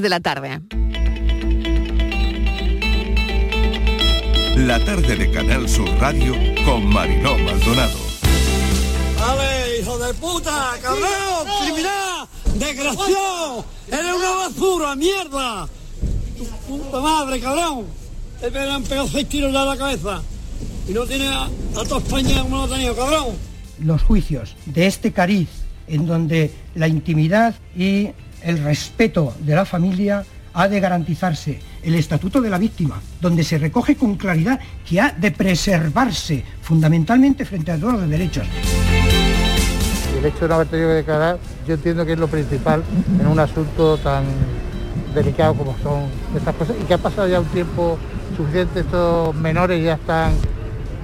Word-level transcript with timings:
de 0.00 0.08
la 0.08 0.20
tarde. 0.20 0.60
La 4.56 4.84
tarde 4.84 5.16
de 5.16 5.30
Canal 5.30 5.68
Sur 5.68 5.88
Radio 6.00 6.34
con 6.64 6.86
Mariló 6.86 7.38
Maldonado. 7.38 7.98
¡Ale, 9.24 9.80
hijo 9.80 9.98
de 9.98 10.14
puta! 10.14 10.72
¡Cabrón! 10.82 11.46
¡Criminal! 11.62 12.28
¡Desgraciado! 12.54 13.64
¡Eres 13.88 14.14
una 14.14 14.30
basura, 14.30 14.96
mierda! 14.96 15.68
¡Tu 16.36 16.44
puta 16.44 17.00
madre, 17.00 17.40
cabrón! 17.40 17.86
Te 18.40 18.58
han 18.58 18.82
pegado 18.82 19.08
seis 19.08 19.28
tiros 19.28 19.48
en 19.48 19.54
la 19.54 19.76
cabeza. 19.76 20.22
Y 20.88 20.92
no 20.92 21.04
tiene 21.06 21.28
a, 21.28 21.44
a 21.44 21.84
toda 21.84 21.98
España 21.98 22.42
como 22.42 22.56
lo 22.56 22.62
ha 22.64 22.68
tenido, 22.68 22.96
cabrón. 22.96 23.36
Los 23.80 24.02
juicios 24.02 24.56
de 24.66 24.86
este 24.86 25.12
cariz, 25.12 25.48
en 25.86 26.06
donde 26.06 26.52
la 26.74 26.88
intimidad 26.88 27.54
y 27.76 28.08
el 28.42 28.62
respeto 28.62 29.34
de 29.40 29.54
la 29.54 29.64
familia 29.64 30.24
ha 30.54 30.68
de 30.68 30.80
garantizarse 30.80 31.60
el 31.82 31.94
estatuto 31.94 32.40
de 32.40 32.50
la 32.50 32.58
víctima, 32.58 33.00
donde 33.20 33.44
se 33.44 33.58
recoge 33.58 33.96
con 33.96 34.16
claridad 34.16 34.58
que 34.88 35.00
ha 35.00 35.12
de 35.12 35.30
preservarse 35.30 36.44
fundamentalmente 36.62 37.44
frente 37.44 37.70
a 37.70 37.78
todos 37.78 37.94
los 37.94 38.08
derechos. 38.08 38.46
El 40.18 40.24
hecho 40.24 40.40
de 40.40 40.48
no 40.48 40.54
haber 40.54 40.66
tenido 40.66 40.88
que 40.88 40.94
declarar, 40.94 41.38
yo 41.66 41.74
entiendo 41.74 42.04
que 42.04 42.14
es 42.14 42.18
lo 42.18 42.26
principal 42.26 42.82
en 43.20 43.26
un 43.26 43.38
asunto 43.38 43.98
tan 43.98 44.24
delicado 45.14 45.54
como 45.54 45.76
son 45.82 46.06
estas 46.36 46.54
cosas 46.56 46.76
y 46.80 46.84
que 46.84 46.94
ha 46.94 46.98
pasado 46.98 47.28
ya 47.28 47.40
un 47.40 47.46
tiempo 47.46 47.98
suficiente, 48.36 48.80
estos 48.80 49.34
menores 49.36 49.84
ya 49.84 49.94
están, 49.94 50.32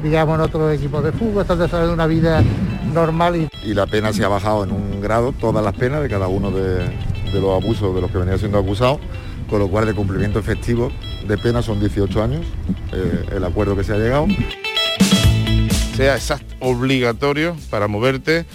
digamos, 0.03 0.35
en 0.35 0.41
otros 0.41 0.75
equipos 0.75 1.05
de 1.05 1.13
fútbol, 1.13 1.43
están 1.43 1.59
desarrollando 1.59 1.95
una 1.95 2.07
vida 2.07 2.43
normal 2.93 3.37
y 3.37 3.49
y 3.65 3.73
la 3.73 3.87
pena 3.87 4.13
se 4.13 4.23
ha 4.25 4.29
bajado 4.29 4.65
en 4.65 4.73
un 4.73 5.01
grado, 5.01 5.33
todas 5.33 5.65
las 5.65 5.73
penas 5.75 6.03
de 6.03 6.09
cada 6.09 6.29
uno 6.29 6.51
de, 6.51 6.85
de 7.35 7.41
los 7.41 7.63
abusos 7.63 7.95
de 7.95 8.01
los 8.01 8.11
que 8.11 8.19
venía 8.19 8.39
siendo 8.39 8.59
acusados, 8.59 9.01
con 9.51 9.59
lo 9.59 9.69
cual 9.69 9.87
de 9.87 9.95
cumplimiento 9.95 10.39
efectivo 10.39 10.91
de 11.27 11.37
pena 11.37 11.61
son 11.63 11.81
18 11.81 12.23
años, 12.23 12.47
eh, 12.93 13.27
el 13.37 13.45
acuerdo 13.45 13.77
que 13.77 13.85
se 13.85 13.93
ha 13.93 13.99
llegado. 13.99 14.27
sea 15.97 16.17
exact 16.17 16.45
obligatorio 16.61 17.57
para 17.71 17.89
moverte 17.89 18.47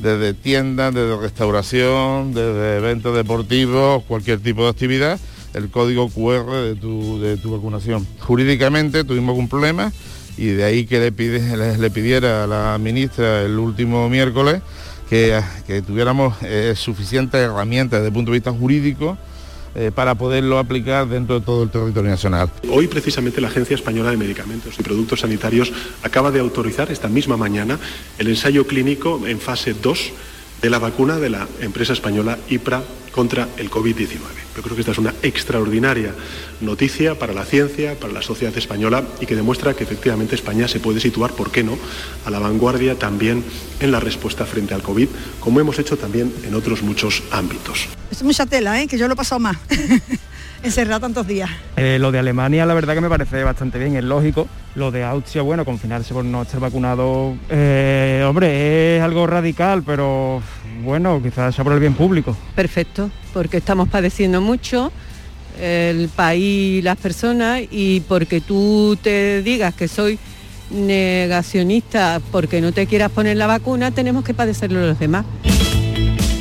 desde 0.00 0.34
tiendas, 0.34 0.92
desde 0.92 1.16
restauración, 1.16 2.34
desde 2.34 2.76
eventos 2.76 3.16
deportivos, 3.16 4.02
cualquier 4.04 4.40
tipo 4.40 4.64
de 4.64 4.70
actividad, 4.70 5.18
el 5.54 5.70
código 5.70 6.08
QR 6.08 6.50
de 6.50 6.74
tu, 6.74 7.20
de 7.20 7.36
tu 7.36 7.52
vacunación. 7.52 8.06
Jurídicamente 8.20 9.04
tuvimos 9.04 9.30
algún 9.30 9.48
problema 9.48 9.92
y 10.36 10.46
de 10.46 10.64
ahí 10.64 10.84
que 10.84 10.98
le, 10.98 11.12
pide, 11.12 11.56
le, 11.56 11.78
le 11.78 11.90
pidiera 11.90 12.44
a 12.44 12.46
la 12.46 12.78
ministra 12.78 13.42
el 13.42 13.58
último 13.58 14.08
miércoles 14.08 14.60
que, 15.66 15.82
tuviéramos 15.82 16.34
eh, 16.42 16.74
suficientes 16.76 17.40
herramientas 17.40 18.00
desde 18.00 18.08
el 18.08 18.12
punto 18.12 18.32
de 18.32 18.38
vista 18.38 18.52
jurídico 18.52 19.16
eh, 19.76 19.90
para 19.94 20.14
poderlo 20.14 20.58
aplicar 20.58 21.08
dentro 21.08 21.38
de 21.38 21.46
todo 21.46 21.62
el 21.62 21.70
territorio 21.70 22.10
nacional. 22.10 22.50
Hoy 22.70 22.86
precisamente 22.88 23.40
la 23.40 23.48
Agencia 23.48 23.74
Española 23.74 24.10
de 24.10 24.16
Medicamentos 24.16 24.74
y 24.78 24.82
Productos 24.82 25.20
Sanitarios 25.20 25.72
acaba 26.02 26.30
de 26.30 26.40
autorizar 26.40 26.90
esta 26.90 27.08
misma 27.08 27.36
mañana 27.36 27.78
el 28.18 28.28
ensayo 28.28 28.66
clínico 28.66 29.20
en 29.26 29.38
fase 29.38 29.74
2 29.74 30.12
de 30.62 30.70
la 30.70 30.78
vacuna 30.78 31.18
de 31.18 31.30
la 31.30 31.46
empresa 31.60 31.92
española 31.92 32.38
IPRA 32.48 32.82
contra 33.14 33.48
el 33.58 33.70
COVID-19. 33.70 34.18
Yo 34.56 34.62
creo 34.62 34.74
que 34.74 34.80
esta 34.80 34.90
es 34.90 34.98
una 34.98 35.14
extraordinaria 35.22 36.12
noticia 36.60 37.16
para 37.16 37.32
la 37.32 37.44
ciencia, 37.44 37.94
para 37.94 38.12
la 38.12 38.22
sociedad 38.22 38.56
española 38.58 39.04
y 39.20 39.26
que 39.26 39.36
demuestra 39.36 39.74
que 39.74 39.84
efectivamente 39.84 40.34
España 40.34 40.66
se 40.66 40.80
puede 40.80 40.98
situar, 40.98 41.32
¿por 41.32 41.52
qué 41.52 41.62
no?, 41.62 41.78
a 42.24 42.30
la 42.30 42.40
vanguardia 42.40 42.98
también 42.98 43.44
en 43.78 43.92
la 43.92 44.00
respuesta 44.00 44.46
frente 44.46 44.74
al 44.74 44.82
COVID, 44.82 45.08
como 45.38 45.60
hemos 45.60 45.78
hecho 45.78 45.96
también 45.96 46.34
en 46.44 46.54
otros 46.54 46.82
muchos 46.82 47.22
ámbitos. 47.30 47.86
Es 48.10 48.24
mucha 48.24 48.46
tela, 48.46 48.82
¿eh? 48.82 48.88
que 48.88 48.98
yo 48.98 49.06
lo 49.06 49.14
he 49.14 49.16
pasado 49.16 49.38
más. 49.38 49.58
Encerrado 50.64 51.00
tantos 51.00 51.26
días. 51.26 51.50
Eh, 51.76 51.98
lo 52.00 52.10
de 52.10 52.18
Alemania 52.18 52.64
la 52.64 52.72
verdad 52.72 52.94
que 52.94 53.02
me 53.02 53.10
parece 53.10 53.44
bastante 53.44 53.78
bien, 53.78 53.96
es 53.96 54.04
lógico. 54.04 54.48
Lo 54.74 54.90
de 54.90 55.04
Austria, 55.04 55.42
bueno, 55.42 55.64
confinarse 55.66 56.14
por 56.14 56.24
no 56.24 56.40
estar 56.40 56.58
vacunado, 56.58 57.36
eh, 57.50 58.24
hombre, 58.26 58.96
es 58.96 59.02
algo 59.02 59.26
radical, 59.26 59.82
pero 59.84 60.42
bueno, 60.82 61.20
quizás 61.22 61.54
sea 61.54 61.64
por 61.64 61.74
el 61.74 61.80
bien 61.80 61.92
público. 61.92 62.34
Perfecto, 62.56 63.10
porque 63.34 63.58
estamos 63.58 63.90
padeciendo 63.90 64.40
mucho 64.40 64.90
el 65.60 66.08
país, 66.08 66.82
las 66.82 66.96
personas, 66.96 67.60
y 67.70 68.00
porque 68.00 68.40
tú 68.40 68.98
te 69.00 69.42
digas 69.42 69.74
que 69.74 69.86
soy 69.86 70.18
negacionista 70.70 72.20
porque 72.32 72.62
no 72.62 72.72
te 72.72 72.86
quieras 72.86 73.10
poner 73.10 73.36
la 73.36 73.46
vacuna, 73.46 73.90
tenemos 73.90 74.24
que 74.24 74.32
padecerlo 74.32 74.80
los 74.80 74.98
demás. 74.98 75.26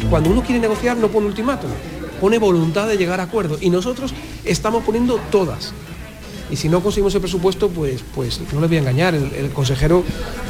Cuando 0.09 0.29
uno 0.29 0.41
quiere 0.41 0.61
negociar 0.61 0.95
no 0.95 1.09
pone 1.09 1.27
ultimátum, 1.27 1.69
pone 2.23 2.37
voluntad 2.37 2.87
de 2.87 2.95
llegar 2.95 3.19
a 3.19 3.23
acuerdos 3.23 3.61
y 3.61 3.69
nosotros 3.69 4.13
estamos 4.45 4.85
poniendo 4.85 5.17
todas. 5.29 5.73
Y 6.49 6.55
si 6.55 6.69
no 6.69 6.81
conseguimos 6.81 7.13
el 7.15 7.19
presupuesto, 7.19 7.67
pues, 7.67 8.01
pues 8.15 8.39
no 8.53 8.61
les 8.61 8.69
voy 8.69 8.77
a 8.77 8.79
engañar, 8.79 9.13
el, 9.13 9.49
consejero 9.51 10.05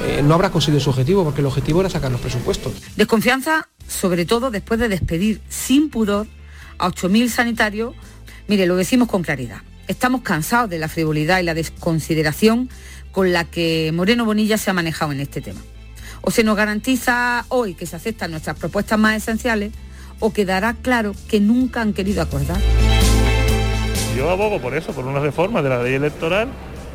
eh, 0.06 0.22
no 0.23 0.35
habrá 0.35 0.51
conseguido 0.51 0.79
su 0.79 0.91
objetivo, 0.91 1.23
porque 1.23 1.41
el 1.41 1.47
objetivo 1.47 1.79
era 1.79 1.89
sacar 1.89 2.11
los 2.11 2.22
presupuestos. 2.22 2.73
Desconfianza, 2.95 3.69
sobre 3.88 4.28
todo 4.28 4.51
después 4.51 4.79
de 4.79 4.88
despedir 4.88 5.41
sin 5.50 5.89
pudor 5.89 6.28
a 6.78 6.89
8.000 6.89 7.28
sanitarios. 7.29 7.95
Mire, 8.47 8.67
lo 8.67 8.75
decimos 8.75 9.07
con 9.07 9.23
claridad. 9.23 9.63
Estamos 9.88 10.22
cansados 10.22 10.69
de 10.69 10.78
la 10.78 10.90
frivolidad 10.90 11.40
y 11.40 11.44
la 11.44 11.55
desconsideración 11.55 12.69
con 13.11 13.34
la 13.34 13.45
que 13.45 13.90
Moreno 13.95 14.25
Bonilla 14.25 14.59
se 14.59 14.69
ha 14.69 14.73
manejado 14.73 15.11
en 15.11 15.22
este 15.22 15.41
tema. 15.41 15.61
O 16.22 16.29
se 16.29 16.44
nos 16.44 16.55
garantiza 16.55 17.47
hoy 17.50 17.73
que 17.73 17.88
se 17.88 17.95
aceptan 17.95 18.29
nuestras 18.29 18.59
propuestas 18.59 19.00
más 19.00 19.17
esenciales, 19.17 19.72
o 20.23 20.31
quedará 20.31 20.73
claro 20.81 21.11
que 21.28 21.41
nunca 21.41 21.81
han 21.81 21.91
querido 21.91 22.22
acordar. 22.22 22.57
Yo 24.16 24.29
abogo 24.29 24.61
por 24.61 24.73
eso, 24.73 24.94
por 24.94 25.06
una 25.06 25.19
reforma 25.19 25.61
de 25.61 25.67
la 25.67 25.84
ley 25.84 25.95
electoral 25.95 26.47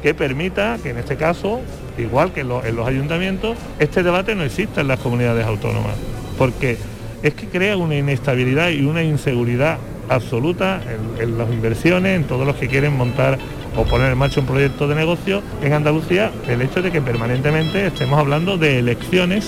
que 0.02 0.14
permita 0.14 0.78
que 0.82 0.90
en 0.90 0.96
este 0.96 1.16
caso, 1.16 1.60
igual 1.98 2.32
que 2.32 2.40
en 2.40 2.48
los, 2.48 2.64
en 2.64 2.74
los 2.74 2.88
ayuntamientos, 2.88 3.58
este 3.80 4.02
debate 4.02 4.34
no 4.34 4.44
exista 4.44 4.80
en 4.80 4.88
las 4.88 4.98
comunidades 5.00 5.44
autónomas, 5.44 5.94
porque 6.38 6.78
es 7.22 7.34
que 7.34 7.48
crea 7.48 7.76
una 7.76 7.96
inestabilidad 7.96 8.70
y 8.70 8.86
una 8.86 9.02
inseguridad 9.02 9.76
absoluta 10.08 10.80
en, 11.18 11.22
en 11.22 11.36
las 11.36 11.50
inversiones, 11.50 12.16
en 12.16 12.24
todos 12.24 12.46
los 12.46 12.56
que 12.56 12.66
quieren 12.66 12.96
montar 12.96 13.38
o 13.76 13.84
poner 13.84 14.10
en 14.10 14.16
marcha 14.16 14.40
un 14.40 14.46
proyecto 14.46 14.88
de 14.88 14.94
negocio 14.94 15.42
en 15.62 15.74
Andalucía, 15.74 16.32
el 16.48 16.62
hecho 16.62 16.80
de 16.80 16.90
que 16.90 17.02
permanentemente 17.02 17.88
estemos 17.88 18.18
hablando 18.18 18.56
de 18.56 18.78
elecciones. 18.78 19.46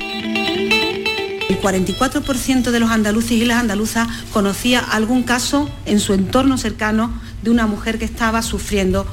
El 1.60 1.66
44% 1.66 2.70
de 2.70 2.80
los 2.80 2.90
andaluces 2.90 3.32
y 3.32 3.44
las 3.44 3.58
andaluzas 3.58 4.08
conocía 4.32 4.80
algún 4.80 5.22
caso 5.22 5.68
en 5.84 6.00
su 6.00 6.14
entorno 6.14 6.56
cercano 6.56 7.12
de 7.42 7.50
una 7.50 7.66
mujer 7.66 7.98
que 7.98 8.06
estaba 8.06 8.40
sufriendo 8.40 9.06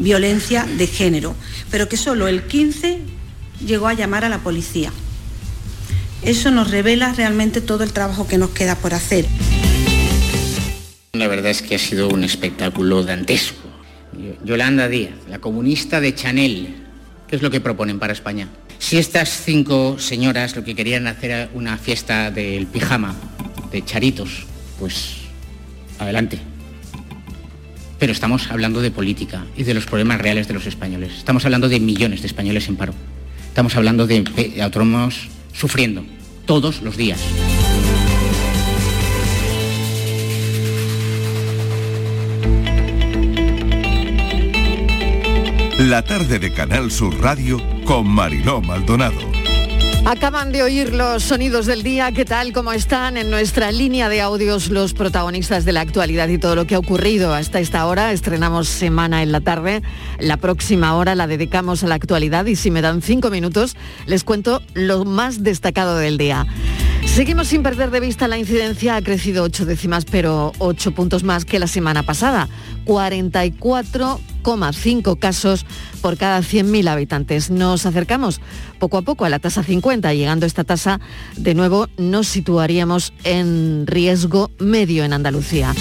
violencia 0.00 0.64
de 0.64 0.88
género, 0.88 1.36
pero 1.70 1.88
que 1.88 1.96
solo 1.96 2.26
el 2.26 2.42
15 2.42 2.98
llegó 3.64 3.86
a 3.86 3.94
llamar 3.94 4.24
a 4.24 4.28
la 4.28 4.38
policía. 4.38 4.92
Eso 6.22 6.50
nos 6.50 6.72
revela 6.72 7.12
realmente 7.12 7.60
todo 7.60 7.84
el 7.84 7.92
trabajo 7.92 8.26
que 8.26 8.36
nos 8.36 8.50
queda 8.50 8.74
por 8.74 8.94
hacer. 8.94 9.24
La 11.12 11.28
verdad 11.28 11.52
es 11.52 11.62
que 11.62 11.76
ha 11.76 11.78
sido 11.78 12.08
un 12.08 12.24
espectáculo 12.24 13.04
dantesco. 13.04 13.68
Yolanda 14.44 14.88
Díaz, 14.88 15.14
la 15.28 15.38
comunista 15.38 16.00
de 16.00 16.16
Chanel, 16.16 16.74
¿qué 17.28 17.36
es 17.36 17.42
lo 17.42 17.50
que 17.50 17.60
proponen 17.60 18.00
para 18.00 18.12
España? 18.12 18.48
Si 18.82 18.98
estas 18.98 19.40
cinco 19.44 19.96
señoras 20.00 20.56
lo 20.56 20.64
que 20.64 20.74
querían 20.74 21.06
hacer 21.06 21.30
era 21.30 21.48
una 21.54 21.78
fiesta 21.78 22.32
del 22.32 22.66
pijama, 22.66 23.14
de 23.70 23.84
charitos, 23.84 24.44
pues 24.76 25.18
adelante. 26.00 26.40
Pero 28.00 28.12
estamos 28.12 28.50
hablando 28.50 28.82
de 28.82 28.90
política 28.90 29.46
y 29.56 29.62
de 29.62 29.74
los 29.74 29.86
problemas 29.86 30.20
reales 30.20 30.48
de 30.48 30.54
los 30.54 30.66
españoles. 30.66 31.12
Estamos 31.16 31.44
hablando 31.44 31.68
de 31.68 31.78
millones 31.78 32.22
de 32.22 32.26
españoles 32.26 32.68
en 32.68 32.76
paro. 32.76 32.92
Estamos 33.46 33.76
hablando 33.76 34.08
de, 34.08 34.24
autónomos 34.60 35.28
sufriendo 35.54 36.04
todos 36.44 36.82
los 36.82 36.96
días. 36.96 37.20
La 45.92 46.00
tarde 46.00 46.38
de 46.38 46.50
Canal 46.54 46.90
Sur 46.90 47.20
Radio 47.20 47.60
con 47.84 48.08
Mariló 48.08 48.62
Maldonado. 48.62 49.20
Acaban 50.06 50.50
de 50.50 50.62
oír 50.62 50.94
los 50.94 51.22
sonidos 51.22 51.66
del 51.66 51.82
día. 51.82 52.10
¿Qué 52.12 52.24
tal? 52.24 52.54
¿Cómo 52.54 52.72
están? 52.72 53.18
En 53.18 53.28
nuestra 53.28 53.70
línea 53.70 54.08
de 54.08 54.22
audios 54.22 54.70
los 54.70 54.94
protagonistas 54.94 55.66
de 55.66 55.72
la 55.72 55.82
actualidad 55.82 56.28
y 56.28 56.38
todo 56.38 56.56
lo 56.56 56.66
que 56.66 56.76
ha 56.76 56.78
ocurrido 56.78 57.34
hasta 57.34 57.60
esta 57.60 57.84
hora. 57.84 58.10
Estrenamos 58.12 58.68
semana 58.68 59.22
en 59.22 59.32
la 59.32 59.42
tarde. 59.42 59.82
La 60.18 60.38
próxima 60.38 60.96
hora 60.96 61.14
la 61.14 61.26
dedicamos 61.26 61.84
a 61.84 61.88
la 61.88 61.96
actualidad 61.96 62.46
y 62.46 62.56
si 62.56 62.70
me 62.70 62.80
dan 62.80 63.02
cinco 63.02 63.28
minutos 63.28 63.76
les 64.06 64.24
cuento 64.24 64.62
lo 64.72 65.04
más 65.04 65.42
destacado 65.42 65.98
del 65.98 66.16
día. 66.16 66.46
Seguimos 67.14 67.48
sin 67.48 67.62
perder 67.62 67.90
de 67.90 68.00
vista 68.00 68.26
la 68.26 68.38
incidencia. 68.38 68.96
Ha 68.96 69.02
crecido 69.02 69.44
ocho 69.44 69.66
décimas, 69.66 70.06
pero 70.06 70.52
ocho 70.58 70.92
puntos 70.92 71.24
más 71.24 71.44
que 71.44 71.58
la 71.58 71.66
semana 71.66 72.04
pasada. 72.04 72.48
44,5 72.86 75.18
casos 75.18 75.66
por 76.00 76.16
cada 76.16 76.40
100.000 76.40 76.88
habitantes. 76.88 77.50
Nos 77.50 77.84
acercamos 77.84 78.40
poco 78.78 78.96
a 78.96 79.02
poco 79.02 79.26
a 79.26 79.28
la 79.28 79.40
tasa 79.40 79.62
50. 79.62 80.14
Llegando 80.14 80.44
a 80.44 80.46
esta 80.46 80.64
tasa, 80.64 81.00
de 81.36 81.54
nuevo 81.54 81.90
nos 81.98 82.28
situaríamos 82.28 83.12
en 83.24 83.86
riesgo 83.86 84.50
medio 84.58 85.04
en 85.04 85.12
Andalucía. 85.12 85.74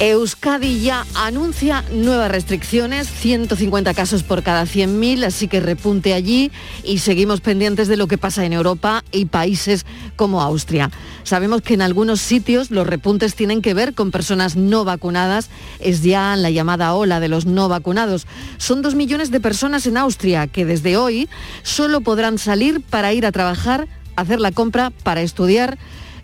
Euskadi 0.00 0.80
ya 0.80 1.06
anuncia 1.14 1.84
nuevas 1.92 2.28
restricciones, 2.28 3.08
150 3.08 3.94
casos 3.94 4.24
por 4.24 4.42
cada 4.42 4.64
100.000, 4.64 5.24
así 5.24 5.46
que 5.46 5.60
repunte 5.60 6.14
allí 6.14 6.50
y 6.82 6.98
seguimos 6.98 7.40
pendientes 7.40 7.86
de 7.86 7.96
lo 7.96 8.08
que 8.08 8.18
pasa 8.18 8.44
en 8.44 8.52
Europa 8.52 9.04
y 9.12 9.26
países 9.26 9.86
como 10.16 10.42
Austria. 10.42 10.90
Sabemos 11.22 11.62
que 11.62 11.74
en 11.74 11.82
algunos 11.82 12.20
sitios 12.20 12.72
los 12.72 12.88
repuntes 12.88 13.36
tienen 13.36 13.62
que 13.62 13.72
ver 13.72 13.94
con 13.94 14.10
personas 14.10 14.56
no 14.56 14.84
vacunadas, 14.84 15.48
es 15.78 16.02
ya 16.02 16.34
la 16.34 16.50
llamada 16.50 16.92
ola 16.94 17.20
de 17.20 17.28
los 17.28 17.46
no 17.46 17.68
vacunados. 17.68 18.26
Son 18.58 18.82
dos 18.82 18.96
millones 18.96 19.30
de 19.30 19.38
personas 19.38 19.86
en 19.86 19.96
Austria 19.96 20.48
que 20.48 20.64
desde 20.64 20.96
hoy 20.96 21.28
solo 21.62 22.00
podrán 22.00 22.38
salir 22.38 22.80
para 22.80 23.12
ir 23.12 23.24
a 23.26 23.32
trabajar, 23.32 23.86
hacer 24.16 24.40
la 24.40 24.50
compra, 24.50 24.90
para 24.90 25.22
estudiar, 25.22 25.78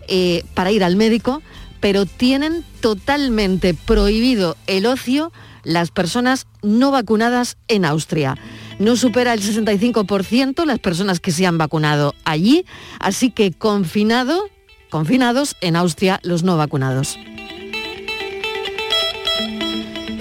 eh, 0.09 0.43
para 0.55 0.71
ir 0.71 0.83
al 0.83 0.97
médico 0.97 1.41
pero 1.81 2.05
tienen 2.05 2.63
totalmente 2.79 3.73
prohibido 3.73 4.55
el 4.67 4.85
ocio 4.85 5.33
las 5.63 5.91
personas 5.91 6.47
no 6.63 6.91
vacunadas 6.91 7.57
en 7.67 7.85
Austria. 7.85 8.37
No 8.79 8.95
supera 8.95 9.33
el 9.33 9.41
65% 9.41 10.65
las 10.65 10.79
personas 10.79 11.19
que 11.19 11.31
se 11.31 11.45
han 11.45 11.57
vacunado 11.57 12.15
allí, 12.23 12.65
así 12.99 13.29
que 13.29 13.51
confinado, 13.51 14.49
confinados 14.89 15.55
en 15.61 15.75
Austria 15.75 16.19
los 16.23 16.43
no 16.43 16.57
vacunados. 16.57 17.17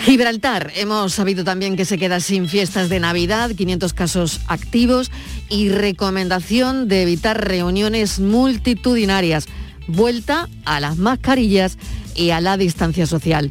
Gibraltar, 0.01 0.73
hemos 0.77 1.13
sabido 1.13 1.45
también 1.45 1.77
que 1.77 1.85
se 1.85 1.99
queda 1.99 2.21
sin 2.21 2.49
fiestas 2.49 2.89
de 2.89 3.01
Navidad, 3.01 3.51
500 3.55 3.93
casos 3.93 4.41
activos 4.47 5.11
y 5.51 5.69
recomendación 5.69 6.89
de 6.89 7.03
evitar 7.03 7.47
reuniones 7.47 8.19
multitudinarias 8.19 9.47
vuelta 9.91 10.49
a 10.65 10.81
las 10.81 10.97
mascarillas 10.97 11.77
y 12.15 12.31
a 12.31 12.41
la 12.41 12.57
distancia 12.57 13.07
social. 13.07 13.51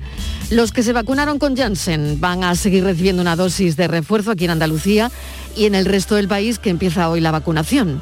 Los 0.50 0.72
que 0.72 0.84
se 0.84 0.94
vacunaron 0.94 1.40
con 1.40 1.56
Janssen 1.56 2.20
van 2.20 2.44
a 2.44 2.56
seguir 2.56 2.84
recibiendo 2.84 3.22
una 3.22 3.36
dosis 3.36 3.76
de 3.78 3.88
refuerzo 3.88 4.32
aquí 4.32 4.46
en 4.46 4.52
Andalucía 4.52 5.12
y 5.56 5.66
en 5.66 5.76
el 5.76 5.86
resto 5.86 6.16
del 6.16 6.28
país 6.28 6.60
que 6.60 6.70
empieza 6.70 7.10
hoy 7.10 7.22
la 7.22 7.32
vacunación. 7.32 8.02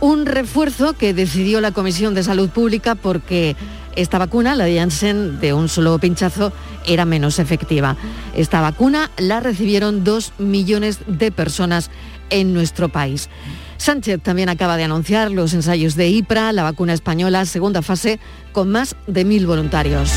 Un 0.00 0.26
refuerzo 0.26 0.94
que 0.94 1.14
decidió 1.14 1.60
la 1.60 1.72
Comisión 1.72 2.14
de 2.14 2.22
Salud 2.22 2.48
Pública 2.50 2.94
porque 2.94 3.56
esta 3.96 4.18
vacuna, 4.18 4.56
la 4.56 4.64
de 4.64 4.76
Janssen, 4.76 5.40
de 5.40 5.52
un 5.52 5.68
solo 5.68 5.98
pinchazo, 5.98 6.52
era 6.86 7.04
menos 7.04 7.38
efectiva. 7.38 7.96
Esta 8.34 8.60
vacuna 8.60 9.10
la 9.18 9.40
recibieron 9.40 10.04
dos 10.04 10.32
millones 10.38 10.98
de 11.06 11.30
personas 11.30 11.90
en 12.30 12.52
nuestro 12.52 12.88
país. 12.88 13.28
Sánchez 13.76 14.20
también 14.22 14.48
acaba 14.48 14.76
de 14.76 14.84
anunciar 14.84 15.30
los 15.30 15.52
ensayos 15.54 15.94
de 15.94 16.08
IPRA, 16.08 16.52
la 16.52 16.62
vacuna 16.62 16.92
española, 16.92 17.44
segunda 17.44 17.82
fase, 17.82 18.18
con 18.52 18.70
más 18.70 18.96
de 19.06 19.24
mil 19.24 19.46
voluntarios. 19.46 20.10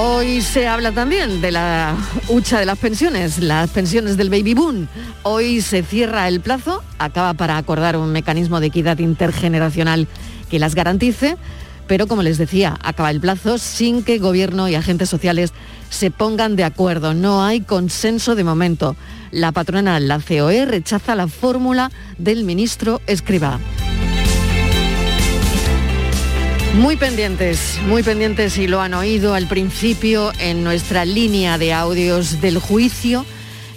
Hoy 0.00 0.42
se 0.42 0.68
habla 0.68 0.92
también 0.92 1.40
de 1.40 1.50
la 1.50 1.96
hucha 2.28 2.60
de 2.60 2.66
las 2.66 2.78
pensiones, 2.78 3.38
las 3.38 3.70
pensiones 3.70 4.16
del 4.16 4.30
baby 4.30 4.54
boom. 4.54 4.86
Hoy 5.24 5.60
se 5.60 5.82
cierra 5.82 6.28
el 6.28 6.40
plazo, 6.40 6.84
acaba 6.98 7.34
para 7.34 7.56
acordar 7.56 7.96
un 7.96 8.12
mecanismo 8.12 8.60
de 8.60 8.68
equidad 8.68 8.98
intergeneracional 8.98 10.06
que 10.50 10.58
las 10.58 10.74
garantice, 10.74 11.36
pero 11.88 12.06
como 12.06 12.22
les 12.22 12.38
decía, 12.38 12.78
acaba 12.82 13.10
el 13.10 13.20
plazo 13.20 13.58
sin 13.58 14.04
que 14.04 14.18
gobierno 14.18 14.68
y 14.68 14.76
agentes 14.76 15.08
sociales 15.08 15.52
se 15.90 16.10
pongan 16.10 16.54
de 16.54 16.64
acuerdo. 16.64 17.14
No 17.14 17.42
hay 17.42 17.62
consenso 17.62 18.34
de 18.34 18.44
momento 18.44 18.94
la 19.32 19.52
patronal, 19.52 20.06
la 20.06 20.20
COE, 20.20 20.66
rechaza 20.66 21.16
la 21.16 21.28
fórmula 21.28 21.90
del 22.18 22.44
ministro 22.44 23.00
Escribá. 23.06 23.58
Muy 26.76 26.96
pendientes, 26.96 27.80
muy 27.88 28.02
pendientes 28.02 28.56
y 28.58 28.68
lo 28.68 28.80
han 28.80 28.94
oído 28.94 29.34
al 29.34 29.48
principio 29.48 30.32
en 30.38 30.62
nuestra 30.62 31.04
línea 31.04 31.58
de 31.58 31.72
audios 31.72 32.40
del 32.40 32.58
juicio 32.58 33.24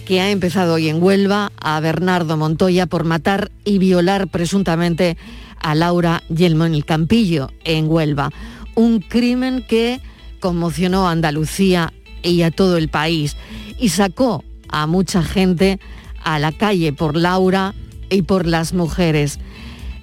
que 0.05 0.19
ha 0.19 0.29
empezado 0.29 0.73
hoy 0.73 0.89
en 0.89 1.01
Huelva 1.01 1.51
a 1.59 1.79
Bernardo 1.79 2.35
Montoya 2.37 2.85
por 2.85 3.05
matar 3.05 3.49
y 3.63 3.77
violar 3.77 4.27
presuntamente 4.27 5.17
a 5.61 5.75
Laura 5.75 6.23
Yelmo 6.29 6.65
en 6.65 6.73
el 6.73 6.85
Campillo, 6.85 7.51
en 7.63 7.89
Huelva. 7.89 8.31
Un 8.75 8.99
crimen 8.99 9.65
que 9.67 10.01
conmocionó 10.39 11.07
a 11.07 11.11
Andalucía 11.11 11.93
y 12.23 12.41
a 12.41 12.51
todo 12.51 12.77
el 12.77 12.89
país 12.89 13.37
y 13.79 13.89
sacó 13.89 14.43
a 14.69 14.87
mucha 14.87 15.23
gente 15.23 15.79
a 16.23 16.39
la 16.39 16.51
calle 16.51 16.93
por 16.93 17.15
Laura 17.15 17.73
y 18.09 18.23
por 18.23 18.45
las 18.45 18.73
mujeres. 18.73 19.39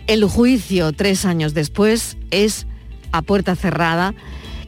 El 0.06 0.24
juicio 0.24 0.92
tres 0.92 1.24
años 1.24 1.54
después 1.54 2.16
es 2.30 2.66
a 3.12 3.22
puerta 3.22 3.56
cerrada 3.56 4.14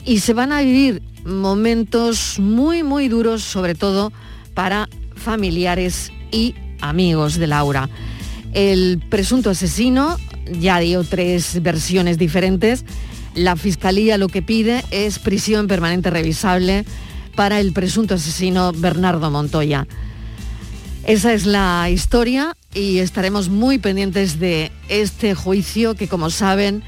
y 0.05 0.21
se 0.21 0.35
van 0.35 0.53
a 0.53 0.63
vivir 0.63 1.03
momentos 1.25 2.39
muy, 2.39 2.83
muy 2.83 3.09
duros, 3.09 3.43
sobre 3.43 3.75
todo 3.75 4.13
para 4.55 4.89
familiares 5.15 6.13
y 6.31 6.55
amigos 6.81 7.37
de 7.37 7.47
Laura. 7.47 7.89
El 8.53 9.03
presunto 9.11 9.51
asesino 9.51 10.17
ya 10.47 10.79
dio 10.79 11.05
tres 11.05 11.63
versiones 11.63 12.19
diferentes. 12.19 12.85
La 13.35 13.57
fiscalía 13.57 14.19
lo 14.19 14.29
que 14.29 14.43
pide 14.43 14.85
es 14.91 15.19
prisión 15.19 15.67
permanente 15.69 16.11
revisable 16.11 16.85
para 17.37 17.61
el 17.61 17.73
presunto 17.73 18.15
asesino 18.15 18.73
Bernardo 18.73 19.31
Montoya. 19.31 19.87
Esa 21.05 21.33
es 21.33 21.47
la 21.47 21.89
historia 21.91 22.57
y 22.75 22.99
estaremos 22.99 23.49
muy 23.49 23.79
pendientes 23.79 24.39
de 24.39 24.71
este 24.89 25.35
juicio 25.35 25.95
que, 25.95 26.09
como 26.09 26.31
saben, 26.31 26.83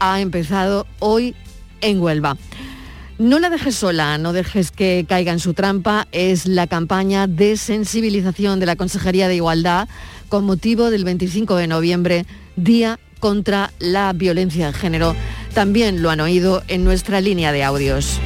ha 0.00 0.20
empezado 0.20 0.86
hoy 0.98 1.34
en 1.80 2.00
Huelva. 2.00 2.36
No 3.18 3.38
la 3.38 3.48
dejes 3.48 3.76
sola, 3.76 4.18
no 4.18 4.32
dejes 4.32 4.70
que 4.70 5.06
caiga 5.08 5.32
en 5.32 5.38
su 5.38 5.54
trampa, 5.54 6.08
es 6.10 6.46
la 6.46 6.66
campaña 6.66 7.26
de 7.28 7.56
sensibilización 7.56 8.58
de 8.58 8.66
la 8.66 8.76
Consejería 8.76 9.28
de 9.28 9.36
Igualdad 9.36 9.88
con 10.28 10.44
motivo 10.44 10.90
del 10.90 11.04
25 11.04 11.54
de 11.56 11.68
noviembre, 11.68 12.26
Día 12.56 12.98
contra 13.20 13.72
la 13.78 14.12
Violencia 14.12 14.66
de 14.66 14.72
Género. 14.72 15.16
También 15.54 16.02
lo 16.02 16.10
han 16.10 16.20
oído 16.20 16.62
en 16.68 16.84
nuestra 16.84 17.20
línea 17.20 17.52
de 17.52 17.64
audios. 17.64 18.20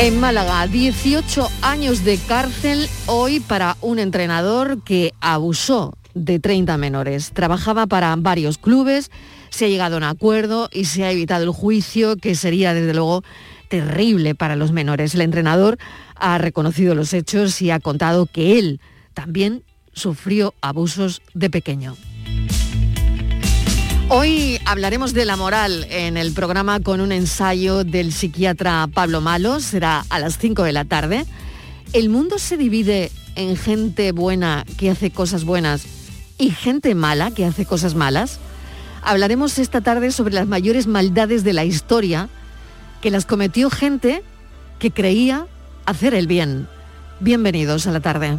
En 0.00 0.20
Málaga, 0.20 0.64
18 0.68 1.50
años 1.60 2.04
de 2.04 2.18
cárcel 2.18 2.88
hoy 3.06 3.40
para 3.40 3.76
un 3.80 3.98
entrenador 3.98 4.82
que 4.84 5.12
abusó 5.20 5.92
de 6.14 6.38
30 6.38 6.76
menores. 6.78 7.32
Trabajaba 7.32 7.88
para 7.88 8.14
varios 8.16 8.58
clubes, 8.58 9.10
se 9.50 9.64
ha 9.64 9.68
llegado 9.68 9.96
a 9.96 9.98
un 9.98 10.04
acuerdo 10.04 10.68
y 10.72 10.84
se 10.84 11.04
ha 11.04 11.10
evitado 11.10 11.42
el 11.42 11.50
juicio 11.50 12.16
que 12.16 12.36
sería 12.36 12.74
desde 12.74 12.94
luego 12.94 13.24
terrible 13.68 14.36
para 14.36 14.54
los 14.54 14.70
menores. 14.70 15.14
El 15.16 15.22
entrenador 15.22 15.78
ha 16.14 16.38
reconocido 16.38 16.94
los 16.94 17.12
hechos 17.12 17.60
y 17.60 17.72
ha 17.72 17.80
contado 17.80 18.26
que 18.26 18.58
él 18.58 18.80
también 19.14 19.64
sufrió 19.98 20.54
abusos 20.62 21.20
de 21.34 21.50
pequeño. 21.50 21.96
Hoy 24.10 24.58
hablaremos 24.64 25.12
de 25.12 25.26
la 25.26 25.36
moral 25.36 25.86
en 25.90 26.16
el 26.16 26.32
programa 26.32 26.80
con 26.80 27.02
un 27.02 27.12
ensayo 27.12 27.84
del 27.84 28.10
psiquiatra 28.10 28.88
Pablo 28.92 29.20
Malo, 29.20 29.60
será 29.60 30.06
a 30.08 30.18
las 30.18 30.38
5 30.38 30.62
de 30.62 30.72
la 30.72 30.86
tarde. 30.86 31.26
¿El 31.92 32.08
mundo 32.08 32.38
se 32.38 32.56
divide 32.56 33.12
en 33.34 33.54
gente 33.56 34.12
buena 34.12 34.64
que 34.78 34.88
hace 34.88 35.10
cosas 35.10 35.44
buenas 35.44 35.84
y 36.38 36.50
gente 36.50 36.94
mala 36.94 37.30
que 37.32 37.44
hace 37.44 37.66
cosas 37.66 37.94
malas? 37.94 38.38
Hablaremos 39.02 39.58
esta 39.58 39.82
tarde 39.82 40.10
sobre 40.10 40.32
las 40.34 40.46
mayores 40.46 40.86
maldades 40.86 41.44
de 41.44 41.52
la 41.52 41.66
historia 41.66 42.30
que 43.02 43.10
las 43.10 43.26
cometió 43.26 43.68
gente 43.68 44.22
que 44.78 44.90
creía 44.90 45.46
hacer 45.84 46.14
el 46.14 46.26
bien. 46.26 46.66
Bienvenidos 47.20 47.86
a 47.86 47.92
la 47.92 48.00
tarde. 48.00 48.38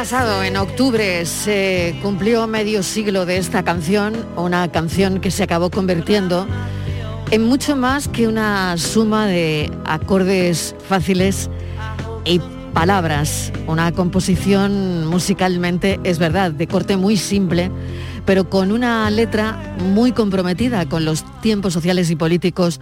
Pasado, 0.00 0.42
en 0.42 0.56
octubre, 0.56 1.26
se 1.26 1.94
cumplió 2.00 2.46
medio 2.46 2.82
siglo 2.82 3.26
de 3.26 3.36
esta 3.36 3.62
canción, 3.64 4.14
una 4.34 4.66
canción 4.72 5.20
que 5.20 5.30
se 5.30 5.42
acabó 5.42 5.70
convirtiendo 5.70 6.46
en 7.30 7.44
mucho 7.44 7.76
más 7.76 8.08
que 8.08 8.26
una 8.26 8.78
suma 8.78 9.26
de 9.26 9.70
acordes 9.84 10.74
fáciles 10.88 11.50
y 12.24 12.40
palabras, 12.72 13.52
una 13.66 13.92
composición 13.92 15.06
musicalmente, 15.06 16.00
es 16.02 16.18
verdad, 16.18 16.50
de 16.50 16.66
corte 16.66 16.96
muy 16.96 17.18
simple, 17.18 17.70
pero 18.24 18.48
con 18.48 18.72
una 18.72 19.10
letra 19.10 19.76
muy 19.92 20.12
comprometida 20.12 20.88
con 20.88 21.04
los 21.04 21.26
tiempos 21.42 21.74
sociales 21.74 22.10
y 22.10 22.16
políticos 22.16 22.80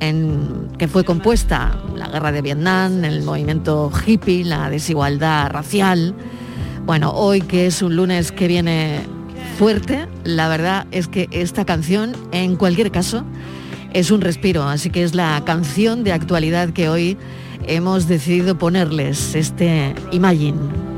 en 0.00 0.68
que 0.78 0.88
fue 0.88 1.04
compuesta 1.04 1.78
la 1.94 2.08
guerra 2.08 2.32
de 2.32 2.42
Vietnam, 2.42 3.04
el 3.04 3.22
movimiento 3.22 3.90
hippie, 4.06 4.44
la 4.44 4.70
desigualdad 4.70 5.50
racial. 5.50 6.14
Bueno, 6.86 7.10
hoy 7.10 7.40
que 7.40 7.66
es 7.66 7.82
un 7.82 7.96
lunes 7.96 8.32
que 8.32 8.48
viene 8.48 9.00
fuerte, 9.58 10.06
la 10.24 10.48
verdad 10.48 10.86
es 10.90 11.08
que 11.08 11.28
esta 11.32 11.64
canción, 11.64 12.12
en 12.32 12.56
cualquier 12.56 12.90
caso, 12.90 13.24
es 13.92 14.10
un 14.10 14.20
respiro, 14.20 14.62
así 14.64 14.90
que 14.90 15.02
es 15.02 15.14
la 15.14 15.42
canción 15.44 16.04
de 16.04 16.12
actualidad 16.12 16.70
que 16.70 16.88
hoy 16.88 17.16
hemos 17.66 18.06
decidido 18.06 18.56
ponerles, 18.56 19.34
este 19.34 19.94
Imagine. 20.12 20.97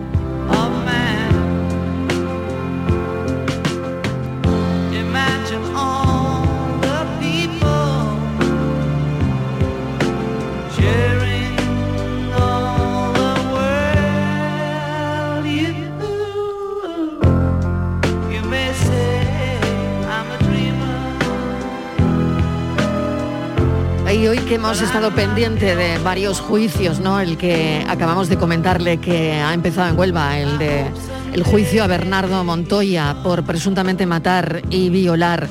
Que 24.51 24.57
hemos 24.57 24.83
estado 24.83 25.15
pendiente 25.15 25.77
de 25.77 25.99
varios 25.99 26.41
juicios, 26.41 26.99
¿no? 26.99 27.21
El 27.21 27.37
que 27.37 27.85
acabamos 27.89 28.29
de 28.29 28.37
comentarle 28.37 28.99
que 28.99 29.35
ha 29.35 29.55
empezado 29.55 29.89
en 29.89 29.97
Huelva, 29.97 30.41
el 30.41 30.59
de 30.59 30.87
el 31.33 31.45
juicio 31.45 31.85
a 31.85 31.87
Bernardo 31.87 32.43
Montoya 32.43 33.15
por 33.23 33.45
presuntamente 33.45 34.07
matar 34.07 34.63
y 34.69 34.89
violar 34.89 35.47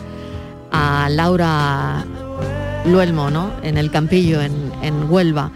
a 0.74 1.08
Laura 1.10 2.04
Luelmo, 2.84 3.30
¿no? 3.30 3.54
En 3.64 3.78
el 3.78 3.90
Campillo, 3.90 4.42
en, 4.42 4.74
en 4.82 5.10
Huelva. 5.10 5.54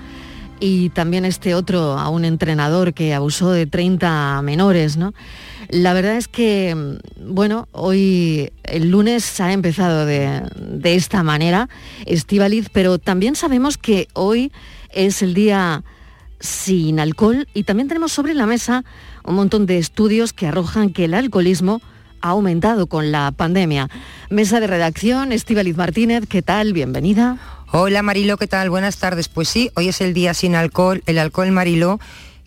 Y 0.62 0.88
también 0.92 1.26
este 1.26 1.54
otro, 1.54 2.00
a 2.00 2.08
un 2.08 2.24
entrenador 2.24 2.94
que 2.94 3.14
abusó 3.14 3.52
de 3.52 3.66
30 3.68 4.42
menores, 4.42 4.96
¿no? 4.96 5.14
La 5.74 5.94
verdad 5.94 6.18
es 6.18 6.28
que, 6.28 7.00
bueno, 7.18 7.68
hoy 7.72 8.52
el 8.62 8.92
lunes 8.92 9.42
ha 9.42 9.54
empezado 9.54 10.06
de, 10.06 10.44
de 10.56 10.94
esta 10.94 11.24
manera, 11.24 11.68
Estivaliz, 12.06 12.70
pero 12.72 13.00
también 13.00 13.36
sabemos 13.36 13.80
que 13.80 14.08
hoy 14.14 14.52
es 14.92 15.24
el 15.24 15.34
día 15.34 15.84
sin 16.40 17.00
alcohol 17.00 17.48
y 17.56 17.64
también 17.64 17.88
tenemos 17.88 18.12
sobre 18.12 18.36
la 18.36 18.46
mesa 18.46 18.86
un 19.26 19.34
montón 19.34 19.66
de 19.66 19.80
estudios 19.80 20.32
que 20.32 20.46
arrojan 20.46 20.92
que 20.92 21.06
el 21.06 21.16
alcoholismo 21.16 21.82
ha 22.22 22.30
aumentado 22.30 22.86
con 22.86 23.12
la 23.12 23.32
pandemia. 23.32 23.90
Mesa 24.30 24.60
de 24.60 24.68
redacción, 24.68 25.32
Estivaliz 25.32 25.76
Martínez, 25.76 26.26
¿qué 26.30 26.44
tal? 26.44 26.74
Bienvenida. 26.74 27.40
Hola 27.72 28.04
Marilo, 28.04 28.38
¿qué 28.38 28.46
tal? 28.46 28.70
Buenas 28.70 28.98
tardes. 28.98 29.28
Pues 29.28 29.50
sí, 29.50 29.72
hoy 29.74 29.88
es 29.88 30.02
el 30.02 30.14
día 30.14 30.36
sin 30.36 30.54
alcohol, 30.54 31.02
el 31.08 31.18
alcohol 31.18 31.52
Marilo, 31.52 32.00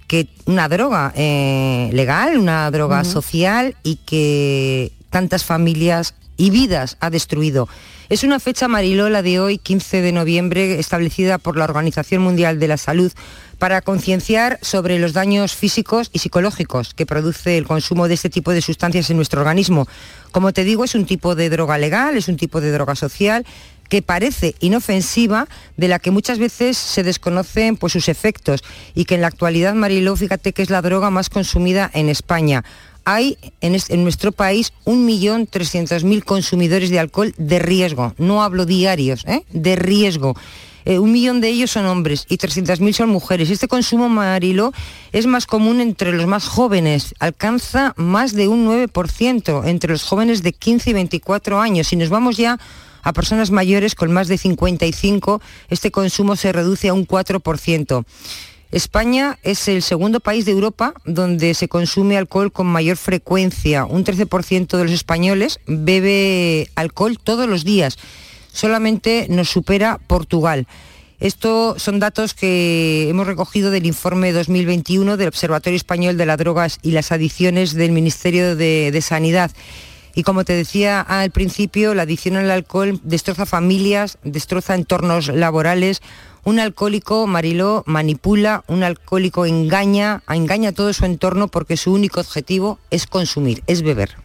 que 0.06 0.28
una 0.44 0.68
droga 0.68 1.12
eh, 1.16 1.90
legal, 1.92 2.38
una 2.38 2.70
droga 2.70 3.04
social 3.04 3.76
y 3.82 3.96
que 3.96 4.92
tantas 5.10 5.44
familias 5.44 6.14
y 6.36 6.50
vidas 6.50 6.96
ha 7.00 7.10
destruido. 7.10 7.68
Es 8.08 8.22
una 8.22 8.38
fecha 8.38 8.68
Marilo, 8.68 9.08
la 9.08 9.22
de 9.22 9.40
hoy, 9.40 9.58
15 9.58 10.00
de 10.00 10.12
noviembre, 10.12 10.78
establecida 10.78 11.38
por 11.38 11.56
la 11.56 11.64
Organización 11.64 12.22
Mundial 12.22 12.60
de 12.60 12.68
la 12.68 12.76
Salud 12.76 13.12
para 13.58 13.80
concienciar 13.80 14.60
sobre 14.62 14.98
los 14.98 15.12
daños 15.12 15.54
físicos 15.54 16.10
y 16.12 16.20
psicológicos 16.20 16.94
que 16.94 17.06
produce 17.06 17.58
el 17.58 17.66
consumo 17.66 18.06
de 18.06 18.14
este 18.14 18.30
tipo 18.30 18.52
de 18.52 18.60
sustancias 18.60 19.10
en 19.10 19.16
nuestro 19.16 19.40
organismo. 19.40 19.88
Como 20.30 20.52
te 20.52 20.62
digo, 20.62 20.84
es 20.84 20.94
un 20.94 21.06
tipo 21.06 21.34
de 21.34 21.50
droga 21.50 21.78
legal, 21.78 22.16
es 22.16 22.28
un 22.28 22.36
tipo 22.36 22.60
de 22.60 22.70
droga 22.70 22.94
social 22.94 23.44
que 23.88 24.02
parece 24.02 24.54
inofensiva, 24.60 25.48
de 25.76 25.88
la 25.88 25.98
que 25.98 26.10
muchas 26.10 26.38
veces 26.38 26.76
se 26.76 27.02
desconocen 27.02 27.76
pues, 27.76 27.92
sus 27.92 28.08
efectos 28.08 28.62
y 28.94 29.04
que 29.04 29.14
en 29.14 29.20
la 29.20 29.28
actualidad, 29.28 29.74
Mariló, 29.74 30.16
fíjate 30.16 30.52
que 30.52 30.62
es 30.62 30.70
la 30.70 30.82
droga 30.82 31.10
más 31.10 31.30
consumida 31.30 31.90
en 31.94 32.08
España. 32.08 32.64
Hay 33.04 33.38
en, 33.60 33.76
en 33.88 34.02
nuestro 34.02 34.32
país 34.32 34.72
1.300.000 34.84 36.24
consumidores 36.24 36.90
de 36.90 36.98
alcohol 36.98 37.34
de 37.38 37.58
riesgo, 37.60 38.14
no 38.18 38.42
hablo 38.42 38.66
diarios, 38.66 39.24
¿eh? 39.26 39.44
de 39.50 39.76
riesgo. 39.76 40.34
Eh, 40.86 41.00
un 41.00 41.10
millón 41.10 41.40
de 41.40 41.48
ellos 41.48 41.72
son 41.72 41.84
hombres 41.86 42.26
y 42.28 42.38
300.000 42.38 42.92
son 42.92 43.08
mujeres. 43.08 43.50
Este 43.50 43.66
consumo, 43.66 44.08
Marilo, 44.08 44.72
es 45.10 45.26
más 45.26 45.44
común 45.44 45.80
entre 45.80 46.12
los 46.12 46.28
más 46.28 46.46
jóvenes, 46.46 47.12
alcanza 47.18 47.92
más 47.96 48.34
de 48.34 48.46
un 48.46 48.68
9% 48.68 49.66
entre 49.66 49.90
los 49.90 50.04
jóvenes 50.04 50.44
de 50.44 50.52
15 50.52 50.90
y 50.90 50.92
24 50.92 51.60
años. 51.60 51.88
Si 51.88 51.96
nos 51.96 52.08
vamos 52.08 52.36
ya 52.36 52.60
a 53.06 53.12
personas 53.12 53.52
mayores 53.52 53.94
con 53.94 54.12
más 54.12 54.26
de 54.26 54.36
55, 54.36 55.40
este 55.70 55.92
consumo 55.92 56.34
se 56.34 56.50
reduce 56.50 56.88
a 56.88 56.92
un 56.92 57.06
4%. 57.06 58.04
España 58.72 59.38
es 59.44 59.68
el 59.68 59.82
segundo 59.82 60.18
país 60.18 60.44
de 60.44 60.50
Europa 60.50 60.92
donde 61.04 61.54
se 61.54 61.68
consume 61.68 62.18
alcohol 62.18 62.50
con 62.50 62.66
mayor 62.66 62.96
frecuencia. 62.96 63.84
Un 63.84 64.04
13% 64.04 64.76
de 64.76 64.82
los 64.82 64.92
españoles 64.92 65.60
bebe 65.68 66.68
alcohol 66.74 67.16
todos 67.22 67.48
los 67.48 67.64
días. 67.64 67.96
Solamente 68.52 69.28
nos 69.30 69.50
supera 69.50 70.00
Portugal. 70.08 70.66
Estos 71.20 71.80
son 71.80 72.00
datos 72.00 72.34
que 72.34 73.08
hemos 73.08 73.28
recogido 73.28 73.70
del 73.70 73.86
informe 73.86 74.32
2021 74.32 75.16
del 75.16 75.28
Observatorio 75.28 75.76
Español 75.76 76.16
de 76.16 76.26
las 76.26 76.38
Drogas 76.38 76.80
y 76.82 76.90
las 76.90 77.12
Adicciones 77.12 77.72
del 77.72 77.92
Ministerio 77.92 78.56
de, 78.56 78.90
de 78.90 79.00
Sanidad. 79.00 79.52
Y 80.16 80.22
como 80.22 80.44
te 80.46 80.54
decía 80.54 81.02
al 81.02 81.30
principio, 81.30 81.94
la 81.94 82.04
adicción 82.04 82.36
al 82.36 82.50
alcohol 82.50 82.98
destroza 83.04 83.44
familias, 83.44 84.16
destroza 84.24 84.74
entornos 84.74 85.28
laborales. 85.28 86.00
Un 86.42 86.58
alcohólico, 86.58 87.26
Mariló, 87.26 87.84
manipula, 87.86 88.64
un 88.66 88.82
alcohólico 88.82 89.44
engaña, 89.44 90.22
engaña 90.26 90.70
a 90.70 90.72
todo 90.72 90.94
su 90.94 91.04
entorno 91.04 91.48
porque 91.48 91.76
su 91.76 91.92
único 91.92 92.20
objetivo 92.20 92.78
es 92.90 93.06
consumir, 93.06 93.62
es 93.66 93.82
beber. 93.82 94.16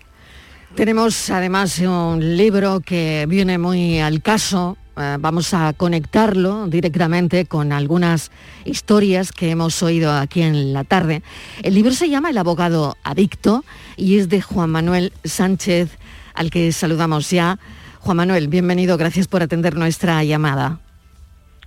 Tenemos 0.75 1.29
además 1.29 1.77
un 1.79 2.37
libro 2.37 2.79
que 2.79 3.25
viene 3.27 3.57
muy 3.57 3.99
al 3.99 4.21
caso. 4.21 4.77
eh, 4.95 5.17
vamos 5.19 5.53
a 5.53 5.73
conectarlo 5.73 6.67
directamente 6.67 7.45
con 7.45 7.73
algunas 7.73 8.31
historias 8.63 9.33
que 9.33 9.49
hemos 9.49 9.83
oído 9.83 10.13
aquí 10.13 10.41
en 10.41 10.71
la 10.71 10.85
tarde. 10.85 11.21
El 11.63 11.73
libro 11.73 11.91
se 11.91 12.07
llama 12.07 12.29
El 12.29 12.37
abogado 12.37 12.95
adicto 13.03 13.65
y 13.97 14.17
es 14.17 14.29
de 14.29 14.41
Juan 14.41 14.69
Manuel 14.69 15.13
Sánchez, 15.23 15.97
al 16.33 16.49
que 16.49 16.71
saludamos 16.71 17.29
ya. 17.29 17.59
Juan 17.99 18.17
Manuel, 18.17 18.47
bienvenido, 18.47 18.97
gracias 18.97 19.27
por 19.27 19.43
atender 19.43 19.75
nuestra 19.75 20.23
llamada. 20.23 20.79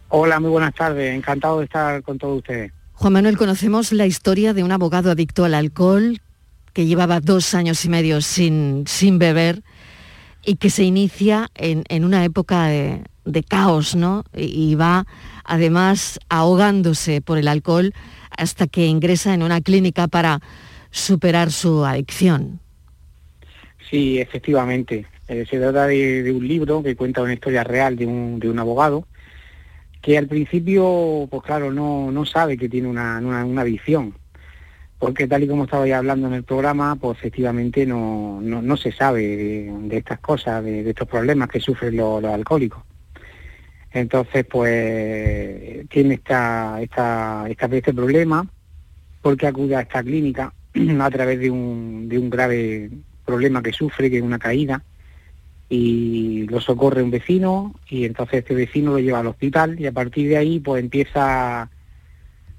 Hola, 0.08 0.40
muy 0.40 0.50
buenas 0.50 0.74
tardes. 0.74 1.14
Encantado 1.14 1.58
de 1.58 1.64
estar 1.64 2.02
con 2.02 2.18
todos 2.18 2.38
ustedes. 2.38 2.72
Juan 2.92 3.12
Manuel, 3.12 3.36
conocemos 3.36 3.92
la 3.92 4.06
historia 4.06 4.54
de 4.54 4.62
un 4.62 4.72
abogado 4.72 5.10
adicto 5.10 5.44
al 5.44 5.54
alcohol 5.54 6.20
que 6.72 6.86
llevaba 6.86 7.20
dos 7.20 7.54
años 7.54 7.84
y 7.84 7.88
medio 7.88 8.20
sin, 8.20 8.84
sin 8.86 9.18
beber 9.18 9.62
y 10.44 10.56
que 10.56 10.70
se 10.70 10.84
inicia 10.84 11.48
en, 11.54 11.84
en 11.88 12.04
una 12.04 12.24
época 12.24 12.66
de, 12.66 13.02
de 13.24 13.42
caos, 13.42 13.94
¿no? 13.94 14.24
Y, 14.34 14.70
y 14.70 14.74
va 14.74 15.06
además 15.44 16.18
ahogándose 16.28 17.20
por 17.20 17.38
el 17.38 17.48
alcohol 17.48 17.94
hasta 18.36 18.66
que 18.66 18.86
ingresa 18.86 19.34
en 19.34 19.42
una 19.42 19.60
clínica 19.60 20.08
para 20.08 20.40
superar 20.94 21.50
su 21.50 21.84
adicción. 21.84 22.60
Sí, 23.90 24.20
efectivamente. 24.20 25.06
Eh, 25.26 25.44
se 25.50 25.58
trata 25.58 25.88
de, 25.88 26.30
un 26.32 26.46
libro 26.46 26.82
que 26.82 26.94
cuenta 26.94 27.22
una 27.22 27.34
historia 27.34 27.64
real 27.64 27.96
de 27.96 28.06
un, 28.06 28.38
de 28.38 28.48
un 28.48 28.58
abogado 28.58 29.06
que 30.00 30.16
al 30.16 30.28
principio, 30.28 31.26
pues 31.30 31.42
claro, 31.42 31.72
no, 31.72 32.12
no 32.12 32.24
sabe 32.24 32.56
que 32.56 32.68
tiene 32.68 32.88
una, 32.88 33.18
una, 33.18 33.62
adicción. 33.62 34.14
Porque 34.98 35.26
tal 35.26 35.42
y 35.42 35.48
como 35.48 35.64
estaba 35.64 35.86
ya 35.86 35.98
hablando 35.98 36.28
en 36.28 36.34
el 36.34 36.44
programa, 36.44 36.94
pues 36.96 37.18
efectivamente 37.18 37.86
no, 37.86 38.38
no, 38.40 38.62
no 38.62 38.76
se 38.76 38.92
sabe 38.92 39.22
de, 39.26 39.96
estas 39.96 40.20
cosas, 40.20 40.62
de, 40.62 40.84
de 40.84 40.90
estos 40.90 41.08
problemas 41.08 41.48
que 41.48 41.58
sufren 41.58 41.96
los, 41.96 42.22
los 42.22 42.32
alcohólicos. 42.32 42.82
Entonces, 43.90 44.44
pues 44.44 45.88
tiene 45.88 46.14
esta, 46.14 46.80
esta, 46.82 47.46
esta, 47.48 47.66
este 47.66 47.94
problema 47.94 48.46
porque 49.22 49.46
acude 49.46 49.74
a 49.74 49.80
esta 49.80 50.02
clínica 50.02 50.52
a 51.00 51.10
través 51.10 51.38
de 51.40 51.50
un, 51.50 52.08
de 52.08 52.18
un 52.18 52.30
grave 52.30 52.90
problema 53.24 53.62
que 53.62 53.72
sufre, 53.72 54.10
que 54.10 54.18
es 54.18 54.22
una 54.22 54.38
caída, 54.38 54.82
y 55.68 56.46
lo 56.48 56.60
socorre 56.60 57.02
un 57.02 57.10
vecino 57.10 57.74
y 57.88 58.04
entonces 58.04 58.40
este 58.40 58.54
vecino 58.54 58.92
lo 58.92 58.98
lleva 58.98 59.20
al 59.20 59.26
hospital 59.28 59.80
y 59.80 59.86
a 59.86 59.92
partir 59.92 60.28
de 60.28 60.36
ahí 60.36 60.60
pues 60.60 60.82
empieza 60.82 61.70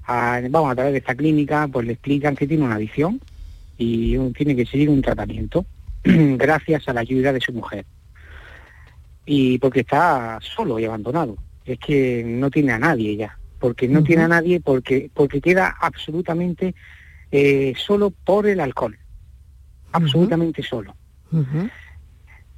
a- 0.04 0.40
vamos, 0.50 0.70
a 0.70 0.74
través 0.74 0.92
de 0.92 0.98
esta 0.98 1.14
clínica, 1.14 1.68
pues 1.68 1.86
le 1.86 1.92
explican 1.92 2.34
que 2.36 2.46
tiene 2.46 2.64
una 2.64 2.74
adicción 2.74 3.20
y 3.78 4.18
tiene 4.30 4.56
que 4.56 4.66
seguir 4.66 4.90
un 4.90 5.02
tratamiento 5.02 5.64
gracias 6.04 6.88
a 6.88 6.92
la 6.92 7.00
ayuda 7.00 7.32
de 7.32 7.40
su 7.40 7.52
mujer. 7.52 7.84
Y 9.24 9.58
porque 9.58 9.80
está 9.80 10.38
solo 10.40 10.78
y 10.78 10.84
abandonado. 10.84 11.36
Es 11.64 11.78
que 11.78 12.22
no 12.24 12.50
tiene 12.50 12.72
a 12.72 12.78
nadie 12.78 13.16
ya. 13.16 13.38
Porque 13.58 13.88
no 13.88 14.02
tiene 14.04 14.22
a 14.22 14.28
nadie 14.28 14.60
porque, 14.60 15.10
porque 15.12 15.40
queda 15.40 15.74
absolutamente 15.80 16.74
eh, 17.30 17.74
solo 17.76 18.10
por 18.10 18.46
el 18.46 18.60
alcohol. 18.60 18.96
Absolutamente 19.92 20.62
solo. 20.62 20.94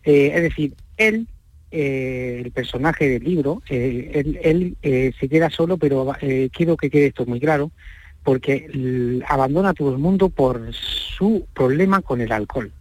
Eh, 0.05 0.33
es 0.35 0.43
decir, 0.43 0.75
él, 0.97 1.29
eh, 1.71 2.43
el 2.45 2.51
personaje 2.53 3.09
del 3.09 3.25
libro, 3.25 3.63
él, 3.69 4.39
él, 4.43 5.15
se 5.19 5.29
queda 5.29 5.51
solo, 5.51 5.77
pero 5.77 6.13
quiero 6.53 6.77
que 6.77 6.91
quede 6.91 7.07
esto 7.07 7.27
muy 7.27 7.41
claro, 7.41 7.71
porque 8.23 9.23
abandona 9.29 9.71
a 9.71 9.75
todo 9.75 9.93
el 9.93 9.99
mundo 9.99 10.29
por 10.29 10.73
su 10.73 11.47
problema 11.55 12.01
con 12.03 12.21
el 12.21 12.33
alcohol. 12.33 12.73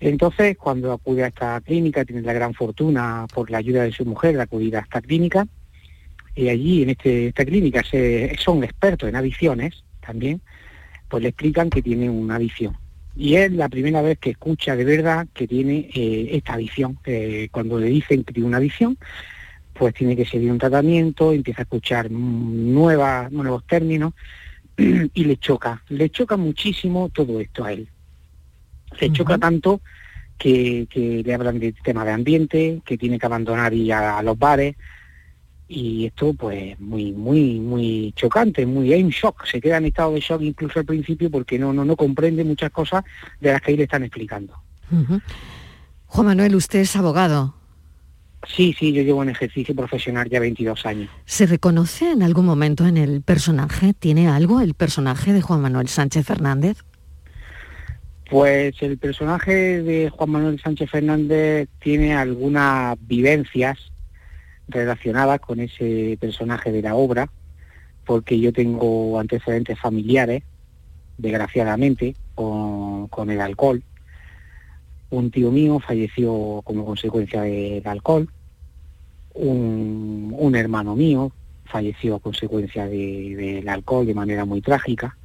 Entonces, 0.00 0.56
cuando 0.56 0.92
acude 0.92 1.24
a 1.24 1.28
esta 1.28 1.60
clínica, 1.60 2.04
tiene 2.04 2.22
la 2.22 2.32
gran 2.32 2.54
fortuna 2.54 3.26
por 3.32 3.50
la 3.50 3.58
ayuda 3.58 3.82
de 3.82 3.92
su 3.92 4.04
mujer 4.04 4.36
de 4.36 4.42
acudir 4.42 4.76
a 4.76 4.80
esta 4.80 5.00
clínica, 5.00 5.46
y 6.36 6.48
allí 6.48 6.82
en 6.82 6.90
este- 6.90 7.28
esta 7.28 7.44
clínica 7.44 7.82
se, 7.82 8.36
son 8.38 8.62
expertos 8.62 9.08
en 9.08 9.16
adicciones 9.16 9.82
también, 10.08 10.40
pues 11.08 11.22
le 11.22 11.28
explican 11.28 11.68
que 11.68 11.82
tiene 11.82 12.08
una 12.08 12.36
adicción. 12.36 12.76
Y 13.14 13.34
es 13.34 13.52
la 13.52 13.68
primera 13.68 14.00
vez 14.00 14.18
que 14.18 14.30
escucha 14.30 14.74
de 14.74 14.84
verdad 14.84 15.26
que 15.34 15.46
tiene 15.46 15.90
eh, 15.92 16.30
esta 16.32 16.54
adicción. 16.54 16.98
Eh, 17.04 17.48
cuando 17.50 17.78
le 17.78 17.88
dicen 17.88 18.24
que 18.24 18.32
tiene 18.32 18.48
una 18.48 18.56
adicción, 18.56 18.96
pues 19.74 19.92
tiene 19.92 20.16
que 20.16 20.24
seguir 20.24 20.50
un 20.50 20.58
tratamiento, 20.58 21.32
empieza 21.32 21.62
a 21.62 21.64
escuchar 21.64 22.10
nuevas, 22.10 23.30
nuevos 23.30 23.66
términos 23.66 24.14
y 24.76 25.24
le 25.24 25.36
choca, 25.36 25.82
le 25.88 26.08
choca 26.08 26.36
muchísimo 26.36 27.10
todo 27.10 27.38
esto 27.40 27.64
a 27.64 27.72
él. 27.72 27.88
Le 28.98 29.12
choca 29.12 29.36
tanto 29.36 29.82
que, 30.38 30.86
que 30.88 31.22
le 31.22 31.34
hablan 31.34 31.58
de 31.58 31.72
tema 31.72 32.06
de 32.06 32.12
ambiente, 32.12 32.80
que 32.86 32.96
tiene 32.96 33.18
que 33.18 33.26
abandonar 33.26 33.74
ir 33.74 33.92
a, 33.92 34.18
a 34.18 34.22
los 34.22 34.38
bares 34.38 34.76
y 35.68 36.06
esto 36.06 36.32
pues 36.32 36.78
muy 36.80 37.12
muy 37.12 37.60
muy 37.60 38.12
chocante, 38.16 38.64
muy 38.64 38.92
en 38.94 39.10
shock, 39.10 39.44
se 39.44 39.60
queda 39.60 39.76
en 39.76 39.84
estado 39.86 40.12
de 40.12 40.20
shock 40.20 40.40
incluso 40.42 40.80
al 40.80 40.86
principio 40.86 41.30
porque 41.30 41.58
no 41.58 41.72
no 41.72 41.84
no 41.84 41.94
comprende 41.94 42.42
muchas 42.42 42.70
cosas 42.70 43.04
de 43.40 43.52
las 43.52 43.60
que 43.60 43.72
ahí 43.72 43.76
le 43.76 43.84
están 43.84 44.02
explicando. 44.02 44.54
Juan 46.06 46.26
Manuel, 46.26 46.54
usted 46.54 46.80
es 46.80 46.96
abogado. 46.96 47.54
Sí, 48.46 48.74
sí, 48.78 48.92
yo 48.92 49.02
llevo 49.02 49.22
en 49.22 49.28
ejercicio 49.28 49.74
profesional 49.74 50.28
ya 50.30 50.40
22 50.40 50.86
años. 50.86 51.10
¿Se 51.26 51.44
reconoce 51.44 52.12
en 52.12 52.22
algún 52.22 52.46
momento 52.46 52.86
en 52.86 52.96
el 52.96 53.20
personaje? 53.20 53.92
¿Tiene 53.92 54.28
algo 54.28 54.60
el 54.60 54.74
personaje 54.74 55.32
de 55.32 55.42
Juan 55.42 55.60
Manuel 55.60 55.88
Sánchez 55.88 56.24
Fernández? 56.24 56.78
Pues 58.30 58.74
el 58.80 58.96
personaje 58.96 59.82
de 59.82 60.10
Juan 60.10 60.30
Manuel 60.30 60.60
Sánchez 60.60 60.90
Fernández 60.90 61.68
tiene 61.80 62.14
algunas 62.14 62.96
vivencias 63.00 63.78
relacionadas 64.68 65.40
con 65.40 65.60
ese 65.60 66.16
personaje 66.20 66.70
de 66.72 66.82
la 66.82 66.94
obra, 66.94 67.28
porque 68.04 68.38
yo 68.38 68.52
tengo 68.52 69.18
antecedentes 69.18 69.78
familiares, 69.78 70.42
desgraciadamente, 71.16 72.14
con, 72.34 73.30
el 73.30 73.40
alcohol. 73.40 73.82
Un 75.10 75.30
tío 75.30 75.50
mío 75.50 75.80
falleció 75.80 76.60
como 76.64 76.84
consecuencia 76.84 77.42
del 77.42 77.86
alcohol. 77.86 78.28
Un, 79.34 80.54
hermano 80.54 80.96
mío 80.96 81.32
falleció 81.66 82.16
a 82.16 82.20
consecuencia 82.20 82.86
de- 82.86 83.34
del 83.36 83.68
alcohol 83.68 84.06
de 84.06 84.14
manera 84.14 84.44
muy 84.44 84.60
trágica 84.60 85.16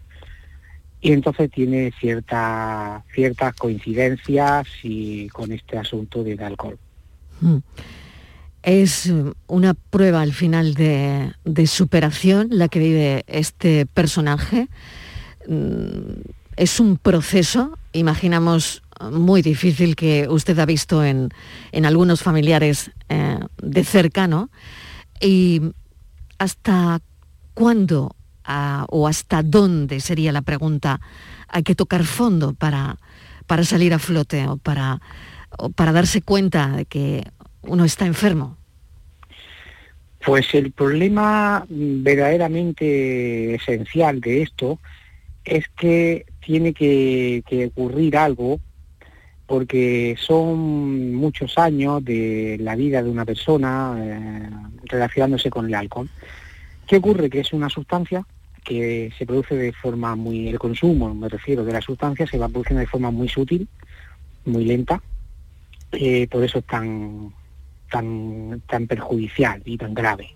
y 1.03 1.11
entonces 1.11 1.51
tiene 1.51 1.91
cierta, 1.99 3.03
ciertas 3.13 3.53
coincidencias 3.55 4.67
con 5.33 5.51
este 5.51 5.77
asunto 5.77 6.23
del 6.23 6.41
alcohol. 6.41 6.79
Mm. 7.41 7.57
Es 8.63 9.11
una 9.47 9.73
prueba 9.73 10.21
al 10.21 10.33
final 10.33 10.73
de, 10.73 11.33
de 11.43 11.67
superación 11.67 12.47
la 12.51 12.69
que 12.69 12.79
vive 12.79 13.23
este 13.27 13.85
personaje. 13.85 14.69
Mm, 15.47 16.21
Es 16.55 16.79
un 16.79 16.97
proceso, 16.97 17.77
imaginamos, 17.93 18.83
muy 19.11 19.41
difícil 19.41 19.95
que 19.95 20.27
usted 20.29 20.57
ha 20.59 20.65
visto 20.65 21.03
en, 21.03 21.29
en 21.71 21.85
algunos 21.85 22.21
familiares 22.21 22.91
eh, 23.09 23.39
de 23.61 23.83
cerca, 23.83 24.27
¿no? 24.27 24.49
Y 25.19 25.61
hasta 26.37 27.01
cuándo 27.53 28.15
o 28.89 29.07
hasta 29.07 29.41
dónde 29.41 29.99
sería 29.99 30.31
la 30.31 30.41
pregunta, 30.41 30.99
hay 31.47 31.63
que 31.63 31.75
tocar 31.75 32.03
fondo 32.03 32.53
para, 32.53 32.97
para 33.47 33.63
salir 33.63 33.93
a 33.93 33.99
flote 33.99 34.47
o 34.47 34.57
para, 34.57 35.01
o 35.57 35.69
para 35.69 35.91
darse 35.91 36.21
cuenta 36.21 36.67
de 36.69 36.85
que 36.85 37.23
uno 37.63 37.85
está 37.85 38.05
enfermo. 38.05 38.57
Pues 40.25 40.53
el 40.53 40.71
problema 40.71 41.65
verdaderamente 41.69 43.55
esencial 43.55 44.21
de 44.21 44.43
esto 44.43 44.79
es 45.43 45.67
que 45.75 46.25
tiene 46.39 46.73
que, 46.73 47.43
que 47.45 47.67
ocurrir 47.67 48.15
algo 48.15 48.59
porque 49.45 50.15
son 50.17 51.13
muchos 51.13 51.57
años 51.57 52.03
de 52.03 52.57
la 52.61 52.75
vida 52.75 53.03
de 53.03 53.09
una 53.09 53.25
persona 53.25 53.95
eh, 53.99 54.49
relacionándose 54.85 55.49
con 55.49 55.65
el 55.65 55.75
alcohol. 55.75 56.09
¿Qué 56.87 56.97
ocurre? 56.97 57.29
Que 57.29 57.41
es 57.41 57.53
una 57.53 57.69
sustancia 57.69 58.25
que 58.63 59.11
se 59.17 59.25
produce 59.25 59.55
de 59.55 59.73
forma 59.73 60.15
muy, 60.15 60.47
el 60.47 60.57
consumo, 60.57 61.13
me 61.13 61.27
refiero, 61.27 61.65
de 61.65 61.73
la 61.73 61.81
sustancia 61.81 62.25
se 62.25 62.37
va 62.37 62.47
produciendo 62.47 62.79
de 62.79 62.87
forma 62.87 63.11
muy 63.11 63.27
sutil, 63.27 63.67
muy 64.45 64.63
lenta, 64.63 65.01
eh, 65.91 66.27
por 66.27 66.43
eso 66.43 66.59
es 66.59 66.65
tan, 66.65 67.33
tan, 67.93 68.59
tan 68.67 68.87
perjudicial 68.87 69.61
y 69.65 69.77
tan 69.77 69.93
grave. 69.93 70.33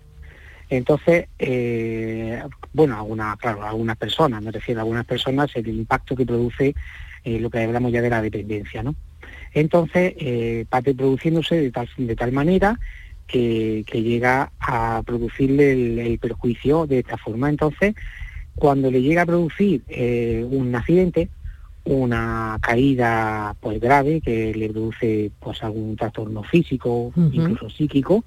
Entonces, 0.70 1.26
eh, 1.40 2.40
bueno, 2.72 2.96
alguna, 2.96 3.36
claro, 3.36 3.64
algunas 3.64 3.96
personas, 3.96 4.40
me 4.40 4.52
refiero 4.52 4.80
a 4.80 4.82
algunas 4.82 5.04
personas, 5.04 5.50
el 5.56 5.66
impacto 5.68 6.14
que 6.14 6.24
produce 6.24 6.76
eh, 7.24 7.40
lo 7.40 7.50
que 7.50 7.64
hablamos 7.64 7.90
ya 7.90 8.00
de 8.00 8.10
la 8.10 8.22
dependencia, 8.22 8.84
¿no? 8.84 8.94
Entonces, 9.52 10.14
eh, 10.18 10.66
parte 10.68 10.94
produciéndose 10.94 11.56
de 11.56 11.72
tal, 11.72 11.88
de 11.96 12.14
tal 12.14 12.30
manera 12.30 12.78
que, 13.26 13.82
llega 13.92 14.52
a 14.60 15.02
producirle 15.04 15.72
el, 15.72 15.98
el 15.98 16.18
perjuicio 16.20 16.86
de 16.86 17.00
esta 17.00 17.16
forma. 17.16 17.48
Entonces, 17.48 17.96
cuando 18.54 18.88
le 18.88 19.02
llega 19.02 19.22
a 19.22 19.26
producir 19.26 19.82
eh, 19.88 20.46
un 20.48 20.72
accidente, 20.76 21.28
una 21.88 22.58
caída 22.60 23.56
pues 23.60 23.80
grave 23.80 24.20
que 24.20 24.52
le 24.54 24.68
produce 24.68 25.30
pues 25.40 25.62
algún 25.62 25.96
trastorno 25.96 26.42
físico, 26.42 27.12
incluso 27.16 27.70
psíquico, 27.70 28.24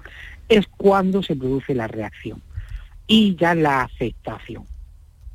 es 0.48 0.66
cuando 0.66 1.22
se 1.22 1.36
produce 1.36 1.72
la 1.72 1.86
reacción 1.86 2.42
y 3.06 3.36
ya 3.36 3.54
la 3.54 3.82
aceptación. 3.82 4.64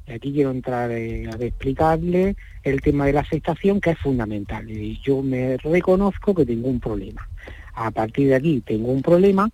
Y 0.08 0.12
aquí 0.12 0.34
quiero 0.34 0.52
entrar 0.52 0.92
eh, 0.92 1.30
a 1.30 1.42
explicarle 1.42 2.36
el 2.64 2.82
tema 2.82 3.06
de 3.06 3.14
la 3.14 3.22
aceptación 3.22 3.80
que 3.80 3.92
es 3.92 3.98
fundamental. 3.98 4.70
Y 4.70 5.00
yo 5.02 5.22
me 5.22 5.56
reconozco 5.56 6.36
que 6.36 6.46
tengo 6.46 6.68
un 6.68 6.82
problema. 6.82 7.30
A 7.76 7.92
partir 7.92 8.28
de 8.28 8.36
aquí 8.36 8.62
tengo 8.66 8.92
un 8.92 9.04
problema 9.04 9.50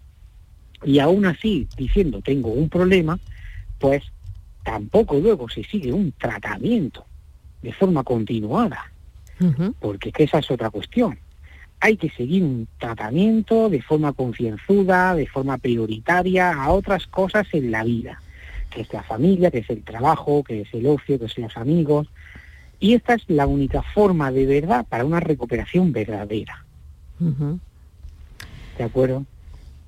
y 0.84 0.98
aún 0.98 1.26
así 1.26 1.68
diciendo 1.78 2.22
tengo 2.24 2.50
un 2.50 2.70
problema, 2.70 3.20
pues 3.78 4.02
tampoco 4.64 5.20
luego 5.20 5.48
se 5.48 5.64
sigue 5.64 5.94
un 5.94 6.12
tratamiento 6.14 7.06
de 7.64 7.74
forma 7.74 8.04
continuada, 8.04 8.92
porque 9.80 10.12
que 10.12 10.24
esa 10.24 10.40
es 10.40 10.52
otra 10.52 10.70
cuestión. 10.70 11.18
Hay 11.80 11.98
que 11.98 12.10
seguir 12.12 12.44
un 12.44 12.68
tratamiento 12.78 13.70
de 13.70 13.82
forma 13.82 14.14
concienzuda, 14.14 15.16
de 15.16 15.28
forma 15.28 15.58
prioritaria 15.58 16.54
a 16.54 16.72
otras 16.72 17.08
cosas 17.08 17.48
en 17.54 17.72
la 17.72 17.84
vida, 17.84 18.22
que 18.70 18.82
es 18.82 18.94
la 18.94 19.04
familia, 19.04 19.50
que 19.50 19.60
es 19.60 19.70
el 19.70 19.84
trabajo, 19.84 20.44
que 20.44 20.62
es 20.62 20.74
el 20.74 20.86
ocio, 20.88 21.20
que 21.20 21.28
son 21.28 21.46
los 21.46 21.58
amigos. 21.58 22.08
Y 22.80 22.94
esta 22.94 23.16
es 23.16 23.24
la 23.28 23.48
única 23.48 23.82
forma 23.82 24.32
de 24.32 24.46
verdad 24.46 24.86
para 24.88 25.06
una 25.06 25.20
recuperación 25.20 25.92
verdadera. 25.92 26.64
¿De 28.78 28.84
acuerdo? 28.84 29.26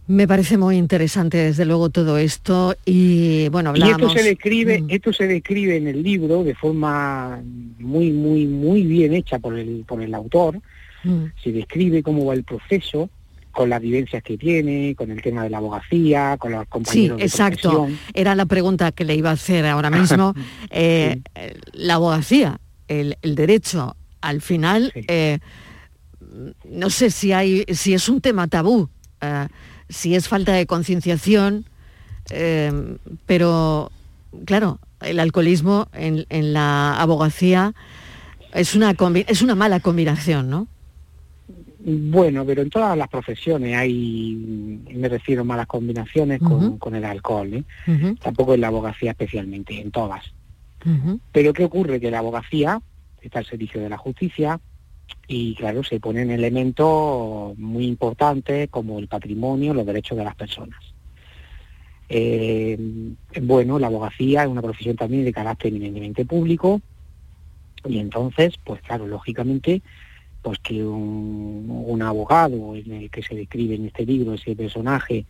Me 0.07 0.27
parece 0.27 0.57
muy 0.57 0.77
interesante, 0.77 1.37
desde 1.37 1.65
luego, 1.65 1.89
todo 1.89 2.17
esto. 2.17 2.75
Y 2.85 3.49
bueno, 3.49 3.73
Y 3.75 3.81
esto 3.89 4.09
se 4.09 4.21
describe, 4.23 4.81
Mm. 4.81 4.87
esto 4.89 5.11
se 5.13 5.25
describe 5.27 5.77
en 5.77 5.87
el 5.87 6.03
libro 6.03 6.43
de 6.43 6.53
forma 6.53 7.41
muy, 7.79 8.11
muy, 8.11 8.45
muy 8.45 8.83
bien 8.83 9.13
hecha 9.13 9.39
por 9.39 9.57
el, 9.57 9.83
por 9.87 10.01
el 10.01 10.13
autor. 10.13 10.59
Mm. 11.03 11.25
Se 11.43 11.51
describe 11.51 12.03
cómo 12.03 12.25
va 12.25 12.35
el 12.35 12.43
proceso, 12.43 13.09
con 13.51 13.69
las 13.69 13.81
vivencias 13.81 14.21
que 14.21 14.37
tiene, 14.37 14.93
con 14.95 15.09
el 15.11 15.21
tema 15.21 15.43
de 15.43 15.49
la 15.49 15.57
abogacía, 15.57 16.35
con 16.37 16.51
los 16.51 16.63
Sí, 16.63 16.67
compañeros 16.69 17.17
de 17.19 17.23
exacto. 17.25 17.71
profesión. 17.71 17.99
Era 18.13 18.35
la 18.35 18.45
pregunta 18.45 18.91
que 18.91 19.05
le 19.05 19.15
iba 19.15 19.29
a 19.29 19.33
hacer 19.33 19.65
ahora 19.65 19.89
mismo. 19.89 20.33
Eh, 20.69 21.21
La 21.73 21.95
abogacía, 21.95 22.59
el, 22.89 23.17
el 23.23 23.33
derecho, 23.35 23.95
al 24.21 24.41
final, 24.41 24.91
eh, 25.07 25.39
no 26.69 26.89
sé 26.89 27.09
si 27.11 27.31
hay, 27.31 27.63
si 27.73 27.93
es 27.93 28.09
un 28.09 28.19
tema 28.21 28.47
tabú, 28.47 28.89
eh, 29.21 29.47
si 29.89 30.15
es 30.15 30.27
falta 30.27 30.53
de 30.53 30.65
concienciación, 30.65 31.65
eh, 32.31 32.97
pero 33.25 33.91
claro, 34.45 34.79
el 35.01 35.19
alcoholismo 35.19 35.87
en, 35.93 36.25
en 36.29 36.53
la 36.53 36.99
abogacía 36.99 37.73
es 38.53 38.75
una, 38.75 38.93
combi- 38.93 39.25
es 39.27 39.41
una 39.41 39.55
mala 39.55 39.79
combinación, 39.79 40.49
¿no? 40.49 40.67
Bueno, 41.87 42.43
pero 42.45 42.63
en 42.63 42.71
todas 42.71 42.97
las 42.97 43.07
profesiones 43.09 43.77
hay, 43.77 44.81
me 44.95 45.07
refiero 45.07 45.41
a 45.41 45.45
malas 45.45 45.67
combinaciones 45.67 46.39
con, 46.39 46.77
con 46.79 46.95
el 46.95 47.05
alcohol, 47.05 47.53
¿eh? 47.53 47.63
Tampoco 48.23 48.55
en 48.55 48.61
la 48.61 48.67
abogacía 48.67 49.11
especialmente, 49.11 49.79
en 49.79 49.91
todas. 49.91 50.23
Pero 51.31 51.53
¿qué 51.53 51.65
ocurre? 51.65 51.99
Que 51.99 52.09
la 52.09 52.19
abogacía 52.19 52.81
está 53.21 53.39
al 53.39 53.45
servicio 53.45 53.79
de 53.81 53.89
la 53.89 53.97
justicia 53.97 54.59
y 55.27 55.55
claro, 55.55 55.83
se 55.83 55.99
ponen 55.99 56.29
elementos 56.29 57.57
muy 57.57 57.85
importantes 57.85 58.69
como 58.69 58.99
el 58.99 59.07
patrimonio, 59.07 59.73
los 59.73 59.85
derechos 59.85 60.17
de 60.17 60.23
las 60.23 60.35
personas. 60.35 60.79
Eh, 62.07 62.77
bueno, 63.41 63.79
la 63.79 63.87
abogacía 63.87 64.43
es 64.43 64.49
una 64.49 64.61
profesión 64.61 64.95
también 64.95 65.25
de 65.25 65.33
carácter 65.33 65.69
eminentemente 65.69 66.25
público 66.25 66.81
y 67.87 67.99
entonces, 67.99 68.55
pues 68.63 68.81
claro, 68.81 69.07
lógicamente, 69.07 69.81
pues 70.41 70.59
que 70.59 70.83
un, 70.83 72.01
abogado 72.01 72.75
en 72.75 72.91
el 72.91 73.09
que 73.09 73.23
se 73.23 73.35
describe 73.35 73.75
en 73.75 73.85
este 73.87 74.05
libro 74.05 74.33
ese 74.33 74.55
personaje, 74.55 75.25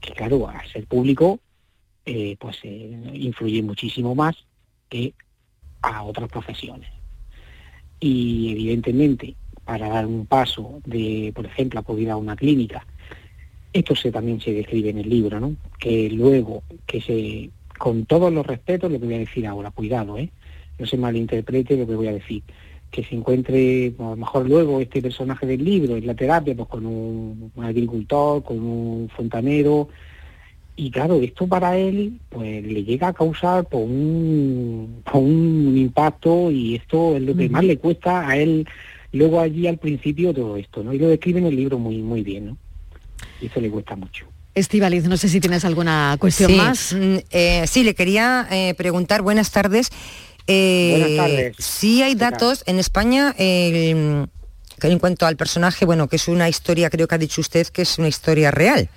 que 0.00 0.12
claro, 0.12 0.48
al 0.48 0.66
ser 0.68 0.86
público, 0.86 1.40
eh, 2.04 2.36
pues 2.38 2.58
eh, 2.64 3.10
influye 3.14 3.62
muchísimo 3.62 4.14
más 4.14 4.36
que 4.88 5.14
a 5.82 6.02
otras 6.02 6.28
profesiones. 6.28 6.90
Y 8.00 8.50
evidentemente, 8.52 9.34
para 9.64 9.88
dar 9.88 10.06
un 10.06 10.26
paso 10.26 10.80
de, 10.86 11.32
por 11.34 11.46
ejemplo, 11.46 11.78
acudir 11.78 12.10
a 12.10 12.16
una 12.16 12.34
clínica, 12.34 12.84
esto 13.72 13.94
se, 13.94 14.10
también 14.10 14.40
se 14.40 14.52
describe 14.52 14.90
en 14.90 14.98
el 14.98 15.08
libro, 15.08 15.38
¿no? 15.38 15.54
Que 15.78 16.10
luego, 16.10 16.62
que 16.86 17.00
se, 17.00 17.50
con 17.78 18.04
todos 18.06 18.32
los 18.32 18.46
respetos, 18.46 18.90
lo 18.90 18.98
que 18.98 19.06
voy 19.06 19.14
a 19.14 19.18
decir 19.18 19.46
ahora, 19.46 19.70
cuidado, 19.70 20.18
¿eh? 20.18 20.30
No 20.78 20.86
se 20.86 20.96
malinterprete 20.96 21.76
lo 21.76 21.86
que 21.86 21.94
voy 21.94 22.08
a 22.08 22.12
decir. 22.12 22.42
Que 22.90 23.04
se 23.04 23.14
encuentre, 23.14 23.92
a 23.98 24.02
lo 24.02 24.16
mejor 24.16 24.48
luego, 24.48 24.80
este 24.80 25.00
personaje 25.00 25.46
del 25.46 25.64
libro 25.64 25.96
en 25.96 26.06
la 26.06 26.14
terapia, 26.14 26.56
pues 26.56 26.68
con 26.68 26.86
un, 26.86 27.52
un 27.54 27.64
agricultor, 27.64 28.42
con 28.42 28.58
un 28.58 29.08
fontanero, 29.14 29.88
y 30.80 30.90
claro, 30.90 31.20
esto 31.20 31.46
para 31.46 31.76
él 31.76 32.18
pues 32.30 32.64
le 32.64 32.82
llega 32.82 33.08
a 33.08 33.12
causar 33.12 33.66
pues, 33.66 33.84
un, 33.84 35.02
pues, 35.04 35.14
un 35.14 35.76
impacto 35.76 36.50
y 36.50 36.76
esto 36.76 37.16
es 37.16 37.22
lo 37.22 37.36
que 37.36 37.50
más 37.50 37.64
le 37.64 37.76
cuesta 37.76 38.26
a 38.26 38.34
él 38.38 38.66
luego 39.12 39.40
allí 39.40 39.66
al 39.66 39.76
principio 39.76 40.32
todo 40.32 40.56
esto, 40.56 40.82
¿no? 40.82 40.94
Y 40.94 40.98
lo 40.98 41.08
describe 41.08 41.40
en 41.40 41.46
el 41.46 41.56
libro 41.56 41.78
muy 41.78 41.98
muy 41.98 42.22
bien, 42.22 42.46
¿no? 42.46 42.56
Y 43.42 43.46
eso 43.46 43.60
le 43.60 43.68
cuesta 43.68 43.94
mucho. 43.94 44.24
Estivaliz, 44.54 45.04
no 45.04 45.18
sé 45.18 45.28
si 45.28 45.38
tienes 45.38 45.66
alguna 45.66 46.16
cuestión 46.18 46.50
sí, 46.50 46.56
más. 46.56 46.94
mm, 46.94 47.16
eh, 47.30 47.66
sí, 47.66 47.84
le 47.84 47.94
quería 47.94 48.48
eh, 48.50 48.72
preguntar, 48.72 49.20
buenas 49.20 49.50
tardes. 49.50 49.90
Eh, 50.46 50.96
Buenas 50.98 51.16
tardes. 51.16 51.56
Sí 51.58 52.02
hay 52.02 52.14
datos 52.14 52.64
en 52.64 52.78
España 52.78 53.34
eh, 53.38 54.26
que 54.80 54.88
en 54.88 54.98
cuanto 54.98 55.26
al 55.26 55.36
personaje, 55.36 55.84
bueno, 55.84 56.08
que 56.08 56.16
es 56.16 56.26
una 56.26 56.48
historia, 56.48 56.88
creo 56.88 57.06
que 57.06 57.16
ha 57.16 57.18
dicho 57.18 57.42
usted 57.42 57.66
que 57.66 57.82
es 57.82 57.98
una 57.98 58.08
historia 58.08 58.50
real. 58.50 58.88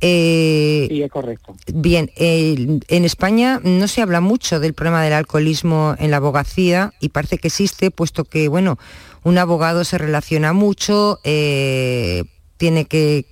Eh, 0.00 0.86
Sí, 0.88 1.02
es 1.02 1.10
correcto. 1.10 1.54
Bien, 1.72 2.10
eh, 2.16 2.80
en 2.88 3.04
España 3.04 3.60
no 3.62 3.86
se 3.86 4.00
habla 4.00 4.20
mucho 4.20 4.58
del 4.60 4.74
problema 4.74 5.02
del 5.02 5.12
alcoholismo 5.12 5.94
en 5.98 6.10
la 6.10 6.18
abogacía 6.18 6.92
y 7.00 7.10
parece 7.10 7.38
que 7.38 7.48
existe, 7.48 7.90
puesto 7.90 8.24
que, 8.24 8.48
bueno, 8.48 8.78
un 9.22 9.38
abogado 9.38 9.84
se 9.84 9.98
relaciona 9.98 10.52
mucho, 10.52 11.20
eh, 11.24 12.24
tiene 12.56 12.86
que, 12.86 13.26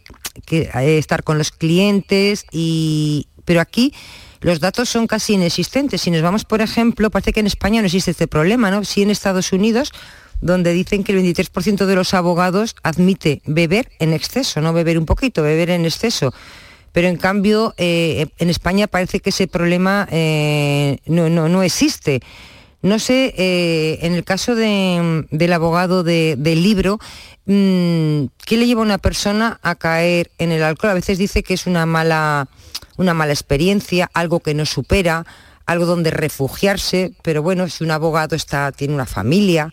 que, 0.45 0.71
eh, 0.75 0.99
estar 0.99 1.25
con 1.25 1.39
los 1.39 1.51
clientes, 1.51 2.45
y, 2.53 3.29
pero 3.45 3.61
aquí 3.61 3.95
los 4.41 4.61
datos 4.61 4.89
son 4.89 5.07
casi 5.07 5.35
inexistentes. 5.35 6.03
Si 6.03 6.11
nos 6.11 6.23
vamos, 6.23 6.45
por 6.45 6.61
ejemplo, 6.61 7.11
parece 7.11 7.33
que 7.33 7.41
en 7.41 7.47
España 7.47 7.81
no 7.81 7.87
existe 7.87 8.11
este 8.11 8.29
problema, 8.29 8.71
¿no? 8.71 8.85
Sí 8.85 9.03
en 9.03 9.11
Estados 9.11 9.53
Unidos, 9.53 9.93
donde 10.41 10.73
dicen 10.73 11.05
que 11.05 11.13
el 11.13 11.19
23% 11.23 11.87
de 11.87 11.95
los 11.95 12.15
abogados 12.15 12.77
admite 12.83 13.43
beber 13.47 13.91
en 13.99 14.13
exceso, 14.13 14.61
no 14.61 14.73
beber 14.73 14.99
un 14.99 15.07
poquito, 15.07 15.43
beber 15.43 15.71
en 15.71 15.85
exceso. 15.85 16.33
Pero 16.93 17.09
en 17.09 17.17
cambio, 17.17 17.75
eh, 17.77 18.29
en 18.39 18.51
España 18.51 18.87
parece 18.87 19.21
que 19.21 19.31
ese 19.31 19.47
problema 19.47 20.09
eh, 20.11 20.99
no, 21.07 21.29
no, 21.29 21.49
no 21.49 21.63
existe. 21.63 22.21
No 22.81 22.99
sé, 23.01 23.35
eh, 23.37 23.99
en 24.03 24.15
el 24.15 24.25
caso 24.25 24.55
de- 24.55 25.27
del 25.31 25.53
abogado 25.53 26.03
de- 26.05 26.37
del 26.39 26.63
libro, 26.63 26.99
mm, 27.47 28.27
¿qué 28.47 28.57
le 28.57 28.67
lleva 28.67 28.83
a 28.83 28.85
una 28.85 28.99
persona 28.99 29.59
a 29.63 29.75
caer 29.75 30.31
en 30.39 30.53
el 30.53 30.63
alcohol? 30.63 30.91
A 30.91 30.95
veces 30.95 31.19
dice 31.19 31.43
que 31.43 31.55
es 31.55 31.67
una 31.67 31.87
mala, 31.87 32.49
una 32.97 33.15
mala 33.15 33.33
experiencia, 33.33 34.09
algo 34.15 34.41
que 34.41 34.55
no 34.55 34.65
supera, 34.65 35.27
algo 35.67 35.87
donde 35.87 36.11
refugiarse, 36.11 37.13
pero 37.23 37.43
bueno, 37.43 37.69
si 37.69 37.85
un 37.85 37.91
abogado 37.91 38.37
está, 38.37 38.71
tiene 38.73 38.95
una 38.95 39.07
familia, 39.07 39.71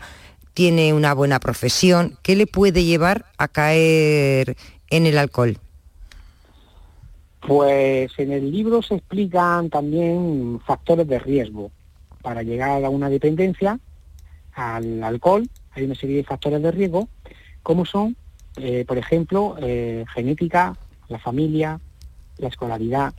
tiene 0.55 0.93
una 0.93 1.13
buena 1.13 1.39
profesión, 1.39 2.17
¿qué 2.23 2.35
le 2.35 2.47
puede 2.47 2.85
llevar 2.85 3.25
a 3.37 3.49
caer 3.49 4.55
en 4.89 5.05
el 5.05 5.17
alcohol? 5.17 5.59
Pues 7.41 8.17
en 8.17 8.31
el 8.31 8.49
libro 8.51 8.81
se 8.81 8.95
explican 8.95 9.69
también 9.69 10.61
factores 10.65 11.07
de 11.07 11.19
riesgo 11.19 11.71
para 12.21 12.41
llegar 12.41 12.83
a 12.85 12.89
una 12.89 13.09
dependencia 13.09 13.77
al 14.53 15.03
alcohol. 15.03 15.47
Hay 15.71 15.83
una 15.83 15.93
serie 15.93 16.15
de 16.15 16.23
factores 16.23 16.63
de 16.63 16.71
riesgo, 16.71 17.09
como 17.61 17.85
son, 17.85 18.15
eh, 18.55 18.85
por 18.87 18.97
ejemplo, 18.97 19.57
eh, 19.61 20.05
genética, 20.13 20.77
la 21.09 21.19
familia, 21.19 21.81
la 22.37 22.47
escolaridad, 22.47 23.13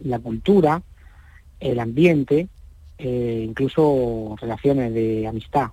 la 0.00 0.18
cultura, 0.18 0.82
el 1.60 1.78
ambiente, 1.78 2.48
eh, 2.98 3.44
incluso 3.46 4.34
relaciones 4.40 4.92
de 4.92 5.28
amistad. 5.28 5.70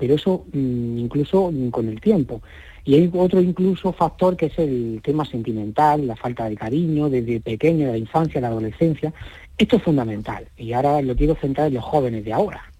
Pero 0.00 0.14
eso 0.14 0.46
mm, 0.52 0.98
incluso 0.98 1.52
mm, 1.52 1.68
con 1.68 1.88
el 1.88 2.00
tiempo. 2.00 2.40
Y 2.84 2.94
hay 2.94 3.10
otro 3.12 3.40
incluso 3.42 3.92
factor 3.92 4.36
que 4.36 4.46
es 4.46 4.58
el 4.58 5.00
tema 5.04 5.26
sentimental, 5.26 6.06
la 6.06 6.16
falta 6.16 6.48
de 6.48 6.56
cariño 6.56 7.10
desde 7.10 7.38
pequeño, 7.40 7.86
de 7.86 7.92
la 7.92 7.98
infancia, 7.98 8.40
la 8.40 8.48
adolescencia. 8.48 9.12
Esto 9.58 9.76
es 9.76 9.82
fundamental 9.82 10.48
y 10.56 10.72
ahora 10.72 11.02
lo 11.02 11.14
quiero 11.14 11.34
centrar 11.34 11.68
en 11.68 11.74
los 11.74 11.84
jóvenes 11.84 12.24
de 12.24 12.32
ahora, 12.32 12.72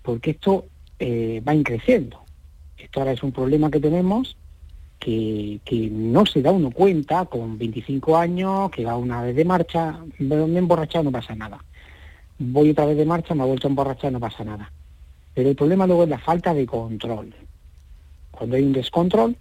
porque 0.00 0.30
esto 0.30 0.64
eh, 0.98 1.42
va 1.46 1.54
increciendo. 1.54 2.22
Esto 2.78 3.00
ahora 3.00 3.12
es 3.12 3.22
un 3.22 3.32
problema 3.32 3.70
que 3.70 3.78
tenemos 3.78 4.36
que, 4.98 5.90
no 5.92 6.24
se 6.24 6.40
da 6.40 6.50
uno 6.50 6.70
cuenta 6.70 7.26
con 7.26 7.58
25 7.58 8.16
años, 8.16 8.70
que 8.70 8.86
va 8.86 8.96
una 8.96 9.20
vez 9.22 9.36
de 9.36 9.44
marcha, 9.44 9.98
me 10.18 10.36
he 10.36 10.58
emborrachado, 10.58 11.04
no 11.04 11.12
pasa 11.12 11.34
nada. 11.34 11.62
Voy 12.38 12.70
otra 12.70 12.86
vez 12.86 12.96
de 12.96 13.04
marcha, 13.04 13.34
me 13.34 13.44
he 13.44 13.46
vuelto 13.46 13.66
a 13.66 13.70
emborrachar, 13.70 14.12
no 14.12 14.20
pasa 14.20 14.44
nada. 14.44 14.72
Pero 15.34 15.48
el 15.48 15.56
problema 15.56 15.86
luego 15.86 16.04
es 16.04 16.08
la 16.08 16.18
falta 16.18 16.52
de 16.52 16.66
control. 16.66 17.34
Cuando 18.30 18.56
hay 18.56 18.62
un 18.62 18.72
descontrol, 18.72 19.36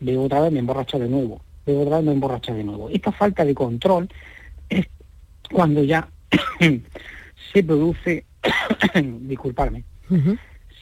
veo 0.00 0.22
otra 0.22 0.40
vez, 0.40 0.52
me 0.52 0.58
emborracho 0.58 0.98
de 0.98 1.08
nuevo. 1.08 1.40
Veo 1.66 1.80
otra 1.80 1.96
vez, 1.96 2.06
me 2.06 2.12
emborracho 2.12 2.54
de 2.54 2.64
nuevo. 2.64 2.88
Esta 2.88 3.12
falta 3.12 3.44
de 3.44 3.54
control 3.54 4.08
es 4.68 4.86
cuando 5.52 5.82
ya 5.82 6.08
se 7.52 7.62
produce, 7.62 8.24
disculparme, 9.20 9.84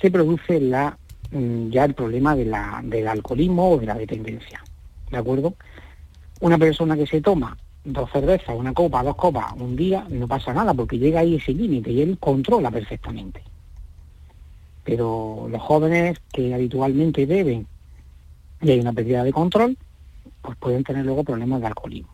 se 0.01 0.11
produce 0.11 0.61
la 0.61 0.97
mm, 1.31 1.71
ya 1.71 1.85
el 1.85 1.95
problema 1.95 2.35
de 2.35 2.45
la, 2.45 2.81
del 2.85 3.09
alcoholismo 3.09 3.71
o 3.71 3.79
de 3.79 3.87
la 3.87 3.95
dependencia. 3.95 4.63
¿De 5.11 5.19
acuerdo? 5.19 5.55
Una 6.41 6.59
persona 6.59 6.97
que 6.97 7.07
se 7.07 7.21
toma 7.21 7.57
dos 7.85 8.11
cervezas, 8.13 8.55
una 8.57 8.75
copa, 8.75 9.03
dos 9.03 9.17
copas, 9.17 9.53
un 9.57 9.75
día, 9.75 10.07
no 10.11 10.29
pasa 10.29 10.53
nada 10.53 10.75
porque 10.75 10.99
llega 10.99 11.21
ahí 11.21 11.37
ese 11.37 11.53
límite 11.53 11.91
y 11.91 12.03
él 12.03 12.19
controla 12.19 12.71
perfectamente. 12.71 13.43
Pero 14.89 15.49
los 15.51 15.61
jóvenes 15.61 16.19
que 16.33 16.55
habitualmente 16.55 17.27
beben 17.27 17.67
y 18.63 18.71
hay 18.71 18.81
una 18.81 18.95
pérdida 18.95 19.23
de 19.23 19.35
control, 19.35 19.77
pues 20.41 20.57
pueden 20.57 20.83
tener 20.83 21.05
luego 21.05 21.25
problemas 21.25 21.61
de 21.61 21.67
alcoholismo. 21.67 22.09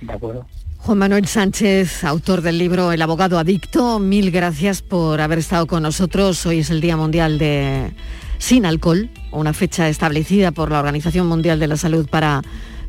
¿De 0.00 0.12
acuerdo? 0.12 0.46
Juan 0.78 0.98
Manuel 0.98 1.26
Sánchez, 1.26 2.04
autor 2.04 2.42
del 2.42 2.58
libro 2.58 2.92
El 2.92 3.02
abogado 3.02 3.40
adicto, 3.40 3.98
mil 3.98 4.30
gracias 4.30 4.82
por 4.82 5.20
haber 5.20 5.40
estado 5.40 5.66
con 5.66 5.82
nosotros. 5.82 6.46
Hoy 6.46 6.60
es 6.60 6.70
el 6.70 6.80
Día 6.80 6.96
Mundial 6.96 7.38
de 7.38 7.92
Sin 8.38 8.64
Alcohol, 8.64 9.10
una 9.32 9.52
fecha 9.52 9.88
establecida 9.88 10.52
por 10.52 10.70
la 10.70 10.78
Organización 10.78 11.26
Mundial 11.26 11.58
de 11.58 11.66
la 11.66 11.76
Salud 11.76 12.08
para 12.08 12.42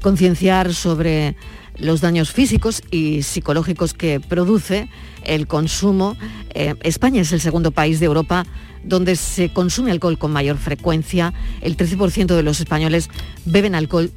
concienciar 0.03 0.75
sobre 0.75 1.35
los 1.79 2.01
daños 2.01 2.31
físicos 2.31 2.83
y 2.91 3.23
psicológicos 3.23 3.95
que 3.95 4.19
produce 4.19 4.89
el 5.27 5.47
consumo. 5.47 6.17
Eh, 6.53 6.75
España 6.83 7.21
es 7.21 7.31
el 7.31 7.41
segundo 7.41 7.71
país 7.71 7.99
de 7.99 8.05
Europa 8.05 8.45
donde 8.83 9.15
se 9.15 9.49
consume 9.49 9.91
alcohol 9.91 10.17
con 10.17 10.31
mayor 10.31 10.57
frecuencia. 10.57 11.33
El 11.61 11.77
13% 11.77 12.35
de 12.35 12.43
los 12.43 12.59
españoles 12.59 13.09
beben 13.45 13.75
alcohol 13.75 14.11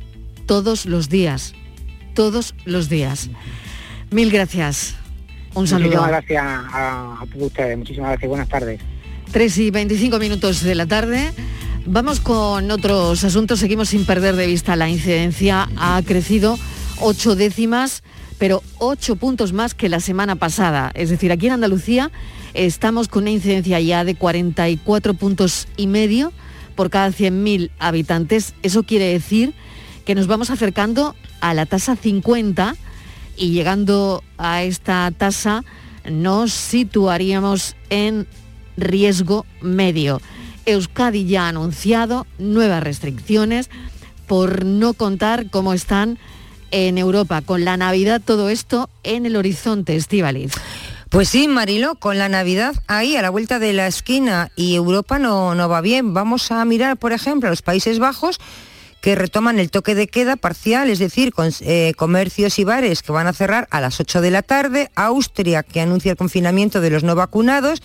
todos 0.47 0.87
los 0.87 1.09
días. 1.09 1.55
Todos 2.15 2.55
los 2.65 2.89
días. 2.89 3.31
Mil 4.11 4.31
gracias. 4.31 4.95
Un 5.55 5.67
saludo. 5.67 6.03
Muchísimas 6.03 6.11
gracias 6.11 6.45
a, 6.45 7.23
a 7.23 7.27
todos 7.27 7.47
ustedes. 7.47 7.79
Muchísimas 7.79 8.11
gracias. 8.11 8.29
Buenas 8.29 8.49
tardes. 8.49 8.81
3 9.33 9.59
y 9.59 9.71
25 9.71 10.19
minutos 10.19 10.63
de 10.63 10.75
la 10.75 10.87
tarde. 10.87 11.33
Vamos 11.87 12.21
con 12.21 12.71
otros 12.71 13.25
asuntos. 13.25 13.59
Seguimos 13.59 13.89
sin 13.89 14.05
perder 14.05 14.37
de 14.37 14.47
vista 14.47 14.77
la 14.77 14.89
incidencia. 14.89 15.69
Ha 15.77 16.03
crecido 16.05 16.59
ocho 17.01 17.35
décimas, 17.35 18.03
pero 18.41 18.63
ocho 18.79 19.17
puntos 19.17 19.53
más 19.53 19.75
que 19.75 19.91
la 19.91 20.01
semana 20.01 20.35
pasada. 20.35 20.91
Es 20.95 21.11
decir, 21.11 21.31
aquí 21.31 21.49
en 21.49 21.53
Andalucía 21.53 22.11
estamos 22.55 23.07
con 23.07 23.25
una 23.25 23.33
incidencia 23.33 23.79
ya 23.81 24.03
de 24.03 24.15
44 24.15 25.13
puntos 25.13 25.69
y 25.77 25.87
medio 25.87 26.33
por 26.75 26.89
cada 26.89 27.11
100.000 27.11 27.71
habitantes. 27.79 28.55
Eso 28.63 28.83
quiere 28.85 29.13
decir 29.13 29.53
que 30.07 30.15
nos 30.15 30.27
vamos 30.27 30.49
acercando 30.49 31.15
a 31.43 31.53
la 31.53 31.67
tasa 31.67 31.97
50 31.97 32.77
y 33.37 33.51
llegando 33.51 34.25
a 34.39 34.63
esta 34.63 35.13
tasa 35.15 35.63
nos 36.11 36.51
situaríamos 36.55 37.77
en 37.91 38.27
riesgo 38.79 39.45
medio. 39.61 40.23
Euskadi 40.65 41.27
ya 41.27 41.45
ha 41.45 41.49
anunciado 41.49 42.27
nuevas 42.39 42.83
restricciones 42.83 43.69
por 44.27 44.65
no 44.65 44.95
contar 44.95 45.51
cómo 45.51 45.75
están 45.75 46.19
en 46.71 46.99
Europa. 46.99 47.43
Con 47.43 47.65
la 47.65 47.77
Navidad 47.77 48.21
todo 48.25 48.49
esto 48.49 48.89
en 49.03 49.27
el 49.27 49.37
horizonte, 49.37 49.97
Estivaliz. 49.97 50.53
Pues 51.09 51.29
sí, 51.29 51.49
Marilo, 51.49 51.97
con 51.97 52.19
la 52.19 52.29
Navidad 52.29 52.75
ahí 52.87 53.17
a 53.17 53.23
la 53.23 53.31
vuelta 53.31 53.59
de 53.59 53.73
la 53.73 53.89
esquina 53.89 54.53
y 54.55 54.77
Europa 54.77 55.19
no, 55.19 55.55
no 55.55 55.69
va 55.69 55.81
bien. 55.81 56.15
Vamos 56.15 56.53
a 56.53 56.65
mirar, 56.65 56.97
por 56.97 57.13
ejemplo, 57.13 57.49
a 57.49 57.51
los 57.51 57.63
Países 57.63 57.99
Bajos 57.99 58.39
que 59.01 59.15
retoman 59.15 59.59
el 59.59 59.71
toque 59.71 59.95
de 59.95 60.09
queda 60.09 60.37
parcial, 60.37 60.91
es 60.91 60.99
decir, 60.99 61.33
con 61.33 61.51
eh, 61.63 61.95
comercios 61.97 62.59
y 62.59 62.65
bares 62.65 63.03
que 63.03 63.13
van 63.13 63.27
a 63.27 63.33
cerrar 63.33 63.67
a 63.71 63.81
las 63.81 63.99
8 63.99 64.21
de 64.21 64.31
la 64.31 64.43
tarde, 64.43 64.91
Austria 64.95 65.63
que 65.63 65.81
anuncia 65.81 66.13
el 66.13 66.19
confinamiento 66.19 66.81
de 66.81 66.91
los 66.91 67.03
no 67.03 67.15
vacunados 67.15 67.83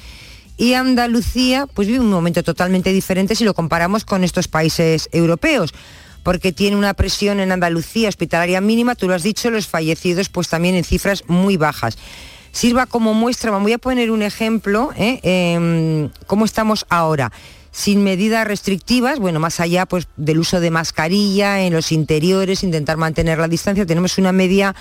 y 0.57 0.73
Andalucía 0.73 1.67
pues 1.73 1.87
vive 1.87 1.99
un 1.99 2.09
momento 2.09 2.43
totalmente 2.43 2.93
diferente 2.93 3.35
si 3.35 3.43
lo 3.43 3.53
comparamos 3.53 4.05
con 4.05 4.23
estos 4.23 4.47
países 4.47 5.09
europeos 5.11 5.73
porque 6.25 6.51
tiene 6.51 6.75
una 6.75 6.95
presión 6.95 7.39
en 7.39 7.51
Andalucía 7.51 8.09
hospitalaria 8.09 8.59
mínima, 8.59 8.95
tú 8.95 9.07
lo 9.07 9.13
has 9.13 9.21
dicho, 9.21 9.51
los 9.51 9.67
fallecidos 9.67 10.27
pues 10.29 10.49
también 10.49 10.73
en 10.73 10.83
cifras 10.83 11.23
muy 11.27 11.55
bajas. 11.55 11.99
Sirva 12.51 12.87
como 12.87 13.13
muestra, 13.13 13.51
voy 13.51 13.73
a 13.73 13.77
poner 13.77 14.09
un 14.09 14.23
ejemplo, 14.23 14.89
¿eh? 14.97 15.19
Em, 15.21 16.09
cómo 16.25 16.45
estamos 16.45 16.87
ahora 16.89 17.31
sin 17.71 18.03
medidas 18.03 18.47
restrictivas, 18.47 19.19
bueno, 19.19 19.39
más 19.39 19.59
allá 19.59 19.85
pues, 19.85 20.07
del 20.17 20.39
uso 20.39 20.59
de 20.61 20.71
mascarilla 20.71 21.61
en 21.61 21.73
los 21.73 21.91
interiores, 21.91 22.63
intentar 22.63 22.97
mantener 22.97 23.37
la 23.37 23.47
distancia, 23.47 23.85
tenemos 23.85 24.17
una 24.17 24.31
media 24.31 24.73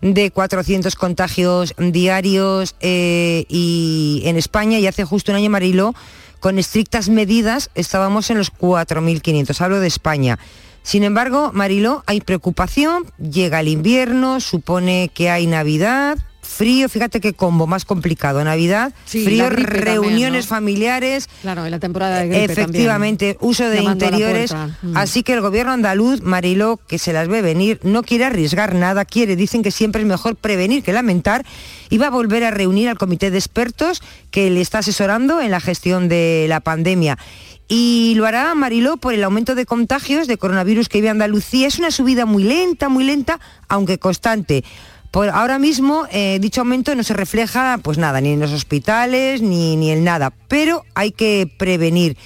de 0.00 0.32
400 0.32 0.96
contagios 0.96 1.74
diarios 1.78 2.74
eh, 2.80 3.44
y 3.48 4.22
en 4.24 4.36
España 4.36 4.80
y 4.80 4.88
hace 4.88 5.04
justo 5.04 5.30
un 5.30 5.36
año 5.36 5.50
Marilo 5.50 5.94
con 6.40 6.58
estrictas 6.58 7.08
medidas 7.08 7.70
estábamos 7.76 8.30
en 8.30 8.38
los 8.38 8.52
4.500, 8.52 9.60
hablo 9.60 9.78
de 9.78 9.86
España. 9.86 10.40
Sin 10.82 11.04
embargo, 11.04 11.50
Mariló, 11.52 12.02
hay 12.06 12.20
preocupación, 12.20 13.04
llega 13.18 13.60
el 13.60 13.68
invierno, 13.68 14.40
supone 14.40 15.10
que 15.12 15.28
hay 15.30 15.46
Navidad, 15.46 16.16
frío, 16.40 16.88
fíjate 16.88 17.20
qué 17.20 17.34
combo 17.34 17.66
más 17.66 17.84
complicado, 17.84 18.42
Navidad, 18.42 18.94
Sí, 19.04 19.22
frío, 19.22 19.44
también, 19.48 19.66
reuniones 19.66 20.46
¿no? 20.46 20.48
familiares, 20.48 21.28
Claro, 21.42 21.66
en 21.66 21.70
la 21.70 21.78
temporada 21.78 22.20
de 22.20 22.28
gripe 22.28 22.52
efectivamente, 22.52 23.34
también. 23.34 23.50
uso 23.50 23.68
de 23.68 23.76
Llamando 23.76 24.06
interiores. 24.06 24.54
Mm. 24.80 24.96
así 24.96 25.22
que 25.22 25.34
el 25.34 25.42
gobierno 25.42 25.72
andaluz, 25.72 26.22
Mariló, 26.22 26.80
que 26.88 26.98
se 26.98 27.12
las 27.12 27.28
ve 27.28 27.42
venir, 27.42 27.80
no 27.82 28.02
quiere 28.02 28.24
arriesgar 28.24 28.74
nada, 28.74 29.04
quiere, 29.04 29.36
dicen 29.36 29.62
que 29.62 29.70
siempre 29.70 30.00
es 30.00 30.08
mejor 30.08 30.36
prevenir 30.36 30.82
que 30.82 30.94
lamentar, 30.94 31.44
y 31.90 31.98
va 31.98 32.06
a 32.06 32.10
volver 32.10 32.44
a 32.44 32.50
reunir 32.50 32.88
al 32.88 32.96
comité 32.96 33.30
de 33.30 33.36
expertos 33.38 34.02
que 34.30 34.48
le 34.48 34.62
está 34.62 34.78
asesorando 34.78 35.42
en 35.42 35.50
la 35.50 35.60
gestión 35.60 36.08
de 36.08 36.46
la 36.48 36.60
pandemia. 36.60 37.18
Y 37.68 38.14
lo 38.16 38.24
hará 38.24 38.54
Mariló 38.54 38.96
por 38.96 39.12
el 39.12 39.22
aumento 39.22 39.54
de 39.54 39.66
contagios 39.66 40.26
de 40.26 40.38
coronavirus 40.38 40.88
que 40.88 40.98
vive 40.98 41.10
Andalucía. 41.10 41.68
Es 41.68 41.78
una 41.78 41.90
subida 41.90 42.24
muy 42.24 42.42
lenta, 42.42 42.88
muy 42.88 43.04
lenta, 43.04 43.38
aunque 43.68 43.98
constante. 43.98 44.64
Por 45.10 45.28
ahora 45.28 45.58
mismo 45.58 46.06
eh, 46.10 46.38
dicho 46.40 46.62
aumento 46.62 46.94
no 46.94 47.02
se 47.02 47.14
refleja 47.14 47.78
pues 47.82 47.98
nada, 47.98 48.20
ni 48.20 48.32
en 48.32 48.40
los 48.40 48.52
hospitales, 48.52 49.42
ni, 49.42 49.76
ni 49.76 49.90
en 49.90 50.04
nada, 50.04 50.32
pero 50.48 50.84
hay 50.94 51.12
que 51.12 51.50
prevenir. 51.58 52.16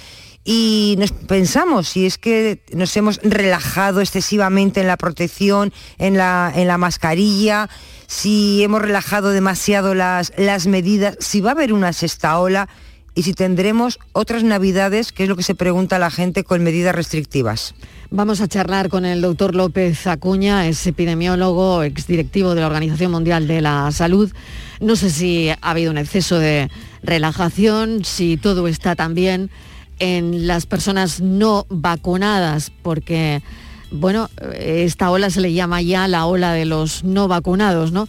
Y 0.45 0.97
nos 0.99 1.13
pensamos 1.13 1.89
si 1.89 2.07
es 2.07 2.19
que 2.19 2.61
nos 2.73 2.97
hemos 2.97 3.21
relajado 3.23 4.01
excesivamente 4.01 4.81
en 4.81 4.89
la 4.89 4.97
protección, 4.97 5.73
en 5.99 6.17
la, 6.17 6.53
en 6.55 6.67
la 6.67 6.79
mascarilla, 6.79 7.69
si 8.09 8.63
hemos 8.65 8.83
relajado 8.83 9.31
demasiado 9.31 9.95
las, 9.95 10.33
las 10.37 10.67
medidas, 10.67 11.17
si 11.21 11.41
va 11.41 11.51
a 11.51 11.53
haber 11.53 11.73
una 11.73 11.93
sexta 11.93 12.39
ola 12.39 12.69
y 13.15 13.23
si 13.25 13.35
tendremos 13.35 13.99
otras 14.13 14.43
navidades, 14.43 15.13
que 15.13 15.25
es 15.25 15.29
lo 15.29 15.37
que 15.37 15.43
se 15.43 15.55
pregunta 15.55 15.99
la 15.99 16.11
gente 16.11 16.45
con 16.45 16.63
medidas 16.63 16.95
restrictivas. 16.95 17.75
Vamos 18.11 18.41
a 18.41 18.49
charlar 18.49 18.89
con 18.89 19.05
el 19.05 19.21
doctor 19.21 19.55
López 19.55 20.07
Acuña, 20.07 20.67
es 20.67 20.87
epidemiólogo, 20.87 21.83
exdirectivo 21.83 22.55
de 22.55 22.63
la 22.63 22.67
Organización 22.67 23.11
Mundial 23.11 23.47
de 23.47 23.61
la 23.61 23.91
Salud. 23.93 24.33
No 24.81 24.97
sé 24.97 25.11
si 25.11 25.51
ha 25.51 25.59
habido 25.61 25.91
un 25.91 25.99
exceso 25.99 26.39
de 26.39 26.71
relajación, 27.03 28.05
si 28.05 28.37
todo 28.37 28.67
está 28.69 28.97
también 28.97 29.51
en 29.99 30.47
las 30.47 30.67
personas 30.67 31.21
no 31.21 31.67
vacunadas, 31.69 32.73
porque, 32.83 33.43
bueno, 33.91 34.31
esta 34.59 35.11
ola 35.11 35.31
se 35.31 35.41
le 35.41 35.53
llama 35.53 35.83
ya 35.83 36.09
la 36.09 36.27
ola 36.27 36.53
de 36.53 36.65
los 36.65 37.05
no 37.05 37.29
vacunados, 37.29 37.93
¿no? 37.93 38.09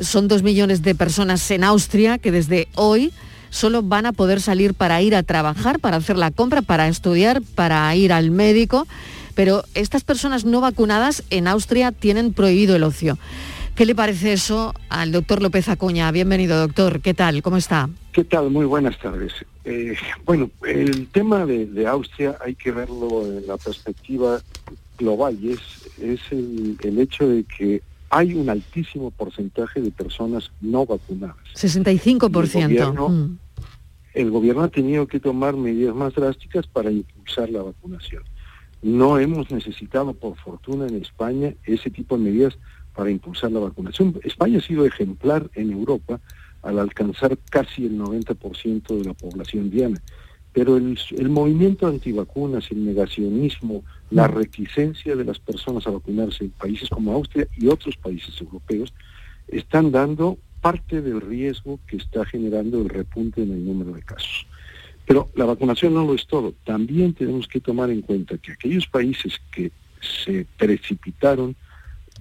Son 0.00 0.28
dos 0.28 0.42
millones 0.42 0.82
de 0.82 0.94
personas 0.94 1.50
en 1.50 1.64
Austria 1.64 2.18
que 2.18 2.30
desde 2.32 2.68
hoy 2.74 3.12
solo 3.52 3.82
van 3.82 4.06
a 4.06 4.12
poder 4.12 4.40
salir 4.40 4.74
para 4.74 5.00
ir 5.00 5.14
a 5.14 5.22
trabajar, 5.22 5.78
para 5.78 5.98
hacer 5.98 6.16
la 6.18 6.32
compra, 6.32 6.62
para 6.62 6.88
estudiar, 6.88 7.40
para 7.54 7.94
ir 7.94 8.12
al 8.12 8.32
médico. 8.32 8.88
Pero 9.36 9.62
estas 9.74 10.02
personas 10.02 10.44
no 10.44 10.60
vacunadas 10.60 11.22
en 11.30 11.46
Austria 11.46 11.92
tienen 11.92 12.32
prohibido 12.32 12.74
el 12.74 12.82
ocio. 12.82 13.16
¿Qué 13.76 13.86
le 13.86 13.94
parece 13.94 14.32
eso 14.34 14.74
al 14.90 15.12
doctor 15.12 15.40
López 15.40 15.68
Acuña? 15.68 16.10
Bienvenido, 16.10 16.58
doctor. 16.58 17.00
¿Qué 17.00 17.14
tal? 17.14 17.40
¿Cómo 17.42 17.56
está? 17.56 17.88
¿Qué 18.12 18.24
tal? 18.24 18.50
Muy 18.50 18.66
buenas 18.66 18.98
tardes. 18.98 19.32
Eh, 19.64 19.94
bueno, 20.26 20.50
el 20.66 21.06
tema 21.08 21.46
de, 21.46 21.66
de 21.66 21.86
Austria 21.86 22.36
hay 22.44 22.54
que 22.54 22.72
verlo 22.72 23.22
en 23.26 23.46
la 23.46 23.56
perspectiva 23.56 24.40
global 24.98 25.38
y 25.40 25.52
es, 25.52 25.60
es 26.02 26.20
el, 26.32 26.76
el 26.82 26.98
hecho 26.98 27.26
de 27.28 27.44
que 27.44 27.80
hay 28.10 28.34
un 28.34 28.50
altísimo 28.50 29.10
porcentaje 29.10 29.80
de 29.80 29.90
personas 29.90 30.50
no 30.60 30.84
vacunadas. 30.84 31.36
65%. 31.54 32.54
El 32.58 32.68
gobierno- 32.68 33.08
Mm. 33.08 33.38
El 34.14 34.30
gobierno 34.30 34.62
ha 34.62 34.68
tenido 34.68 35.06
que 35.06 35.20
tomar 35.20 35.56
medidas 35.56 35.94
más 35.94 36.14
drásticas 36.14 36.66
para 36.66 36.90
impulsar 36.90 37.50
la 37.50 37.62
vacunación. 37.62 38.22
No 38.82 39.18
hemos 39.18 39.50
necesitado, 39.50 40.12
por 40.12 40.36
fortuna, 40.36 40.86
en 40.86 40.96
España 40.96 41.54
ese 41.64 41.90
tipo 41.90 42.18
de 42.18 42.24
medidas 42.24 42.58
para 42.94 43.10
impulsar 43.10 43.52
la 43.52 43.60
vacunación. 43.60 44.20
España 44.24 44.58
ha 44.58 44.62
sido 44.62 44.84
ejemplar 44.84 45.50
en 45.54 45.70
Europa 45.70 46.20
al 46.62 46.78
alcanzar 46.78 47.38
casi 47.50 47.86
el 47.86 47.98
90% 47.98 48.98
de 48.98 49.04
la 49.04 49.14
población 49.14 49.70
diana. 49.70 50.00
Pero 50.52 50.76
el, 50.76 50.98
el 51.16 51.28
movimiento 51.30 51.86
antivacunas, 51.86 52.70
el 52.70 52.84
negacionismo, 52.84 53.82
la 54.10 54.28
reticencia 54.28 55.16
de 55.16 55.24
las 55.24 55.38
personas 55.38 55.86
a 55.86 55.90
vacunarse 55.90 56.44
en 56.44 56.50
países 56.50 56.90
como 56.90 57.12
Austria 57.12 57.48
y 57.56 57.68
otros 57.68 57.96
países 57.96 58.38
europeos 58.40 58.92
están 59.48 59.90
dando 59.90 60.38
parte 60.62 61.02
del 61.02 61.20
riesgo 61.20 61.78
que 61.86 61.96
está 61.96 62.24
generando 62.24 62.80
el 62.80 62.88
repunte 62.88 63.42
en 63.42 63.52
el 63.52 63.64
número 63.64 63.92
de 63.92 64.02
casos. 64.02 64.46
Pero 65.04 65.28
la 65.34 65.44
vacunación 65.44 65.92
no 65.92 66.06
lo 66.06 66.14
es 66.14 66.26
todo. 66.26 66.54
También 66.64 67.12
tenemos 67.12 67.48
que 67.48 67.60
tomar 67.60 67.90
en 67.90 68.00
cuenta 68.00 68.38
que 68.38 68.52
aquellos 68.52 68.86
países 68.86 69.40
que 69.50 69.72
se 70.00 70.46
precipitaron 70.56 71.56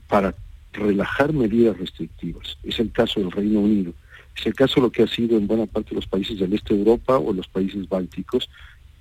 para 0.08 0.36
relajar 0.74 1.32
medidas 1.34 1.78
restrictivas, 1.78 2.58
es 2.64 2.80
el 2.80 2.92
caso 2.92 3.20
del 3.20 3.32
Reino 3.32 3.60
Unido, 3.60 3.94
es 4.36 4.46
el 4.46 4.56
caso 4.56 4.76
de 4.76 4.82
lo 4.82 4.92
que 4.92 5.04
ha 5.04 5.08
sido 5.08 5.38
en 5.38 5.48
buena 5.48 5.68
parte 5.68 5.90
de 5.90 5.98
los 5.98 6.08
países 6.08 6.40
del 6.40 6.54
este 6.54 6.74
de 6.74 6.80
Europa 6.80 7.18
o 7.18 7.34
los 7.34 7.48
países 7.48 7.88
bálticos, 7.88 8.50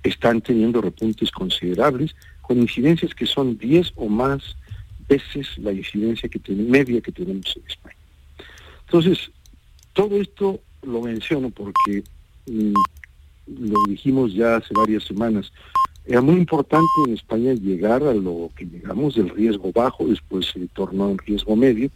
están 0.03 0.41
teniendo 0.41 0.81
repuntes 0.81 1.31
considerables 1.31 2.15
con 2.41 2.59
incidencias 2.59 3.15
que 3.15 3.25
son 3.25 3.57
10 3.57 3.93
o 3.95 4.07
más 4.07 4.55
veces 5.07 5.57
la 5.57 5.71
incidencia 5.71 6.29
que 6.29 6.39
media 6.53 7.01
que 7.01 7.11
tenemos 7.11 7.55
en 7.55 7.63
España. 7.67 8.00
Entonces, 8.91 9.31
todo 9.93 10.19
esto 10.19 10.59
lo 10.81 11.01
menciono 11.01 11.49
porque 11.49 12.03
mm, 12.45 12.73
lo 13.47 13.79
dijimos 13.87 14.33
ya 14.33 14.57
hace 14.57 14.73
varias 14.73 15.05
semanas. 15.05 15.53
Era 16.05 16.19
muy 16.19 16.35
importante 16.35 16.89
en 17.07 17.13
España 17.13 17.53
llegar 17.53 18.03
a 18.03 18.13
lo 18.13 18.51
que 18.53 18.65
llegamos 18.65 19.15
del 19.15 19.29
riesgo 19.29 19.71
bajo, 19.71 20.07
después 20.07 20.47
se 20.47 20.67
tornó 20.67 21.09
en 21.09 21.19
riesgo 21.19 21.55
medio, 21.55 21.89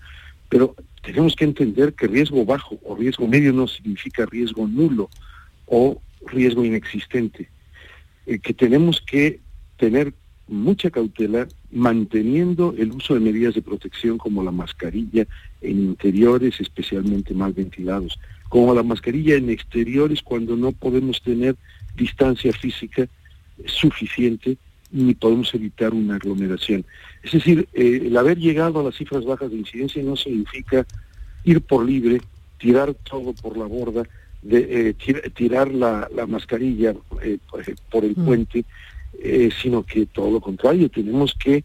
pero 0.47 0.73
tenemos 1.03 1.36
que 1.36 1.43
entender 1.43 1.93
que 1.95 2.08
riesgo 2.08 2.45
bajo 2.45 2.79
o 2.86 2.95
riesgo 2.95 3.27
medio 3.27 3.51
no 3.51 3.67
significa 3.67 4.25
riesgo 4.25 4.65
nulo 4.65 5.10
o 5.65 6.01
riesgo 6.27 6.63
inexistente, 6.63 7.49
eh, 8.25 8.39
que 8.39 8.53
tenemos 8.53 9.01
que 9.01 9.41
tener 9.75 10.13
mucha 10.47 10.89
cautela 10.89 11.47
manteniendo 11.71 12.73
el 12.77 12.91
uso 12.91 13.15
de 13.15 13.19
medidas 13.19 13.55
de 13.55 13.62
protección 13.62 14.17
como 14.17 14.43
la 14.43 14.51
mascarilla 14.51 15.27
en 15.65 15.78
interiores 15.84 16.60
especialmente 16.60 17.34
mal 17.34 17.54
ventilados, 17.54 18.19
como 18.49 18.73
la 18.73 18.84
mascarilla 18.84 19.36
en 19.36 19.49
exteriores 19.49 20.21
cuando 20.21 20.56
no 20.56 20.71
podemos 20.71 21.21
tener 21.21 21.56
distancia 21.95 22.51
física 22.54 23.08
suficiente 23.65 24.58
ni 24.91 25.13
podemos 25.15 25.54
evitar 25.54 25.93
una 25.93 26.15
aglomeración. 26.15 26.86
Es 27.23 27.32
decir, 27.32 27.67
eh, 27.73 28.04
el 28.06 28.15
haber 28.17 28.38
llegado 28.38 28.80
a 28.80 28.84
las 28.84 28.95
cifras 28.95 29.25
bajas 29.25 29.49
de 29.51 29.58
incidencia 29.58 30.01
no 30.04 30.15
significa 30.15 30.86
ir 31.43 31.62
por 31.62 31.86
libre, 31.86 32.21
tirar 32.58 32.93
todo 32.93 33.34
por 33.34 33.58
la 33.58 33.65
borda, 33.65 34.04
de, 34.41 34.60
eh, 34.89 34.93
tir- 34.93 35.34
tirar 35.34 35.73
la, 35.73 36.08
la 36.15 36.28
mascarilla 36.28 36.95
eh, 37.23 37.39
por 37.91 38.06
el 38.06 38.15
puente, 38.15 38.63
eh, 39.19 39.49
sino 39.62 39.84
que 39.84 40.06
todo 40.06 40.30
lo 40.32 40.39
contrario, 40.39 40.88
tenemos 40.89 41.34
que 41.34 41.63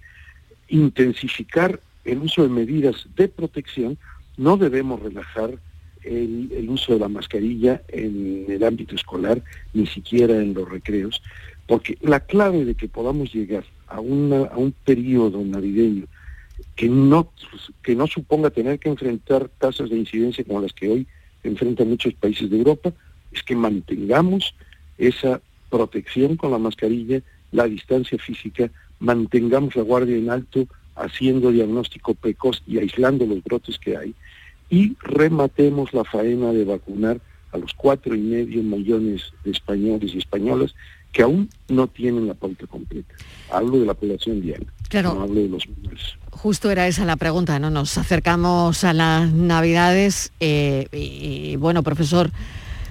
intensificar 0.68 1.80
el 2.10 2.18
uso 2.18 2.42
de 2.42 2.48
medidas 2.48 3.06
de 3.16 3.28
protección, 3.28 3.98
no 4.36 4.56
debemos 4.56 5.00
relajar 5.00 5.58
el, 6.02 6.66
uso 6.68 6.94
de 6.94 6.98
la 6.98 7.08
mascarilla 7.08 7.82
en 7.88 8.46
el 8.48 8.64
ámbito 8.64 8.94
escolar, 8.94 9.42
ni 9.74 9.86
siquiera 9.86 10.36
en 10.36 10.54
los 10.54 10.68
recreos, 10.68 11.22
porque 11.66 11.98
la 12.00 12.20
clave 12.20 12.64
de 12.64 12.74
que 12.74 12.88
podamos 12.88 13.32
llegar 13.32 13.64
a, 13.86 13.96
a 13.96 14.00
un 14.00 14.74
periodo 14.84 15.44
navideño 15.44 16.06
que 16.74 16.88
no, 16.88 17.32
que 17.82 17.94
no 17.94 18.06
suponga 18.06 18.50
tener 18.50 18.78
que 18.78 18.88
enfrentar 18.88 19.48
tasas 19.58 19.90
de 19.90 19.98
incidencia 19.98 20.44
como 20.44 20.60
las 20.60 20.72
que 20.72 20.88
hoy 20.88 21.06
enfrentan 21.42 21.88
muchos 21.88 22.14
países 22.14 22.50
de 22.50 22.58
Europa, 22.58 22.92
es 23.32 23.42
que 23.42 23.54
mantengamos 23.54 24.54
esa 24.98 25.40
protección 25.70 26.36
con 26.36 26.50
la 26.50 26.58
mascarilla, 26.58 27.22
la 27.52 27.64
distancia 27.64 28.18
física, 28.18 28.70
mantengamos 28.98 29.76
la 29.76 29.82
guardia 29.82 30.16
en 30.16 30.30
alto, 30.30 30.66
haciendo 31.00 31.50
diagnóstico 31.50 32.14
precoz 32.14 32.62
y 32.66 32.78
aislando 32.78 33.26
los 33.26 33.42
brotes 33.42 33.78
que 33.78 33.96
hay, 33.96 34.14
y 34.68 34.96
rematemos 35.00 35.92
la 35.92 36.04
faena 36.04 36.52
de 36.52 36.64
vacunar 36.64 37.20
a 37.52 37.58
los 37.58 37.74
cuatro 37.74 38.14
y 38.14 38.20
medio 38.20 38.62
millones 38.62 39.32
de 39.44 39.50
españoles 39.50 40.12
y 40.14 40.18
españolas 40.18 40.74
que 41.12 41.22
aún 41.22 41.48
no 41.68 41.88
tienen 41.88 42.28
la 42.28 42.34
pauta 42.34 42.66
completa. 42.68 43.12
Hablo 43.50 43.80
de 43.80 43.86
la 43.86 43.94
población 43.94 44.40
diana, 44.40 44.66
Claro. 44.88 45.14
no 45.14 45.22
hablo 45.22 45.40
de 45.40 45.48
los 45.48 45.68
menores. 45.68 46.00
Justo 46.30 46.70
era 46.70 46.86
esa 46.86 47.04
la 47.04 47.16
pregunta, 47.16 47.58
¿no? 47.58 47.68
Nos 47.70 47.98
acercamos 47.98 48.84
a 48.84 48.92
las 48.92 49.32
Navidades 49.32 50.32
eh, 50.38 50.86
y, 50.92 51.50
y, 51.52 51.56
bueno, 51.56 51.82
profesor, 51.82 52.30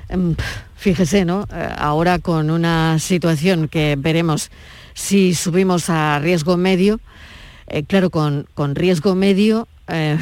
em, 0.10 0.36
fíjese, 0.76 1.24
¿no? 1.24 1.44
Eh, 1.54 1.70
ahora 1.78 2.20
con 2.20 2.50
una 2.50 3.00
situación 3.00 3.70
que 3.70 3.96
veremos 3.98 4.52
si 4.94 5.34
subimos 5.34 5.90
a 5.90 6.20
riesgo 6.20 6.58
medio, 6.58 7.00
eh, 7.70 7.84
claro, 7.84 8.10
con, 8.10 8.46
con 8.54 8.76
riesgo 8.76 9.16
medio 9.16 9.68
eh, 9.88 10.18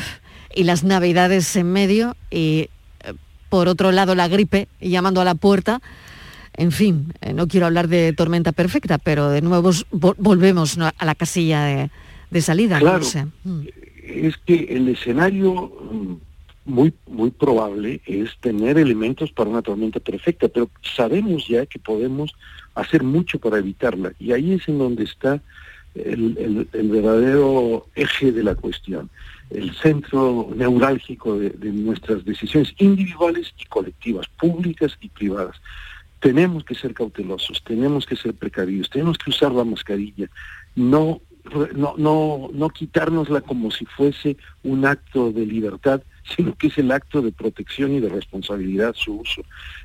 y 0.56 0.64
las 0.64 0.84
Navidades 0.84 1.56
en 1.56 1.72
medio 1.72 2.16
y 2.32 2.70
eh, 3.04 3.14
por 3.50 3.68
otro 3.68 3.92
lado 3.92 4.16
la 4.16 4.28
gripe 4.28 4.68
llamando 4.82 5.22
a 5.22 5.26
la 5.26 5.36
puerta. 5.36 5.82
En 6.56 6.72
fin, 6.72 7.14
no 7.36 7.48
quiero 7.48 7.68
hablar 7.68 7.88
de 7.88 8.14
tormenta 8.14 8.52
perfecta, 8.52 8.98
pero 8.98 9.30
de 9.30 9.42
nuevo 9.44 9.70
vo- 9.92 10.16
volvemos 10.18 10.78
a 10.80 11.06
la 11.06 11.14
casilla 11.14 11.64
de, 11.66 11.90
de 12.32 12.42
salida. 12.42 12.80
Claro. 12.80 12.98
No 13.00 13.04
sé. 13.04 13.26
Mm. 13.44 13.62
es 14.04 14.38
que 14.38 14.56
el 14.72 14.90
escenario 14.90 15.54
mm, 15.92 16.14
muy 16.66 16.94
muy 17.06 17.30
probable 17.30 18.02
es 18.08 18.32
tener 18.42 18.78
elementos 18.80 19.32
para 19.32 19.50
una 19.52 19.62
tormenta 19.62 20.00
perfecta, 20.00 20.48
pero 20.48 20.70
sabemos 20.82 21.48
ya 21.48 21.66
que 21.68 21.78
podemos 21.78 22.32
hacer 22.74 23.04
mucho 23.04 23.40
para 23.40 23.60
evitarla 23.60 24.12
y 24.20 24.32
ahí 24.32 24.54
es 24.54 24.68
en 24.68 24.80
donde 24.80 25.04
está 25.04 25.40
el, 26.06 26.90
verdadero 26.90 27.88
eje 27.96 28.32
de 28.32 28.44
la 28.44 28.56
cuestión, 28.56 29.10
el 29.50 29.74
centro 29.76 30.50
neurálgico 30.56 31.38
de, 31.38 31.72
nuestras 31.72 32.26
decisiones 32.26 32.74
individuales 32.78 33.54
y 33.60 33.66
colectivas, 33.66 34.28
públicas 34.40 34.98
y 35.02 35.10
privadas. 35.10 35.56
Tenemos 36.20 36.64
que 36.64 36.76
ser 36.76 36.94
cautelosos, 36.94 37.64
tenemos 37.64 38.06
que 38.06 38.16
ser 38.16 38.34
precavidos, 38.34 38.90
tenemos 38.90 39.18
que 39.18 39.30
usar 39.30 39.52
la 39.52 39.64
mascarilla, 39.64 40.28
no, 40.76 41.22
no, 41.76 42.50
no 42.52 42.70
quitárnosla 42.70 43.42
como 43.42 43.72
si 43.72 43.86
fuese 43.86 44.38
un 44.64 44.86
acto 44.86 45.32
de 45.32 45.46
libertad, 45.46 46.02
sino 46.36 46.56
que 46.56 46.68
es 46.68 46.78
el 46.78 46.92
acto 46.92 47.22
de 47.22 47.32
protección 47.32 47.94
y 47.94 48.00
de 48.00 48.10
responsabilidad 48.10 48.96
su 48.96 49.20
uso. 49.20 49.44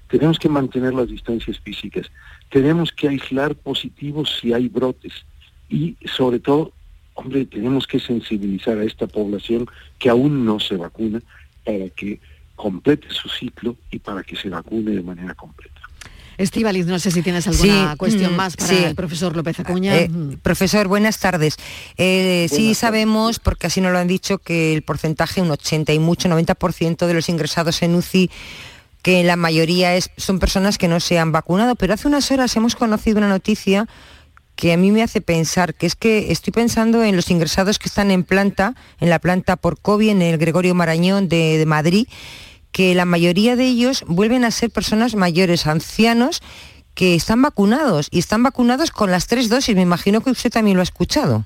Tenemos 0.09 0.39
que 0.39 0.49
mantener 0.49 0.95
las 0.95 1.09
distancias 1.09 1.61
físicas, 1.61 2.11
tenemos 2.51 2.91
que 2.91 3.09
aislar 3.09 3.55
positivos 3.55 4.39
si 4.41 4.53
hay 4.53 4.69
brotes 4.69 5.25
y 5.73 5.97
sobre 6.07 6.39
todo, 6.41 6.73
hombre, 7.15 7.47
tenemos 7.47 7.87
que 7.87 7.99
sensibilizar 7.99 8.79
a 8.79 8.85
esta 8.85 9.07
población 9.07 9.67
que 9.99 10.09
aún 10.11 10.45
no 10.45 10.61
se 10.61 10.77
vacuna 10.77 11.21
para 11.65 11.89
que 11.91 12.21
complete 12.57 13.07
su 13.11 13.29
ciclo 13.29 13.77
y 13.91 13.99
para 13.99 14.23
que 14.23 14.37
se 14.37 14.49
vacune 14.49 14.93
de 14.93 15.03
manera 15.03 15.35
completa. 15.35 15.81
Estíbaliz, 16.39 16.87
no 16.87 16.99
sé 16.99 17.11
si 17.11 17.23
tienes 17.23 17.47
alguna 17.47 17.93
Sí, 17.93 17.97
cuestión 17.99 18.33
mm, 18.33 18.37
más 18.37 18.57
para 18.57 18.69
sí. 18.75 18.85
el 18.85 18.95
profesor 18.95 19.37
López 19.37 19.61
Acuña. 19.61 19.97
Eh, 19.97 20.09
Mm. 20.09 20.37
profesor, 20.43 20.89
buenas 20.89 21.19
tardes. 21.19 21.57
Eh, 21.99 22.47
sí 22.51 22.75
sabemos, 22.75 23.39
porque 23.39 23.67
así 23.67 23.81
nos 23.81 23.93
lo 23.93 23.99
han 23.99 24.09
dicho, 24.09 24.39
que 24.39 24.75
el 24.75 24.83
porcentaje, 24.83 25.43
un 25.43 25.51
80 25.51 25.93
y 25.93 25.99
mucho, 25.99 26.29
90% 26.29 27.07
de 27.07 27.15
los 27.15 27.29
ingresados 27.29 27.83
en 27.83 27.95
UCI, 27.95 28.31
que 29.03 29.23
la 29.25 29.37
mayoría 29.37 29.95
es, 29.95 30.11
son 30.17 30.39
personas 30.39 30.79
que 30.79 30.89
no 30.89 31.01
se 31.01 31.19
han 31.19 31.33
vacunado, 31.33 31.75
pero 31.77 31.95
hace 31.95 32.09
unas 32.09 32.31
horas 32.31 32.57
hemos 32.57 32.77
conocido 32.77 33.19
una 33.19 33.29
noticia 33.29 33.87
que 34.57 34.73
a 34.73 34.77
mí 34.77 34.91
me 34.91 35.03
hace 35.03 35.21
pensar, 35.21 35.75
que 35.75 35.87
es 35.87 35.97
que 35.97 36.31
estoy 36.31 36.53
pensando 36.53 37.03
en 37.03 37.17
los 37.17 37.31
ingresados 37.31 37.79
que 37.79 37.89
están 37.89 38.11
en 38.11 38.25
planta, 38.25 38.75
en 39.01 39.11
la 39.11 39.19
planta 39.19 39.57
por 39.57 39.81
COVID, 39.81 40.11
en 40.11 40.23
el 40.23 40.39
Gregorio 40.39 40.75
Marañón 40.75 41.29
de, 41.29 41.59
de 41.59 41.67
Madrid, 41.67 42.07
que 42.71 42.95
la 42.95 43.05
mayoría 43.05 43.57
de 43.57 43.67
ellos 43.67 44.05
vuelven 44.07 44.45
a 44.45 44.51
ser 44.51 44.71
personas 44.71 45.15
mayores, 45.15 45.67
ancianos, 45.67 46.43
que 46.95 47.15
están 47.15 47.43
vacunados 47.43 48.09
y 48.11 48.19
están 48.19 48.43
vacunados 48.43 48.91
con 48.91 49.11
las 49.11 49.27
tres 49.27 49.49
dosis. 49.49 49.75
Me 49.75 49.83
imagino 49.83 50.21
que 50.21 50.31
usted 50.31 50.51
también 50.51 50.77
lo 50.77 50.83
ha 50.83 50.85
escuchado. 50.85 51.45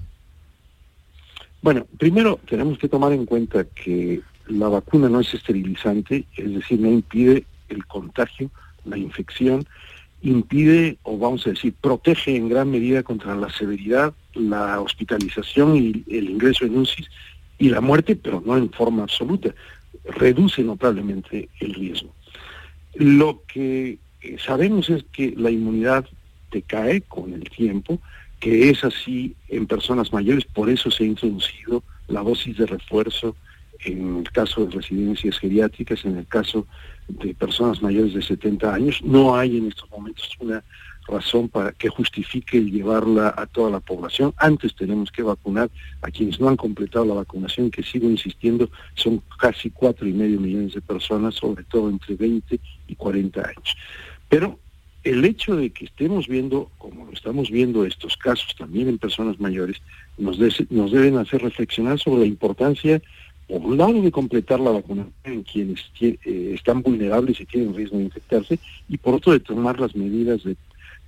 Bueno, 1.63 1.87
primero 1.99 2.39
tenemos 2.49 2.79
que 2.79 2.89
tomar 2.89 3.13
en 3.13 3.27
cuenta 3.27 3.65
que 3.65 4.21
la 4.47 4.69
vacuna 4.69 5.09
no 5.09 5.21
es 5.21 5.33
esterilizante, 5.35 6.25
es 6.37 6.55
decir, 6.55 6.81
no 6.81 6.89
impide 6.89 7.45
el 7.69 7.85
contagio, 7.87 8.51
la 8.85 8.97
infección, 8.97 9.67
impide, 10.29 10.99
o 11.05 11.19
vamos 11.19 11.47
a 11.47 11.51
decir, 11.51 11.73
protege 11.81 12.37
en 12.37 12.49
gran 12.49 12.71
medida 12.71 13.03
contra 13.03 13.37
la 13.37 13.51
severidad, 13.51 14.13
la 14.35 14.81
hospitalización 14.81 15.77
y 15.77 16.05
el 16.09 16.31
ingreso 16.31 16.65
en 16.65 16.79
UCI 16.79 17.07
y 17.59 17.69
la 17.69 17.81
muerte, 17.81 18.17
pero 18.17 18.43
no 18.45 18.57
en 18.57 18.71
forma 18.71 19.05
absoluta. 19.05 19.55
Reduce 20.05 20.63
notablemente 20.63 21.49
el 21.61 21.75
riesgo. 21.75 22.13
Lo 22.95 23.43
que 23.47 23.99
eh, 24.23 24.37
sabemos 24.45 24.91
es 24.91 25.05
que 25.13 25.33
la 25.37 25.51
inmunidad 25.51 26.07
decae 26.51 27.03
con 27.03 27.33
el 27.33 27.45
tiempo, 27.49 28.01
que 28.41 28.71
es 28.71 28.85
así 28.85 29.35
en 29.49 29.67
personas 29.67 30.13
mayores, 30.13 30.45
por 30.45 30.69
eso 30.69 30.91
se 30.91 31.05
ha 31.05 31.07
introducido 31.07 31.83
la 32.09 32.23
dosis 32.23 32.57
de 32.57 32.67
refuerzo 32.67 33.37
en 33.85 34.19
el 34.19 34.31
caso 34.33 34.67
de 34.67 34.73
residencias 34.73 35.39
geriátricas, 35.39 36.05
en 36.05 36.19
el 36.19 36.27
caso 36.27 36.67
de 37.09 37.35
personas 37.35 37.83
mayores 37.83 38.15
de 38.15 38.23
70 38.23 38.75
años. 38.75 39.01
No 39.03 39.37
hay 39.37 39.57
en 39.59 39.69
estos 39.69 39.91
momentos 39.91 40.29
una 40.41 40.63
razón 41.09 41.49
para 41.49 41.71
que 41.73 41.89
justifique 41.89 42.59
el 42.59 42.71
llevarla 42.73 43.33
a 43.37 43.47
toda 43.47 43.71
la 43.71 43.79
población. 43.81 44.35
Antes 44.39 44.75
tenemos 44.75 45.13
que 45.13 45.23
vacunar 45.23 45.71
a 46.03 46.11
quienes 46.11 46.41
no 46.41 46.49
han 46.49 46.57
completado 46.57 47.05
la 47.05 47.15
vacunación, 47.15 47.71
que 47.71 47.85
sigo 47.85 48.11
insistiendo, 48.11 48.69
son 48.95 49.23
casi 49.39 49.71
cuatro 49.71 50.09
y 50.09 50.13
medio 50.13 50.41
millones 50.41 50.75
de 50.75 50.81
personas, 50.81 51.37
sobre 51.37 51.63
todo 51.65 51.89
entre 51.91 52.17
20 52.17 52.59
y 52.89 52.95
40 52.97 53.41
años. 53.41 53.77
Pero 54.29 54.59
el 55.05 55.25
hecho 55.25 55.55
de 55.55 55.71
que 55.71 55.85
estemos 55.85 56.27
viendo, 56.27 56.73
como 56.79 57.05
lo 57.05 57.13
estamos 57.13 57.49
viendo 57.53 57.85
estos 57.87 58.17
casos 58.17 58.57
también 58.59 58.89
en 58.89 58.99
personas 58.99 59.39
mayores, 59.39 59.77
nos, 60.19 60.37
des- 60.41 60.69
nos 60.71 60.91
deben 60.91 61.19
hacer 61.19 61.41
reflexionar 61.41 62.01
sobre 62.01 62.23
la 62.23 62.27
importancia, 62.27 63.01
por 63.49 63.61
un 63.61 63.77
lado, 63.77 64.01
de 64.01 64.11
completar 64.11 64.61
la 64.61 64.71
vacunación 64.71 65.15
en 65.25 65.43
quienes 65.43 65.91
eh, 66.01 66.53
están 66.55 66.83
vulnerables 66.83 67.41
y 67.41 67.47
tienen 67.47 67.75
riesgo 67.75 67.99
de 67.99 68.05
infectarse, 68.05 68.59
y 68.89 68.99
por 68.99 69.15
otro, 69.15 69.33
de 69.33 69.41
tomar 69.41 69.79
las 69.79 69.95
medidas 69.95 70.43
de, 70.45 70.57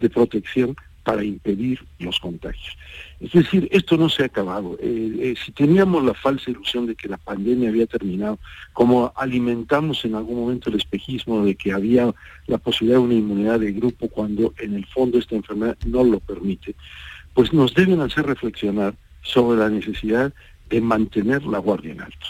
de 0.00 0.10
protección 0.10 0.76
para 1.08 1.24
impedir 1.24 1.80
los 2.00 2.20
contagios. 2.20 2.76
Es 3.18 3.32
decir, 3.32 3.66
esto 3.72 3.96
no 3.96 4.10
se 4.10 4.24
ha 4.24 4.26
acabado. 4.26 4.76
Eh, 4.78 5.16
eh, 5.20 5.34
si 5.42 5.52
teníamos 5.52 6.04
la 6.04 6.12
falsa 6.12 6.50
ilusión 6.50 6.84
de 6.84 6.94
que 6.94 7.08
la 7.08 7.16
pandemia 7.16 7.70
había 7.70 7.86
terminado, 7.86 8.38
como 8.74 9.10
alimentamos 9.16 10.04
en 10.04 10.16
algún 10.16 10.38
momento 10.38 10.68
el 10.68 10.76
espejismo 10.76 11.46
de 11.46 11.54
que 11.54 11.72
había 11.72 12.12
la 12.46 12.58
posibilidad 12.58 12.98
de 12.98 13.04
una 13.06 13.14
inmunidad 13.14 13.58
de 13.60 13.72
grupo 13.72 14.08
cuando 14.08 14.52
en 14.58 14.74
el 14.74 14.84
fondo 14.84 15.18
esta 15.18 15.34
enfermedad 15.34 15.78
no 15.86 16.04
lo 16.04 16.20
permite, 16.20 16.74
pues 17.32 17.54
nos 17.54 17.74
deben 17.74 18.02
hacer 18.02 18.26
reflexionar 18.26 18.94
sobre 19.22 19.60
la 19.60 19.70
necesidad 19.70 20.34
de 20.68 20.80
mantener 20.80 21.44
la 21.44 21.58
guardia 21.58 21.92
en 21.92 22.00
alto. 22.02 22.26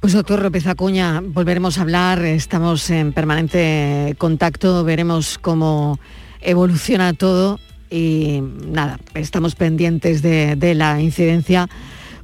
Pues 0.00 0.12
doctor 0.12 0.42
López 0.42 0.66
Acuña, 0.66 1.20
volveremos 1.20 1.78
a 1.78 1.82
hablar, 1.82 2.24
estamos 2.24 2.88
en 2.90 3.12
permanente 3.12 4.14
contacto, 4.16 4.84
veremos 4.84 5.38
cómo 5.38 5.98
evoluciona 6.40 7.14
todo 7.14 7.58
y 7.90 8.40
nada, 8.40 9.00
estamos 9.14 9.56
pendientes 9.56 10.22
de, 10.22 10.54
de 10.54 10.74
la 10.76 11.00
incidencia 11.00 11.68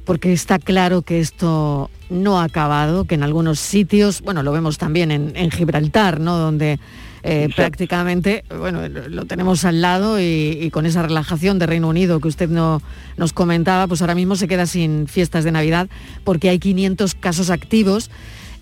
porque 0.05 0.31
está 0.31 0.57
claro 0.59 1.01
que 1.01 1.19
esto 1.19 1.89
no 2.09 2.39
ha 2.39 2.43
acabado, 2.45 3.05
que 3.05 3.15
en 3.15 3.23
algunos 3.23 3.59
sitios, 3.59 4.21
bueno, 4.21 4.43
lo 4.43 4.51
vemos 4.51 4.77
también 4.77 5.11
en, 5.11 5.33
en 5.35 5.51
Gibraltar, 5.51 6.19
¿no? 6.19 6.37
Donde 6.37 6.79
eh, 7.27 7.49
prácticamente, 7.55 8.45
bueno, 8.55 8.87
lo, 8.87 9.25
tenemos 9.25 9.65
al 9.65 9.81
lado 9.81 10.19
y, 10.19 10.59
y 10.61 10.69
con 10.69 10.85
esa 10.85 11.01
relajación 11.01 11.57
de 11.57 11.65
Reino 11.65 11.87
Unido 11.87 12.19
que 12.19 12.27
usted 12.27 12.49
no, 12.49 12.83
nos 13.17 13.33
comentaba, 13.33 13.87
pues 13.87 14.01
ahora 14.01 14.13
mismo 14.13 14.35
se 14.35 14.47
queda 14.47 14.67
sin 14.67 15.07
fiestas 15.07 15.43
de 15.43 15.51
Navidad 15.51 15.89
porque 16.23 16.49
hay 16.49 16.59
500 16.59 17.15
casos 17.15 17.49
activos 17.49 18.11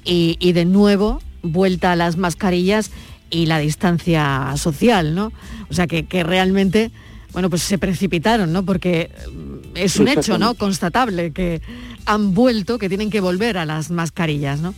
y, 0.05 0.37
y 0.39 0.53
de 0.53 0.63
nuevo 0.63 1.21
vuelta 1.41 1.91
a 1.91 1.97
las 1.97 2.15
mascarillas 2.15 2.91
y 3.29 3.47
la 3.47 3.59
distancia 3.59 4.53
social, 4.55 5.13
¿no? 5.13 5.33
O 5.69 5.73
sea 5.73 5.85
que, 5.85 6.05
que 6.05 6.23
realmente, 6.23 6.89
bueno, 7.33 7.49
pues 7.49 7.63
se 7.63 7.77
precipitaron, 7.77 8.53
¿no? 8.53 8.63
Porque 8.63 9.11
mm, 9.29 9.75
es 9.75 9.97
un 9.97 10.07
hecho, 10.07 10.37
¿no? 10.37 10.53
Constatable 10.53 11.33
que 11.33 11.61
han 12.05 12.33
vuelto, 12.33 12.77
que 12.77 12.87
tienen 12.87 13.09
que 13.09 13.19
volver 13.19 13.57
a 13.57 13.65
las 13.65 13.91
mascarillas, 13.91 14.61
¿no? 14.61 14.73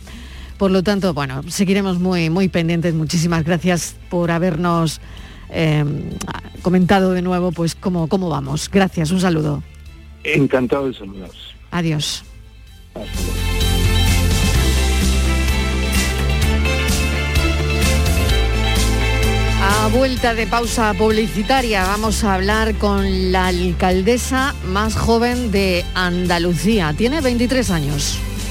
Por 0.58 0.70
lo 0.70 0.82
tanto, 0.82 1.12
bueno, 1.12 1.42
seguiremos 1.48 1.98
muy, 1.98 2.30
muy 2.30 2.48
pendientes. 2.48 2.94
Muchísimas 2.94 3.44
gracias 3.44 3.96
por 4.08 4.30
habernos 4.30 5.00
eh, 5.50 5.84
comentado 6.62 7.12
de 7.12 7.22
nuevo, 7.22 7.52
pues 7.52 7.74
cómo, 7.74 8.08
cómo 8.08 8.28
vamos. 8.28 8.70
Gracias, 8.70 9.10
un 9.10 9.20
saludo. 9.20 9.62
Encantado 10.24 10.88
de 10.88 10.94
saludaros. 10.94 11.54
Adiós. 11.70 12.24
A 19.68 19.88
vuelta 19.88 20.34
de 20.34 20.46
pausa 20.46 20.94
publicitaria 20.94 21.84
vamos 21.84 22.24
a 22.24 22.34
hablar 22.34 22.74
con 22.76 23.30
la 23.30 23.48
alcaldesa 23.48 24.54
más 24.66 24.96
joven 24.96 25.50
de 25.50 25.84
Andalucía. 25.94 26.94
Tiene 26.96 27.20
23 27.20 27.70
años. 27.70 28.18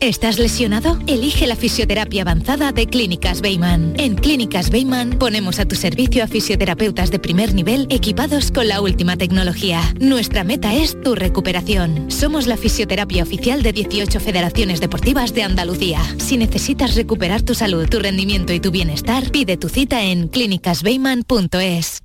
¿Estás 0.00 0.38
lesionado? 0.38 0.98
Elige 1.06 1.46
la 1.46 1.56
fisioterapia 1.56 2.22
avanzada 2.22 2.72
de 2.72 2.86
Clínicas 2.86 3.42
Beyman. 3.42 3.92
En 3.98 4.14
Clínicas 4.14 4.70
Beyman 4.70 5.18
ponemos 5.18 5.58
a 5.58 5.66
tu 5.66 5.76
servicio 5.76 6.24
a 6.24 6.26
fisioterapeutas 6.26 7.10
de 7.10 7.18
primer 7.18 7.52
nivel 7.52 7.86
equipados 7.90 8.50
con 8.50 8.66
la 8.66 8.80
última 8.80 9.18
tecnología. 9.18 9.82
Nuestra 10.00 10.42
meta 10.42 10.74
es 10.74 10.98
tu 11.02 11.14
recuperación. 11.14 12.10
Somos 12.10 12.46
la 12.46 12.56
fisioterapia 12.56 13.22
oficial 13.22 13.62
de 13.62 13.74
18 13.74 14.20
federaciones 14.20 14.80
deportivas 14.80 15.34
de 15.34 15.42
Andalucía. 15.42 16.00
Si 16.16 16.38
necesitas 16.38 16.94
recuperar 16.94 17.42
tu 17.42 17.54
salud, 17.54 17.86
tu 17.86 17.98
rendimiento 17.98 18.54
y 18.54 18.60
tu 18.60 18.70
bienestar, 18.70 19.30
pide 19.30 19.58
tu 19.58 19.68
cita 19.68 20.02
en 20.02 20.28
clínicasbeyman.es. 20.28 22.00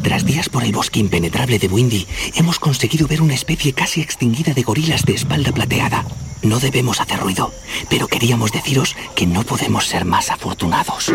Tras 0.00 0.24
días 0.24 0.48
por 0.48 0.62
el 0.62 0.70
bosque 0.70 1.00
impenetrable 1.00 1.58
de 1.58 1.66
Windy, 1.66 2.06
hemos 2.36 2.60
conseguido 2.60 3.08
ver 3.08 3.20
una 3.20 3.34
especie 3.34 3.72
casi 3.72 4.00
extinguida 4.00 4.54
de 4.54 4.62
gorilas 4.62 5.04
de 5.04 5.14
espalda 5.14 5.50
plateada. 5.50 6.04
No 6.42 6.60
debemos 6.60 7.00
hacer 7.00 7.20
ruido, 7.20 7.52
pero 7.88 8.08
queríamos 8.08 8.52
deciros 8.52 8.94
que 9.14 9.26
no 9.26 9.42
podemos 9.42 9.86
ser 9.86 10.04
más 10.04 10.30
afortunados. 10.30 11.12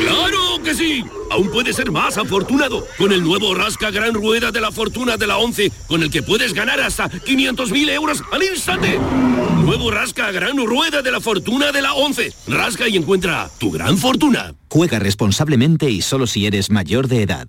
¡Claro 0.00 0.62
que 0.62 0.74
sí! 0.74 1.04
Aún 1.30 1.50
puedes 1.50 1.76
ser 1.76 1.90
más 1.90 2.18
afortunado 2.18 2.86
con 2.98 3.12
el 3.12 3.22
nuevo 3.22 3.54
Rasca 3.54 3.90
Gran 3.90 4.14
Rueda 4.14 4.50
de 4.50 4.60
la 4.60 4.70
Fortuna 4.70 5.16
de 5.16 5.26
la 5.26 5.38
11, 5.38 5.72
con 5.86 6.02
el 6.02 6.10
que 6.10 6.22
puedes 6.22 6.52
ganar 6.52 6.80
hasta 6.80 7.08
500.000 7.08 7.90
euros 7.90 8.22
al 8.30 8.42
instante. 8.42 8.98
Nuevo 9.64 9.90
Rasca 9.90 10.30
Gran 10.30 10.58
Rueda 10.58 11.02
de 11.02 11.10
la 11.10 11.20
Fortuna 11.20 11.72
de 11.72 11.82
la 11.82 11.94
11. 11.94 12.32
Rasca 12.48 12.88
y 12.88 12.96
encuentra 12.96 13.50
tu 13.58 13.70
gran 13.70 13.96
fortuna. 13.96 14.54
Juega 14.68 14.98
responsablemente 14.98 15.88
y 15.90 16.02
solo 16.02 16.26
si 16.26 16.46
eres 16.46 16.70
mayor 16.70 17.08
de 17.08 17.22
edad. 17.22 17.48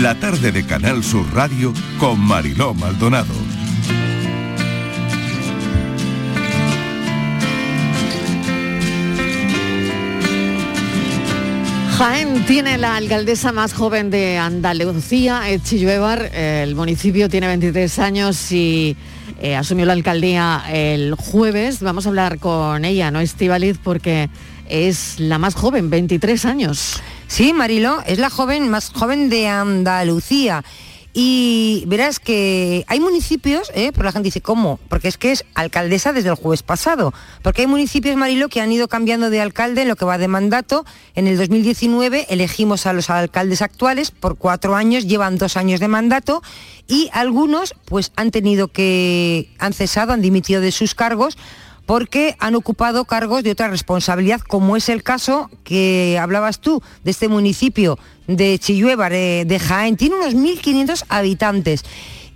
La 0.00 0.14
tarde 0.14 0.52
de 0.52 0.64
Canal 0.64 1.04
Sur 1.04 1.26
Radio 1.34 1.70
con 1.98 2.18
Mariló 2.18 2.72
Maldonado. 2.72 3.34
Jaén 11.98 12.46
tiene 12.46 12.78
la 12.78 12.96
alcaldesa 12.96 13.52
más 13.52 13.74
joven 13.74 14.08
de 14.08 14.38
Andalucía, 14.38 15.42
Chilluevar. 15.62 16.30
El 16.34 16.74
municipio 16.74 17.28
tiene 17.28 17.48
23 17.48 17.98
años 17.98 18.50
y 18.50 18.96
eh, 19.42 19.56
asumió 19.56 19.84
la 19.84 19.92
alcaldía 19.92 20.64
el 20.70 21.16
jueves. 21.16 21.80
Vamos 21.80 22.06
a 22.06 22.08
hablar 22.08 22.38
con 22.38 22.86
ella, 22.86 23.10
¿no, 23.10 23.20
Estivaliz? 23.20 23.76
Porque 23.76 24.30
es 24.70 25.20
la 25.20 25.36
más 25.36 25.54
joven, 25.54 25.90
23 25.90 26.46
años. 26.46 27.02
Sí, 27.32 27.54
Marilo, 27.54 28.02
es 28.04 28.18
la 28.18 28.28
joven 28.28 28.68
más 28.68 28.90
joven 28.90 29.30
de 29.30 29.48
Andalucía. 29.48 30.62
Y 31.14 31.82
verás 31.86 32.20
que 32.20 32.84
hay 32.88 33.00
municipios, 33.00 33.72
¿eh? 33.74 33.90
pero 33.90 34.04
la 34.04 34.12
gente 34.12 34.26
dice, 34.26 34.42
¿cómo? 34.42 34.78
Porque 34.90 35.08
es 35.08 35.16
que 35.16 35.32
es 35.32 35.46
alcaldesa 35.54 36.12
desde 36.12 36.28
el 36.28 36.34
jueves 36.34 36.62
pasado. 36.62 37.14
Porque 37.40 37.62
hay 37.62 37.68
municipios, 37.68 38.16
Marilo, 38.16 38.50
que 38.50 38.60
han 38.60 38.70
ido 38.70 38.86
cambiando 38.86 39.30
de 39.30 39.40
alcalde 39.40 39.80
en 39.80 39.88
lo 39.88 39.96
que 39.96 40.04
va 40.04 40.18
de 40.18 40.28
mandato. 40.28 40.84
En 41.14 41.26
el 41.26 41.38
2019 41.38 42.26
elegimos 42.28 42.84
a 42.84 42.92
los 42.92 43.08
alcaldes 43.08 43.62
actuales 43.62 44.10
por 44.10 44.36
cuatro 44.36 44.76
años, 44.76 45.06
llevan 45.06 45.38
dos 45.38 45.56
años 45.56 45.80
de 45.80 45.88
mandato 45.88 46.42
y 46.86 47.08
algunos 47.14 47.74
pues 47.86 48.12
han 48.14 48.30
tenido 48.30 48.68
que, 48.68 49.48
han 49.58 49.72
cesado, 49.72 50.12
han 50.12 50.20
dimitido 50.20 50.60
de 50.60 50.70
sus 50.70 50.94
cargos 50.94 51.38
porque 51.86 52.36
han 52.38 52.54
ocupado 52.54 53.04
cargos 53.04 53.42
de 53.42 53.50
otra 53.50 53.68
responsabilidad, 53.68 54.40
como 54.40 54.76
es 54.76 54.88
el 54.88 55.02
caso 55.02 55.50
que 55.64 56.18
hablabas 56.20 56.60
tú 56.60 56.82
de 57.04 57.10
este 57.10 57.28
municipio 57.28 57.98
de 58.26 58.58
Chillueva, 58.58 59.08
de, 59.10 59.60
Jaén. 59.60 59.96
Tiene 59.96 60.16
unos 60.16 60.34
1.500 60.34 61.04
habitantes. 61.08 61.84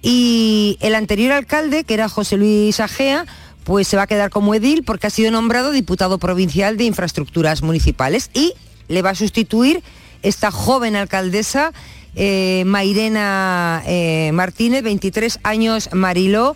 Y 0.03 0.79
el 0.81 0.95
anterior 0.95 1.33
alcalde, 1.33 1.85
que 1.85 1.95
era 1.95 2.09
José 2.09 2.37
Luis 2.37 2.81
Agea, 2.81 3.27
pues 3.65 3.89
se 3.89 3.97
va 3.97 4.05
a 4.05 4.07
quedar 4.07 4.31
como 4.31 4.55
edil 4.55 4.85
porque 4.85 5.09
ha 5.09 5.11
sido 5.11 5.31
nombrado 5.31 5.73
diputado 5.73 6.19
provincial 6.19 6.77
de 6.77 6.85
infraestructuras 6.85 7.63
municipales 7.63 8.31
y 8.33 8.53
le 8.89 9.03
va 9.03 9.11
a 9.11 9.15
sustituir 9.17 9.83
esta 10.23 10.51
joven 10.53 10.95
alcaldesa, 10.95 11.73
eh, 12.15 12.63
Mairena 12.67 13.83
eh, 13.87 14.31
Martínez, 14.33 14.83
23 14.83 15.41
años, 15.43 15.91
Mariló. 15.93 16.55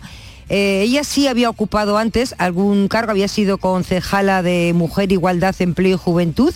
Eh, 0.49 0.81
ella 0.83 1.03
sí 1.03 1.27
había 1.27 1.49
ocupado 1.49 1.97
antes 1.97 2.35
algún 2.37 2.87
cargo, 2.87 3.11
había 3.11 3.27
sido 3.27 3.57
concejala 3.57 4.41
de 4.41 4.73
Mujer, 4.75 5.11
Igualdad, 5.11 5.55
Empleo 5.59 5.95
y 5.95 5.97
Juventud 5.97 6.53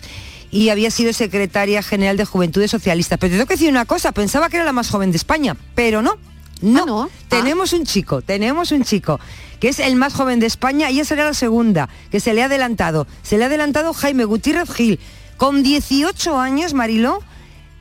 y 0.51 0.69
había 0.69 0.91
sido 0.91 1.11
secretaria 1.13 1.83
general 1.83 2.17
de 2.17 2.25
Juventudes 2.25 2.71
Socialistas. 2.71 3.19
Pero 3.19 3.31
te 3.31 3.37
tengo 3.37 3.47
que 3.47 3.55
decir 3.55 3.69
una 3.69 3.85
cosa, 3.85 4.11
pensaba 4.11 4.49
que 4.49 4.57
era 4.57 4.65
la 4.65 4.71
más 4.71 4.89
joven 4.89 5.11
de 5.11 5.17
España, 5.17 5.57
pero 5.75 6.01
no. 6.01 6.17
No, 6.61 7.09
tenemos 7.27 7.73
un 7.73 7.85
chico, 7.85 8.21
tenemos 8.21 8.71
un 8.71 8.83
chico 8.83 9.19
que 9.59 9.69
es 9.69 9.79
el 9.79 9.95
más 9.95 10.13
joven 10.13 10.39
de 10.39 10.45
España 10.45 10.89
y 10.89 10.95
ella 10.95 11.05
será 11.05 11.25
la 11.25 11.33
segunda, 11.33 11.89
que 12.11 12.19
se 12.19 12.33
le 12.33 12.41
ha 12.41 12.45
adelantado. 12.45 13.07
Se 13.23 13.37
le 13.37 13.43
ha 13.43 13.47
adelantado 13.47 13.93
Jaime 13.93 14.25
Gutiérrez 14.25 14.71
Gil. 14.71 14.99
Con 15.37 15.63
18 15.63 16.39
años, 16.39 16.73
Mariló, 16.73 17.19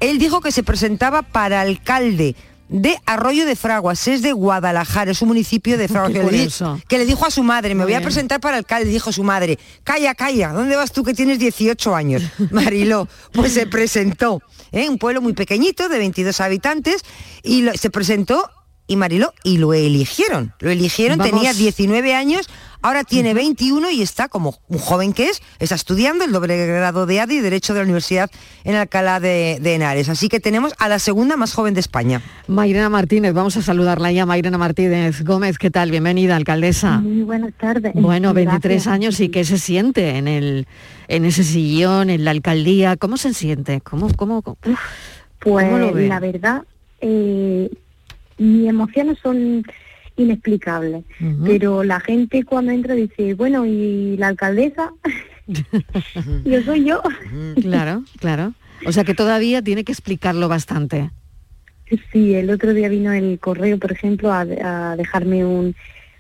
él 0.01 0.19
dijo 0.19 0.41
que 0.41 0.51
se 0.51 0.63
presentaba 0.63 1.23
para 1.23 1.61
alcalde 1.61 2.37
de 2.69 2.99
Arroyo 3.07 3.47
de 3.47 3.57
Fraguas, 3.57 4.07
es 4.09 4.23
de 4.23 4.33
Guadalajara, 4.33 5.11
es 5.11 5.21
un 5.23 5.29
municipio 5.29 5.77
de 5.79 5.89
Fraguas. 5.89 6.13
Que, 6.13 6.23
le, 6.25 6.39
di- 6.39 6.83
que 6.89 6.99
le 6.99 7.07
dijo 7.07 7.27
a 7.27 7.31
su 7.31 7.43
madre, 7.43 7.75
me 7.75 7.85
Muy 7.85 7.93
voy 7.93 7.95
a 7.95 8.03
presentar 8.03 8.41
para 8.41 8.57
alcalde, 8.57 8.89
dijo 8.91 9.13
su 9.13 9.23
madre, 9.25 9.59
calla, 9.83 10.15
calla, 10.15 10.53
¿dónde 10.53 10.77
vas 10.77 10.93
tú 10.93 11.05
que 11.05 11.15
tienes 11.15 11.39
18 11.39 11.95
años? 11.95 12.23
Mariló, 12.51 13.09
pues 13.33 13.53
se 13.53 13.67
presentó, 13.67 14.43
¿eh? 14.73 14.89
un 14.89 14.99
pueblo 14.99 15.21
muy 15.21 15.35
pequeñito 15.35 15.89
de 15.89 15.99
22 15.99 16.41
habitantes, 16.41 17.03
y 17.43 17.63
lo- 17.63 17.75
se 17.75 17.91
presentó 17.91 18.51
y 18.87 18.97
Mariló, 18.97 19.33
y 19.43 19.57
lo 19.59 19.73
eligieron, 19.73 20.53
lo 20.61 20.71
eligieron, 20.71 21.17
Vamos. 21.19 21.33
tenía 21.33 21.55
19 21.55 22.15
años, 22.15 22.49
ahora 22.85 23.03
tiene 23.03 23.33
21 23.33 23.91
y 23.93 24.03
está 24.03 24.29
como 24.29 24.55
un 24.69 24.79
joven 24.79 25.15
que 25.15 25.31
es, 25.31 25.41
está 25.59 25.75
estudiando 25.75 26.23
el 26.25 26.33
doble 26.33 26.67
grado 26.67 27.07
de 27.07 27.19
ADI 27.19 27.37
y 27.37 27.41
Derecho 27.41 27.73
de 27.73 27.81
la 27.81 27.85
Universidad 27.85 28.31
en 28.63 28.75
Alcalá 28.75 29.21
de, 29.21 29.59
de 29.61 29.75
Henares. 29.75 30.11
Así 30.11 30.29
que 30.29 30.39
tenemos 30.39 30.75
a 30.79 30.89
la 30.89 30.99
segunda 30.99 31.37
más 31.37 31.55
joven 31.55 31.73
de 31.73 31.81
España. 31.81 32.21
Mairena 32.47 32.91
Martínez, 32.91 33.33
vamos 33.33 33.57
a 33.57 33.63
saludarla 33.63 34.13
ya. 34.13 34.27
Mairena 34.27 34.59
Martínez 34.59 35.25
Gómez, 35.25 35.57
¿qué 35.57 35.71
tal? 35.71 35.91
Bienvenida, 35.91 36.37
alcaldesa. 36.37 36.99
Muy 36.99 37.23
buenas 37.23 37.55
tardes. 37.55 37.95
Bueno, 37.95 38.35
23 38.35 38.61
Gracias. 38.63 38.87
años 38.93 39.19
y 39.21 39.31
qué 39.31 39.45
se 39.45 39.57
siente 39.59 40.19
en 40.19 40.29
el 40.29 40.67
en 41.09 41.25
ese 41.25 41.43
sillón, 41.43 42.11
en 42.11 42.25
la 42.25 42.33
alcaldía. 42.33 42.99
¿Cómo 42.99 43.17
se 43.17 43.33
siente? 43.33 43.81
¿Cómo, 43.81 44.13
cómo, 44.15 44.43
cómo, 44.43 44.59
Pues 45.39 45.65
cómo 45.67 45.79
lo 45.79 45.93
ve? 45.93 46.07
la 46.09 46.21
verdad, 46.21 46.63
eh, 47.01 47.71
mis 48.37 48.69
emociones 48.69 49.19
son 49.23 49.65
inexplicables, 50.17 51.05
Ujú. 51.21 51.45
pero 51.45 51.85
la 51.85 52.01
gente 52.01 52.45
cuando 52.45 52.73
entra 52.73 52.95
dice, 52.95 53.35
bueno, 53.35 53.67
¿y 53.67 54.17
la 54.17 54.29
alcaldesa? 54.29 54.93
yo 56.45 56.63
soy 56.63 56.85
yo. 56.85 57.03
Claro, 57.61 58.05
claro. 58.19 58.55
O 58.87 58.93
sea 58.93 59.05
que 59.05 59.15
todavía 59.15 59.63
tiene 59.63 59.85
que 59.85 59.93
explicarlo 59.93 60.49
bastante. 60.49 61.11
Sí, 62.13 62.35
el 62.35 62.51
otro 62.51 62.73
día 62.75 62.89
vino 62.89 63.13
el 63.13 63.39
correo, 63.39 63.79
por 63.79 63.93
ejemplo, 63.93 64.33
a, 64.33 64.41
a 64.41 64.97
dejarme 64.97 65.45
un, 65.45 65.75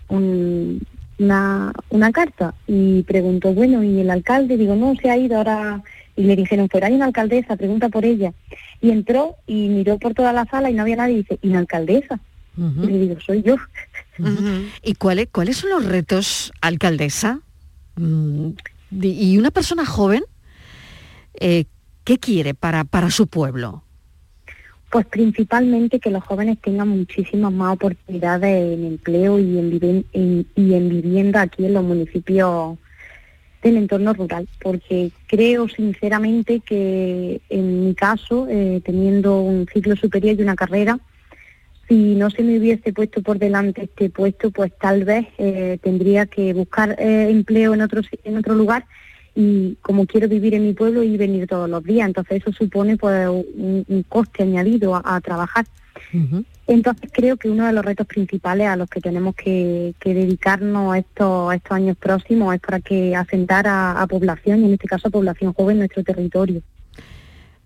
un- 0.08 0.80
una, 1.18 1.72
una 1.90 2.10
carta 2.10 2.54
y 2.66 3.02
preguntó, 3.04 3.54
bueno, 3.54 3.84
¿y 3.84 4.00
el 4.00 4.10
alcalde? 4.10 4.56
Digo, 4.56 4.74
no, 4.74 4.94
se 4.96 5.10
ha 5.10 5.16
ido 5.16 5.36
ahora. 5.38 5.82
Y 6.16 6.24
le 6.24 6.36
dijeron, 6.36 6.68
pues 6.68 6.82
hay 6.84 6.92
una 6.94 7.06
alcaldesa, 7.06 7.56
pregunta 7.56 7.88
por 7.88 8.04
ella. 8.04 8.32
Y 8.80 8.90
entró 8.90 9.36
y 9.46 9.68
miró 9.68 9.98
por 9.98 10.14
toda 10.14 10.32
la 10.32 10.44
sala 10.44 10.70
y 10.70 10.74
no 10.74 10.82
había 10.82 10.96
nadie 10.96 11.14
y 11.14 11.16
dice, 11.18 11.38
¿y 11.42 11.48
la 11.48 11.58
alcaldesa? 11.60 12.18
Y 12.56 12.86
le 12.86 12.98
digo, 12.98 13.16
soy 13.20 13.42
yo. 13.42 13.56
¿Y 14.82 14.94
cuáles 14.94 15.28
cuáles 15.32 15.56
son 15.56 15.70
los 15.70 15.84
retos, 15.84 16.52
alcaldesa? 16.60 17.40
Mm, 17.96 18.50
Y 19.02 19.38
una 19.38 19.50
persona 19.50 19.84
joven, 19.84 20.22
eh, 21.40 21.64
¿qué 22.04 22.18
quiere 22.18 22.54
para, 22.54 22.84
para 22.84 23.10
su 23.10 23.26
pueblo? 23.26 23.82
Pues 24.90 25.06
principalmente 25.06 25.98
que 25.98 26.10
los 26.10 26.22
jóvenes 26.22 26.58
tengan 26.60 26.86
muchísimas 26.88 27.52
más 27.52 27.74
oportunidades 27.74 28.78
en 28.78 28.84
empleo 28.86 29.40
y 29.40 29.58
en, 29.58 29.70
viven- 29.72 30.04
en- 30.12 30.46
y 30.54 30.74
en 30.74 30.88
vivienda 30.88 31.40
aquí 31.42 31.64
en 31.66 31.74
los 31.74 31.82
municipios 31.82 32.78
del 33.64 33.78
entorno 33.78 34.12
rural, 34.12 34.46
porque 34.62 35.10
creo 35.26 35.68
sinceramente 35.68 36.60
que 36.60 37.40
en 37.48 37.86
mi 37.86 37.94
caso, 37.94 38.46
eh, 38.48 38.80
teniendo 38.84 39.40
un 39.40 39.66
ciclo 39.72 39.96
superior 39.96 40.38
y 40.38 40.42
una 40.42 40.54
carrera, 40.54 41.00
si 41.88 42.14
no 42.14 42.30
se 42.30 42.42
me 42.42 42.58
hubiese 42.58 42.92
puesto 42.92 43.22
por 43.22 43.38
delante 43.38 43.84
este 43.84 44.10
puesto, 44.10 44.50
pues 44.50 44.72
tal 44.78 45.04
vez 45.04 45.26
eh, 45.38 45.78
tendría 45.82 46.26
que 46.26 46.52
buscar 46.52 46.96
eh, 46.98 47.28
empleo 47.30 47.74
en 47.74 47.82
otro, 47.82 48.00
en 48.24 48.36
otro 48.36 48.54
lugar 48.54 48.86
y 49.34 49.76
como 49.82 50.06
quiero 50.06 50.28
vivir 50.28 50.54
en 50.54 50.64
mi 50.64 50.74
pueblo 50.74 51.02
y 51.02 51.16
venir 51.16 51.46
todos 51.46 51.68
los 51.68 51.82
días. 51.82 52.06
Entonces 52.06 52.42
eso 52.42 52.52
supone 52.52 52.96
pues 52.96 53.28
un, 53.28 53.84
un 53.88 54.02
coste 54.04 54.42
añadido 54.42 54.94
a, 54.94 55.02
a 55.04 55.20
trabajar. 55.20 55.66
Entonces 56.66 57.10
creo 57.12 57.36
que 57.36 57.50
uno 57.50 57.66
de 57.66 57.72
los 57.72 57.84
retos 57.84 58.06
principales 58.06 58.68
a 58.68 58.76
los 58.76 58.88
que 58.88 59.00
tenemos 59.00 59.34
que, 59.34 59.94
que 59.98 60.14
dedicarnos 60.14 60.96
estos, 60.96 61.52
estos 61.54 61.72
años 61.72 61.96
próximos 61.96 62.54
es 62.54 62.60
para 62.60 62.80
que 62.80 63.14
asentar 63.14 63.66
a, 63.66 64.00
a 64.00 64.06
población, 64.06 64.62
y 64.62 64.66
en 64.66 64.74
este 64.74 64.88
caso 64.88 65.08
a 65.08 65.10
población 65.10 65.52
joven, 65.52 65.78
nuestro 65.78 66.02
territorio. 66.04 66.62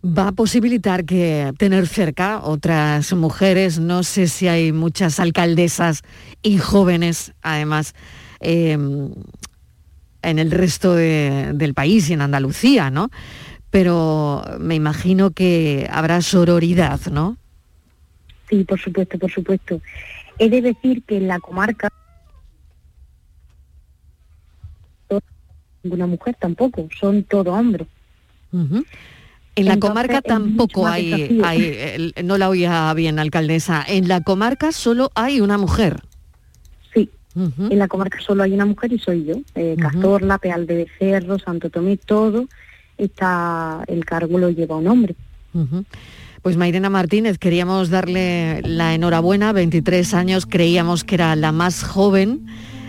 Va 0.05 0.29
a 0.29 0.33
posibilitar 0.33 1.05
que 1.05 1.53
tener 1.59 1.87
cerca 1.87 2.41
otras 2.43 3.13
mujeres, 3.15 3.79
no 3.79 4.03
sé 4.03 4.29
si 4.29 4.47
hay 4.49 4.73
muchas 4.73 5.19
alcaldesas 5.21 6.03
y 6.43 6.59
jóvenes, 6.59 7.33
además, 7.43 7.95
eh, 8.41 8.73
en 10.23 10.39
el 10.39 10.51
resto 10.51 10.95
de- 10.95 11.53
del 11.55 11.75
país 11.75 12.11
y 12.11 12.13
en 12.13 12.23
Andalucía, 12.23 12.91
¿no? 12.91 13.09
Pero 13.71 14.43
me 14.59 14.75
imagino 14.75 15.31
que 15.31 15.89
habrá 15.91 16.23
sororidad, 16.23 17.01
¿no? 17.11 17.37
Sí, 18.49 18.65
por 18.65 18.79
supuesto, 18.81 19.19
por 19.19 19.31
supuesto. 19.31 19.81
He 20.39 20.49
de 20.49 20.63
decir 20.63 21.03
que 21.05 21.17
en 21.19 21.29
la 21.29 21.39
comarca 21.41 21.89
ninguna 25.83 26.07
mujer 26.07 26.37
tampoco, 26.41 26.89
son 26.99 27.23
todo 27.25 27.53
hombres. 27.53 27.87
En 29.59 29.67
la 29.67 29.75
Entonces, 29.75 29.91
comarca 29.91 30.23
tampoco 30.23 30.87
hay, 30.87 31.43
no 32.23 32.39
la 32.39 32.49
oía 32.49 32.95
bien, 32.95 33.19
alcaldesa, 33.19 33.85
en 33.87 34.07
la 34.07 34.21
comarca 34.21 34.71
solo 34.73 35.11
hay 35.15 35.41
una 35.41 35.59
mujer. 35.59 36.03
Sí, 36.95 37.11
en 37.35 37.79
la 37.79 37.89
comarca 37.89 38.21
solo 38.21 38.45
hay 38.45 38.53
una 38.53 38.67
mujer 38.67 38.93
y 38.93 38.99
soy 38.99 39.25
yo. 39.25 39.35
Eh, 39.55 39.77
Cazorla, 39.79 40.39
Peal 40.39 40.67
de 40.67 40.85
Becerro, 40.85 41.39
Santo 41.39 41.71
Tomé, 41.71 41.97
todo. 41.97 42.47
Está, 42.97 43.83
el 43.89 44.05
cargo 44.05 44.39
lo 44.39 44.51
lleva 44.51 44.77
un 44.77 44.87
hombre. 44.87 45.17
Pues 46.43 46.57
Mairena 46.57 46.89
Martínez, 46.89 47.39
queríamos 47.39 47.91
darle 47.91 48.63
la 48.63 48.95
enhorabuena, 48.95 49.53
23 49.53 50.15
años, 50.15 50.47
creíamos 50.47 51.03
que 51.03 51.17
era 51.17 51.35
la 51.35 51.51
más 51.51 51.83
joven 51.83 52.47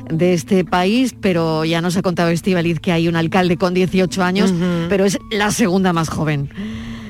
de 0.09 0.33
este 0.33 0.65
país, 0.65 1.15
pero 1.19 1.65
ya 1.65 1.81
nos 1.81 1.97
ha 1.97 2.01
contado 2.01 2.29
Estivaliz 2.29 2.79
que 2.79 2.91
hay 2.91 3.07
un 3.07 3.15
alcalde 3.15 3.57
con 3.57 3.73
18 3.73 4.23
años, 4.23 4.53
pero 4.89 5.05
es 5.05 5.17
la 5.31 5.51
segunda 5.51 5.93
más 5.93 6.09
joven. 6.09 6.49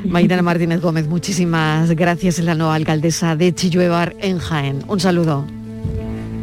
Mairena 0.05 0.41
Martínez 0.41 0.81
Gómez, 0.81 1.07
muchísimas 1.07 1.91
gracias, 1.91 2.39
es 2.39 2.45
la 2.45 2.55
nueva 2.55 2.75
alcaldesa 2.75 3.35
de 3.35 3.53
Chilluevar 3.53 4.15
en 4.19 4.39
Jaén. 4.39 4.83
Un 4.87 4.99
saludo. 4.99 5.45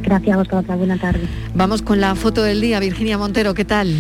Gracias 0.03 0.35
a 0.35 0.39
vosotras, 0.39 0.79
buena 0.79 0.99
tarde. 0.99 1.27
Vamos 1.55 1.83
con 1.83 2.01
la 2.01 2.15
foto 2.15 2.43
del 2.43 2.61
día, 2.61 2.79
Virginia 2.81 3.19
Montero, 3.19 3.55
¿qué 3.55 3.65
tal? 3.65 3.95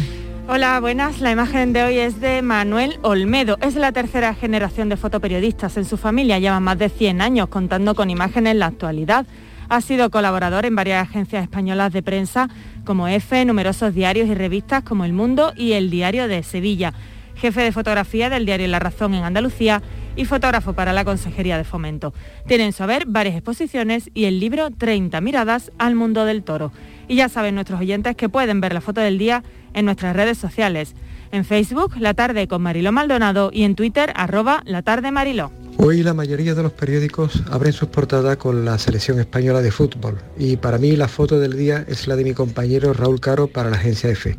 Hola, 0.48 0.78
buenas. 0.78 1.20
La 1.20 1.32
imagen 1.32 1.72
de 1.72 1.82
hoy 1.82 1.98
es 1.98 2.20
de 2.20 2.40
Manuel 2.40 2.98
Olmedo. 3.02 3.58
Es 3.60 3.74
la 3.74 3.90
tercera 3.90 4.32
generación 4.32 4.88
de 4.88 4.96
fotoperiodistas 4.96 5.76
en 5.76 5.84
su 5.84 5.96
familia. 5.96 6.38
Lleva 6.38 6.60
más 6.60 6.78
de 6.78 6.88
100 6.88 7.20
años 7.20 7.48
contando 7.48 7.96
con 7.96 8.10
imágenes 8.10 8.52
en 8.52 8.60
la 8.60 8.66
actualidad. 8.66 9.26
Ha 9.68 9.80
sido 9.80 10.10
colaborador 10.10 10.64
en 10.66 10.76
varias 10.76 11.08
agencias 11.08 11.42
españolas 11.42 11.92
de 11.92 12.02
prensa 12.02 12.48
como 12.84 13.08
EFE, 13.08 13.44
numerosos 13.44 13.94
diarios 13.94 14.28
y 14.28 14.34
revistas 14.34 14.82
como 14.82 15.04
El 15.04 15.12
Mundo 15.12 15.52
y 15.56 15.72
El 15.72 15.90
Diario 15.90 16.28
de 16.28 16.42
Sevilla. 16.42 16.92
Jefe 17.36 17.62
de 17.62 17.72
fotografía 17.72 18.30
del 18.30 18.46
diario 18.46 18.66
La 18.68 18.78
Razón 18.78 19.14
en 19.14 19.24
Andalucía 19.24 19.82
y 20.16 20.24
fotógrafo 20.24 20.72
para 20.72 20.94
la 20.94 21.04
Consejería 21.04 21.58
de 21.58 21.64
Fomento. 21.64 22.14
Tiene 22.46 22.64
en 22.64 22.72
su 22.72 22.82
haber 22.82 23.04
varias 23.06 23.34
exposiciones 23.34 24.10
y 24.14 24.24
el 24.24 24.40
libro 24.40 24.70
30 24.70 25.20
miradas 25.20 25.70
al 25.78 25.94
mundo 25.94 26.24
del 26.24 26.42
toro. 26.42 26.72
Y 27.08 27.16
ya 27.16 27.28
saben 27.28 27.54
nuestros 27.54 27.80
oyentes 27.80 28.16
que 28.16 28.30
pueden 28.30 28.60
ver 28.60 28.72
la 28.72 28.80
foto 28.80 29.02
del 29.02 29.18
día 29.18 29.42
en 29.74 29.84
nuestras 29.84 30.16
redes 30.16 30.38
sociales. 30.38 30.94
En 31.30 31.44
Facebook, 31.44 31.96
La 31.98 32.14
Tarde 32.14 32.48
con 32.48 32.62
Mariló 32.62 32.92
Maldonado 32.92 33.50
y 33.52 33.64
en 33.64 33.74
Twitter, 33.74 34.12
arroba 34.16 34.62
La 34.64 34.80
Tarde 34.80 35.10
Mariló. 35.10 35.52
Hoy 35.78 36.02
la 36.02 36.14
mayoría 36.14 36.54
de 36.54 36.62
los 36.62 36.72
periódicos 36.72 37.42
abren 37.50 37.74
sus 37.74 37.88
portadas 37.88 38.38
con 38.38 38.64
la 38.64 38.78
selección 38.78 39.20
española 39.20 39.60
de 39.60 39.70
fútbol 39.70 40.18
y 40.38 40.56
para 40.56 40.78
mí 40.78 40.96
la 40.96 41.06
foto 41.06 41.38
del 41.38 41.54
día 41.54 41.84
es 41.86 42.08
la 42.08 42.16
de 42.16 42.24
mi 42.24 42.32
compañero 42.32 42.94
Raúl 42.94 43.20
Caro 43.20 43.46
para 43.46 43.68
la 43.68 43.76
agencia 43.76 44.08
EFE, 44.08 44.38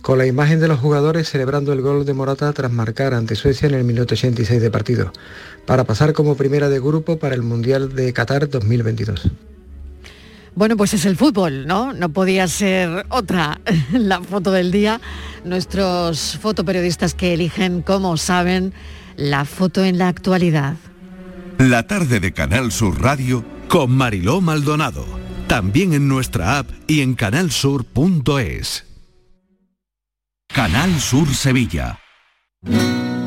con 0.00 0.16
la 0.16 0.26
imagen 0.26 0.60
de 0.60 0.68
los 0.68 0.78
jugadores 0.78 1.28
celebrando 1.28 1.72
el 1.72 1.80
gol 1.80 2.04
de 2.06 2.14
Morata 2.14 2.52
tras 2.52 2.70
marcar 2.70 3.14
ante 3.14 3.34
Suecia 3.34 3.68
en 3.68 3.74
el 3.74 3.82
minuto 3.82 4.14
86 4.14 4.62
de 4.62 4.70
partido, 4.70 5.12
para 5.66 5.82
pasar 5.82 6.12
como 6.12 6.36
primera 6.36 6.68
de 6.68 6.78
grupo 6.78 7.18
para 7.18 7.34
el 7.34 7.42
Mundial 7.42 7.94
de 7.96 8.12
Qatar 8.12 8.48
2022. 8.48 9.28
Bueno, 10.54 10.76
pues 10.76 10.94
es 10.94 11.04
el 11.04 11.16
fútbol, 11.16 11.66
¿no? 11.66 11.92
No 11.92 12.10
podía 12.10 12.48
ser 12.48 13.04
otra 13.10 13.60
la 13.92 14.22
foto 14.22 14.52
del 14.52 14.70
día. 14.70 15.00
Nuestros 15.44 16.38
fotoperiodistas 16.40 17.12
que 17.12 17.34
eligen, 17.34 17.82
como 17.82 18.16
saben, 18.16 18.72
la 19.16 19.44
foto 19.44 19.84
en 19.84 19.98
la 19.98 20.08
actualidad. 20.08 20.76
La 21.58 21.86
tarde 21.86 22.20
de 22.20 22.32
Canal 22.32 22.70
Sur 22.70 23.00
Radio 23.00 23.44
con 23.68 23.90
Mariló 23.90 24.40
Maldonado. 24.40 25.06
También 25.48 25.92
en 25.92 26.08
nuestra 26.08 26.58
app 26.58 26.68
y 26.86 27.00
en 27.00 27.14
canalsur.es. 27.14 28.84
Canal 30.48 31.00
Sur 31.00 31.28
Sevilla. 31.34 31.98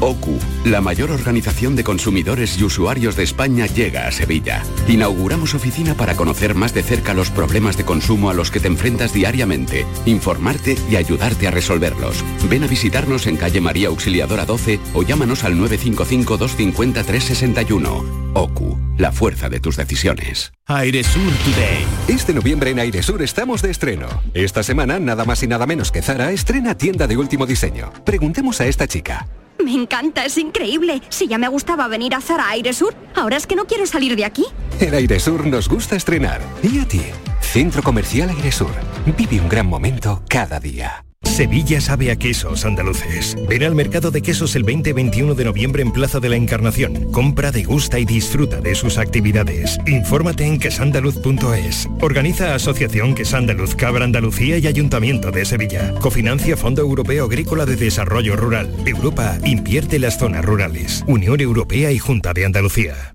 OCU, 0.00 0.38
la 0.64 0.80
mayor 0.80 1.10
organización 1.10 1.76
de 1.76 1.84
consumidores 1.84 2.58
y 2.58 2.64
usuarios 2.64 3.16
de 3.16 3.22
España, 3.22 3.66
llega 3.66 4.06
a 4.06 4.12
Sevilla. 4.12 4.62
Inauguramos 4.88 5.52
oficina 5.54 5.94
para 5.94 6.16
conocer 6.16 6.54
más 6.54 6.72
de 6.74 6.82
cerca 6.82 7.12
los 7.14 7.30
problemas 7.30 7.76
de 7.76 7.84
consumo 7.84 8.30
a 8.30 8.34
los 8.34 8.50
que 8.50 8.60
te 8.60 8.68
enfrentas 8.68 9.12
diariamente, 9.12 9.84
informarte 10.06 10.78
y 10.90 10.96
ayudarte 10.96 11.48
a 11.48 11.50
resolverlos. 11.50 12.24
Ven 12.48 12.64
a 12.64 12.66
visitarnos 12.66 13.26
en 13.26 13.36
calle 13.36 13.60
María 13.60 13.88
Auxiliadora 13.88 14.46
12 14.46 14.80
o 14.94 15.02
llámanos 15.02 15.44
al 15.44 15.56
955-250-361. 15.56 18.24
OCU, 18.34 18.78
la 18.98 19.12
fuerza 19.12 19.48
de 19.48 19.60
tus 19.60 19.76
decisiones. 19.76 20.52
Airesur 20.66 21.32
Today. 21.44 21.86
Este 22.08 22.34
noviembre 22.34 22.70
en 22.70 22.80
Airesur 22.80 23.22
estamos 23.22 23.62
de 23.62 23.70
estreno. 23.70 24.08
Esta 24.34 24.62
semana, 24.62 24.98
nada 24.98 25.24
más 25.24 25.42
y 25.42 25.46
nada 25.46 25.66
menos 25.66 25.90
que 25.92 26.02
Zara 26.02 26.32
estrena 26.32 26.76
tienda 26.76 27.06
de 27.06 27.16
último 27.16 27.46
diseño. 27.46 27.92
Preguntemos 28.04 28.60
a 28.60 28.66
esta 28.66 28.88
chica. 28.88 29.26
Me 29.62 29.72
encanta, 29.72 30.24
es 30.24 30.38
increíble. 30.38 31.02
Si 31.08 31.26
ya 31.26 31.38
me 31.38 31.48
gustaba 31.48 31.88
venir 31.88 32.14
a 32.14 32.20
Zara 32.20 32.48
Airesur, 32.50 32.94
ahora 33.14 33.36
es 33.36 33.46
que 33.46 33.56
no 33.56 33.66
quiero 33.66 33.86
salir 33.86 34.16
de 34.16 34.24
aquí. 34.24 34.44
En 34.80 34.94
Airesur 34.94 35.46
nos 35.46 35.68
gusta 35.68 35.96
estrenar. 35.96 36.40
¿Y 36.62 36.80
a 36.80 36.88
ti? 36.88 37.02
Centro 37.40 37.82
Comercial 37.82 38.30
Airesur. 38.30 38.72
Vive 39.16 39.40
un 39.40 39.48
gran 39.48 39.66
momento 39.66 40.22
cada 40.28 40.60
día. 40.60 41.04
Sevilla 41.24 41.80
sabe 41.80 42.10
a 42.10 42.16
quesos 42.16 42.64
andaluces. 42.64 43.36
Ven 43.48 43.64
al 43.64 43.74
mercado 43.74 44.10
de 44.10 44.22
quesos 44.22 44.54
el 44.54 44.62
20 44.62 44.90
y 44.90 44.92
21 44.92 45.34
de 45.34 45.44
noviembre 45.44 45.82
en 45.82 45.92
Plaza 45.92 46.20
de 46.20 46.28
la 46.28 46.36
Encarnación. 46.36 47.10
Compra, 47.10 47.50
degusta 47.50 47.98
y 47.98 48.04
disfruta 48.04 48.60
de 48.60 48.74
sus 48.74 48.98
actividades. 48.98 49.78
Infórmate 49.86 50.44
en 50.44 50.58
quesandaluz.es. 50.58 51.88
Organiza 52.00 52.54
Asociación 52.54 53.14
Quesandaluz 53.14 53.74
Cabra 53.74 54.04
Andalucía 54.04 54.58
y 54.58 54.66
Ayuntamiento 54.66 55.30
de 55.30 55.44
Sevilla. 55.44 55.92
Cofinancia 56.00 56.56
Fondo 56.56 56.82
Europeo 56.82 57.24
Agrícola 57.24 57.66
de 57.66 57.76
Desarrollo 57.76 58.36
Rural. 58.36 58.72
Europa 58.86 59.38
invierte 59.44 59.98
las 59.98 60.18
zonas 60.18 60.44
rurales. 60.44 61.04
Unión 61.06 61.40
Europea 61.40 61.90
y 61.90 61.98
Junta 61.98 62.32
de 62.32 62.44
Andalucía. 62.44 63.14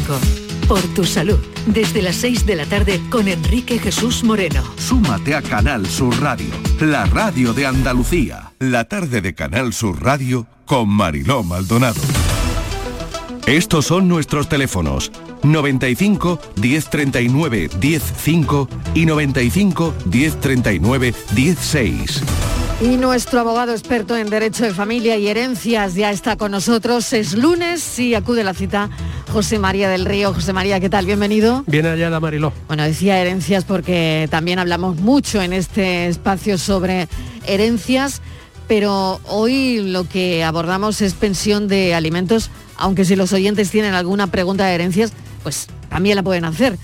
Por 0.68 0.82
tu 0.96 1.04
salud, 1.04 1.38
desde 1.68 2.02
las 2.02 2.16
6 2.16 2.48
de 2.48 2.56
la 2.56 2.66
tarde 2.66 3.00
con 3.12 3.28
Enrique 3.28 3.78
Jesús 3.78 4.24
Moreno. 4.24 4.64
Súmate 4.78 5.36
a 5.36 5.43
Canal 5.43 5.86
Sur 5.86 6.20
Radio, 6.22 6.50
la 6.80 7.06
radio 7.06 7.54
de 7.54 7.68
Andalucía. 7.68 8.54
La 8.60 8.86
tarde 8.86 9.22
de 9.22 9.36
Canal 9.36 9.74
Sur 9.74 10.02
Radio 10.02 10.48
con 10.66 10.89
Mariló 10.89 11.43
Maldonado. 11.43 12.02
Estos 13.46 13.86
son 13.86 14.08
nuestros 14.08 14.50
teléfonos 14.50 15.12
95 15.52 16.39
1039 16.62 17.70
105 17.80 18.70
y 18.93 19.06
95 19.06 19.93
1039 20.06 21.14
16. 21.34 22.22
Y 22.82 22.98
nuestro 22.98 23.39
abogado 23.39 23.72
experto 23.72 24.18
en 24.18 24.30
Derecho 24.30 24.66
de 24.66 24.74
Familia 24.74 25.16
y 25.16 25.30
Herencias 25.30 25.96
ya 25.96 26.12
está 26.12 26.36
con 26.36 26.52
nosotros. 26.52 27.14
Es 27.14 27.34
lunes 27.34 27.98
y 28.00 28.16
acude 28.16 28.43
la 28.43 28.54
cita 28.54 28.89
José 29.32 29.60
María 29.60 29.88
del 29.88 30.04
Río. 30.04 30.34
José 30.34 30.52
María, 30.52 30.82
¿qué 30.82 30.89
tal? 30.89 31.06
Bienvenido. 31.06 31.64
Bien 31.68 31.86
hallada, 31.86 32.20
Mariló. 32.20 32.52
Bueno, 32.68 32.84
decía 32.84 33.18
herencias 33.22 33.64
porque 33.64 34.28
también 34.30 34.60
hablamos 34.60 34.98
mucho 34.98 35.41
en 35.41 35.54
este 35.54 36.08
espacio 36.08 36.58
sobre 36.58 37.08
herencias, 37.48 38.22
pero 38.68 39.22
hoy 39.24 39.80
lo 39.80 40.08
que 40.10 40.43
abordamos 40.43 41.02
es 41.02 41.14
pensión 41.14 41.70
de 41.70 41.96
alimentos, 41.96 42.52
aunque 42.76 43.06
si 43.06 43.16
los 43.16 43.32
oyentes 43.32 43.72
tienen 43.72 43.93
alguna 43.93 44.28
pregunta 44.28 44.66
de 44.66 44.76
herencias, 44.76 45.14
pues 45.46 45.68
también 45.89 46.16
la 46.16 46.24
pueden 46.24 46.43
hacer, 46.43 46.76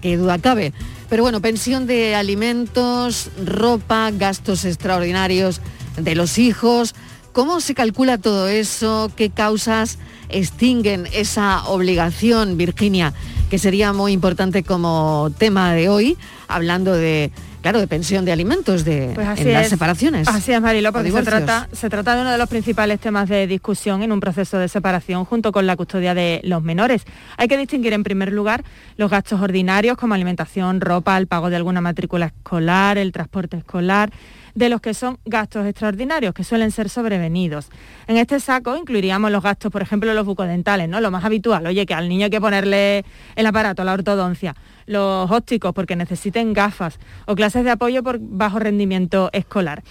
qué 0.00 0.16
duda 0.16 0.38
cabe. 0.38 0.72
Pero 1.10 1.24
bueno, 1.24 1.42
pensión 1.42 1.88
de 1.88 2.14
alimentos, 2.14 3.28
ropa, 3.44 4.12
gastos 4.12 4.64
extraordinarios 4.64 5.60
de 5.96 6.14
los 6.14 6.38
hijos. 6.38 6.94
¿Cómo 7.32 7.60
se 7.60 7.74
calcula 7.74 8.16
todo 8.18 8.46
eso? 8.46 9.10
¿Qué 9.16 9.30
causas 9.30 9.98
extinguen 10.28 11.08
esa 11.12 11.66
obligación, 11.66 12.56
Virginia? 12.56 13.12
Que 13.50 13.58
sería 13.58 13.92
muy 13.92 14.12
importante 14.12 14.62
como 14.62 15.32
tema 15.36 15.72
de 15.74 15.88
hoy, 15.88 16.16
hablando 16.46 16.92
de 16.92 17.32
claro, 17.64 17.80
de 17.80 17.86
pensión 17.88 18.26
de 18.26 18.32
alimentos 18.32 18.84
de, 18.84 19.12
Pues 19.14 19.26
así 19.26 19.40
en 19.44 19.54
las 19.54 19.62
es. 19.64 19.68
separaciones. 19.70 20.28
Así 20.28 20.52
es, 20.52 20.60
Marilo, 20.60 20.92
porque 20.92 21.10
se 21.10 21.16
divorcios. 21.16 21.44
trata, 21.46 21.66
se 21.74 21.88
trata 21.88 22.14
de 22.14 22.20
uno 22.20 22.30
de 22.30 22.36
los 22.36 22.46
principales 22.46 23.00
temas 23.00 23.26
de 23.26 23.46
discusión 23.46 24.02
en 24.02 24.12
un 24.12 24.20
proceso 24.20 24.58
de 24.58 24.68
separación 24.68 25.24
junto 25.24 25.50
con 25.50 25.66
la 25.66 25.74
custodia 25.74 26.12
de 26.12 26.42
los 26.44 26.62
menores. 26.62 27.04
Hay 27.38 27.48
que 27.48 27.56
distinguir 27.56 27.94
en 27.94 28.02
primer 28.04 28.32
lugar 28.34 28.64
los 28.98 29.10
gastos 29.10 29.40
ordinarios 29.40 29.96
como 29.96 30.12
alimentación, 30.12 30.82
ropa, 30.82 31.16
el 31.16 31.26
pago 31.26 31.48
de 31.48 31.56
alguna 31.56 31.80
matrícula 31.80 32.26
escolar, 32.26 32.98
el 32.98 33.12
transporte 33.12 33.56
escolar 33.56 34.10
de 34.54 34.68
los 34.68 34.80
que 34.80 34.94
son 34.94 35.18
gastos 35.24 35.66
extraordinarios, 35.66 36.34
que 36.34 36.44
suelen 36.44 36.70
ser 36.70 36.88
sobrevenidos. 36.88 37.68
En 38.06 38.16
este 38.16 38.40
saco 38.40 38.76
incluiríamos 38.76 39.30
los 39.30 39.42
gastos, 39.42 39.70
por 39.72 39.82
ejemplo, 39.82 40.12
los 40.14 40.24
bucodentales, 40.24 40.88
¿no? 40.88 41.00
Lo 41.00 41.10
más 41.10 41.24
habitual, 41.24 41.66
oye, 41.66 41.86
que 41.86 41.94
al 41.94 42.08
niño 42.08 42.24
hay 42.24 42.30
que 42.30 42.40
ponerle 42.40 43.04
el 43.36 43.46
aparato, 43.46 43.84
la 43.84 43.92
ortodoncia, 43.92 44.54
los 44.86 45.30
ópticos 45.30 45.72
porque 45.74 45.96
necesiten 45.96 46.52
gafas 46.52 46.98
o 47.26 47.34
clases 47.34 47.64
de 47.64 47.70
apoyo 47.70 48.02
por 48.02 48.18
bajo 48.20 48.58
rendimiento 48.58 49.30
escolar. 49.32 49.82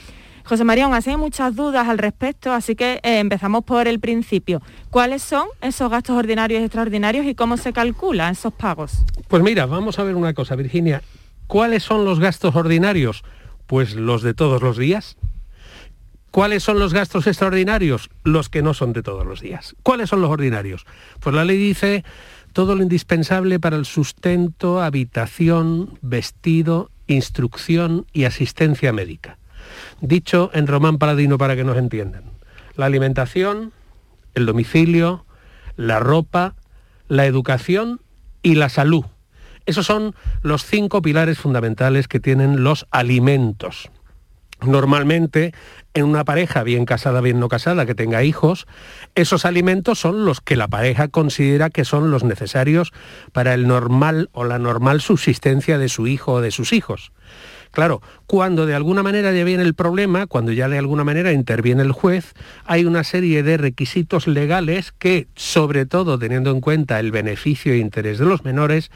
José 0.46 0.66
María, 0.66 0.86
aún 0.86 0.94
así 0.94 1.10
hay 1.10 1.18
muchas 1.18 1.56
dudas 1.56 1.88
al 1.88 1.98
respecto, 1.98 2.52
así 2.52 2.76
que 2.76 3.00
eh, 3.04 3.20
empezamos 3.20 3.64
por 3.64 3.88
el 3.88 4.02
principio. 4.02 4.62
¿Cuáles 4.90 5.22
son 5.22 5.48
esos 5.62 5.90
gastos 5.90 6.18
ordinarios 6.18 6.62
y 6.62 6.66
extraordinarios 6.66 7.26
y 7.26 7.34
cómo 7.34 7.56
se 7.56 7.72
calculan 7.72 8.34
esos 8.34 8.54
pagos? 8.54 9.06
Pues 9.30 9.42
mira, 9.42 9.66
vamos 9.66 10.00
a 10.00 10.04
ver 10.04 10.16
una 10.16 10.34
cosa, 10.34 10.56
Virginia. 10.56 11.02
¿Cuáles 11.48 11.84
son 11.84 12.04
los 12.04 12.20
gastos 12.20 12.56
ordinarios? 12.56 13.24
Pues 13.74 13.96
los 13.96 14.22
de 14.22 14.36
todos 14.36 14.62
los 14.62 14.78
días. 14.78 15.18
¿Cuáles 16.30 16.62
son 16.62 16.78
los 16.78 16.94
gastos 16.94 17.26
extraordinarios? 17.26 18.12
Los 18.24 18.48
que 18.48 18.62
no 18.62 18.76
son 18.76 18.94
de 18.94 19.02
todos 19.02 19.26
los 19.26 19.42
días. 19.42 19.76
¿Cuáles 19.82 20.12
son 20.12 20.22
los 20.22 20.30
ordinarios? 20.30 20.86
Pues 21.20 21.34
la 21.34 21.44
ley 21.44 21.58
dice 21.58 22.04
todo 22.52 22.76
lo 22.76 22.84
indispensable 22.84 23.60
para 23.60 23.76
el 23.76 23.86
sustento, 23.86 24.80
habitación, 24.80 25.98
vestido, 26.04 26.92
instrucción 27.08 28.06
y 28.14 28.26
asistencia 28.26 28.94
médica. 28.94 29.40
Dicho 30.02 30.52
en 30.54 30.68
román 30.68 31.00
paladino 31.00 31.40
para 31.40 31.56
que 31.56 31.64
nos 31.64 31.78
entiendan. 31.78 32.26
La 32.76 32.86
alimentación, 32.86 33.74
el 34.36 34.46
domicilio, 34.46 35.26
la 35.78 36.00
ropa, 36.00 36.54
la 37.08 37.26
educación 37.26 38.02
y 38.44 38.54
la 38.54 38.70
salud. 38.70 39.06
Esos 39.66 39.86
son 39.86 40.16
los 40.42 40.66
cinco 40.66 41.02
pilares 41.02 41.40
fundamentales 41.40 42.08
que 42.08 42.20
tienen 42.20 42.64
los 42.64 42.86
alimentos. 42.92 43.90
Normalmente, 44.62 45.54
en 45.94 46.06
una 46.06 46.24
pareja 46.24 46.64
bien 46.64 46.86
casada, 46.86 47.22
bien 47.22 47.40
no 47.40 47.50
casada, 47.50 47.86
que 47.86 47.96
tenga 47.96 48.24
hijos, 48.24 48.66
esos 49.16 49.46
alimentos 49.46 50.00
son 50.00 50.26
los 50.26 50.42
que 50.42 50.56
la 50.56 50.68
pareja 50.68 51.10
considera 51.10 51.70
que 51.70 51.86
son 51.86 52.12
los 52.12 52.24
necesarios 52.24 52.94
para 53.32 53.54
el 53.54 53.68
normal 53.68 54.30
o 54.32 54.46
la 54.46 54.60
normal 54.60 55.02
subsistencia 55.02 55.78
de 55.78 55.90
su 55.90 56.08
hijo 56.08 56.34
o 56.34 56.42
de 56.42 56.52
sus 56.52 56.72
hijos. 56.74 57.12
Claro, 57.74 58.04
cuando 58.28 58.68
de 58.68 58.76
alguna 58.76 59.02
manera 59.02 59.34
ya 59.34 59.44
viene 59.44 59.64
el 59.64 59.74
problema, 59.74 60.28
cuando 60.28 60.52
ya 60.52 60.70
de 60.70 60.78
alguna 60.78 61.04
manera 61.04 61.32
interviene 61.32 61.82
el 61.82 61.92
juez, 61.92 62.36
hay 62.66 62.86
una 62.86 63.04
serie 63.04 63.42
de 63.42 63.58
requisitos 63.58 64.28
legales 64.28 64.92
que, 64.92 65.26
sobre 65.34 65.88
todo 65.88 66.20
teniendo 66.20 66.52
en 66.52 66.62
cuenta 66.62 67.00
el 67.00 67.12
beneficio 67.12 67.74
e 67.74 67.80
interés 67.80 68.20
de 68.20 68.26
los 68.26 68.44
menores, 68.44 68.92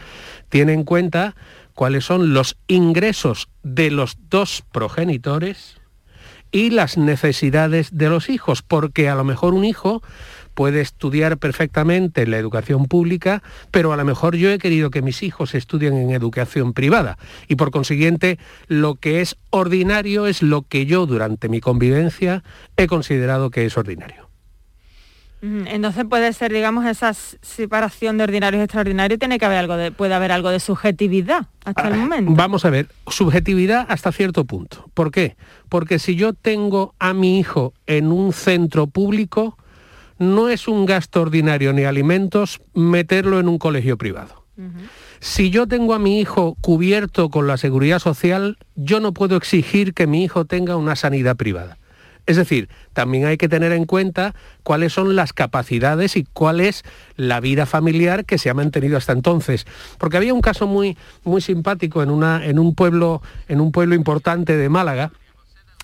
tienen 0.50 0.82
en 0.82 0.86
cuenta 0.86 1.36
cuáles 1.74 2.06
son 2.06 2.36
los 2.36 2.56
ingresos 2.68 3.50
de 3.64 3.90
los 3.90 4.16
dos 4.30 4.64
progenitores 4.72 5.78
y 6.52 6.70
las 6.70 7.00
necesidades 7.00 7.98
de 7.98 8.10
los 8.10 8.30
hijos, 8.30 8.62
porque 8.62 9.10
a 9.10 9.16
lo 9.16 9.24
mejor 9.24 9.56
un 9.56 9.66
hijo 9.66 10.04
puede 10.58 10.82
estudiar 10.82 11.38
perfectamente 11.38 12.24
en 12.24 12.32
la 12.32 12.40
educación 12.40 12.88
pública, 12.88 13.44
pero 13.70 13.94
a 13.94 13.96
lo 13.96 14.04
mejor 14.04 14.36
yo 14.36 14.50
he 14.50 14.58
querido 14.58 14.90
que 14.90 15.04
mis 15.04 15.22
hijos 15.22 15.54
estudien 15.54 15.94
en 15.94 16.10
educación 16.10 16.74
privada 16.74 17.20
y 17.48 17.58
por 17.58 17.70
consiguiente 17.70 18.40
lo 18.68 18.96
que 18.96 19.22
es 19.22 19.36
ordinario 19.52 20.26
es 20.26 20.42
lo 20.42 20.64
que 20.64 20.88
yo 20.88 21.06
durante 21.06 21.48
mi 21.48 21.62
convivencia 21.62 22.44
he 22.76 22.88
considerado 22.88 23.52
que 23.52 23.68
es 23.68 23.78
ordinario. 23.78 24.30
Entonces 25.44 26.06
puede 26.10 26.34
ser, 26.34 26.52
digamos, 26.52 26.88
esa 26.88 27.14
separación 27.14 28.18
de 28.18 28.24
ordinarios 28.24 28.60
y 28.60 28.64
extraordinarios, 28.64 29.20
tiene 29.20 29.38
que 29.38 29.46
haber 29.46 29.60
algo 29.60 29.78
de, 29.78 29.92
puede 29.92 30.16
haber 30.16 30.32
algo 30.32 30.50
de 30.50 30.60
subjetividad 30.60 31.46
hasta 31.66 31.88
el 31.90 31.94
ah, 31.94 31.98
momento. 31.98 32.32
Vamos 32.34 32.66
a 32.66 32.72
ver, 32.72 32.88
subjetividad 33.06 33.86
hasta 33.90 34.12
cierto 34.12 34.46
punto. 34.46 34.90
¿Por 34.96 35.12
qué? 35.12 35.38
Porque 35.70 36.00
si 36.00 36.16
yo 36.16 36.34
tengo 36.34 36.96
a 36.98 37.14
mi 37.14 37.38
hijo 37.38 37.74
en 37.86 38.12
un 38.12 38.34
centro 38.34 38.88
público, 38.88 39.56
no 40.20 40.50
es 40.50 40.68
un 40.68 40.86
gasto 40.86 41.22
ordinario 41.22 41.74
ni 41.74 41.84
alimentos 41.84 42.62
meterlo 42.74 43.40
en 43.40 43.48
un 43.48 43.58
colegio 43.58 43.98
privado. 43.98 44.46
Si 45.20 45.50
yo 45.52 45.68
tengo 45.68 45.94
a 45.94 46.00
mi 46.00 46.20
hijo 46.20 46.56
cubierto 46.62 47.30
con 47.30 47.48
la 47.48 47.58
seguridad 47.58 48.00
social, 48.00 48.58
yo 48.76 49.00
no 49.00 49.14
puedo 49.14 49.36
exigir 49.36 49.94
que 49.94 50.08
mi 50.08 50.24
hijo 50.24 50.46
tenga 50.46 50.78
una 50.78 50.96
sanidad 50.96 51.36
privada. 51.36 51.78
Es 52.28 52.36
decir, 52.36 52.68
también 52.92 53.26
hay 53.26 53.38
que 53.38 53.48
tener 53.48 53.72
en 53.72 53.86
cuenta 53.86 54.36
cuáles 54.64 54.92
son 54.92 55.16
las 55.16 55.32
capacidades 55.32 56.18
y 56.18 56.26
cuál 56.34 56.60
es 56.60 56.84
la 57.16 57.40
vida 57.40 57.66
familiar 57.66 58.26
que 58.26 58.38
se 58.38 58.50
ha 58.50 58.54
mantenido 58.54 58.98
hasta 58.98 59.14
entonces. 59.14 59.66
Porque 59.98 60.18
había 60.18 60.34
un 60.34 60.42
caso 60.42 60.68
muy, 60.68 60.98
muy 61.24 61.40
simpático 61.40 62.04
en, 62.04 62.10
una, 62.10 62.46
en, 62.46 62.60
un 62.60 62.76
pueblo, 62.76 63.22
en 63.48 63.62
un 63.62 63.72
pueblo 63.72 63.96
importante 63.96 64.58
de 64.58 64.68
Málaga, 64.68 65.12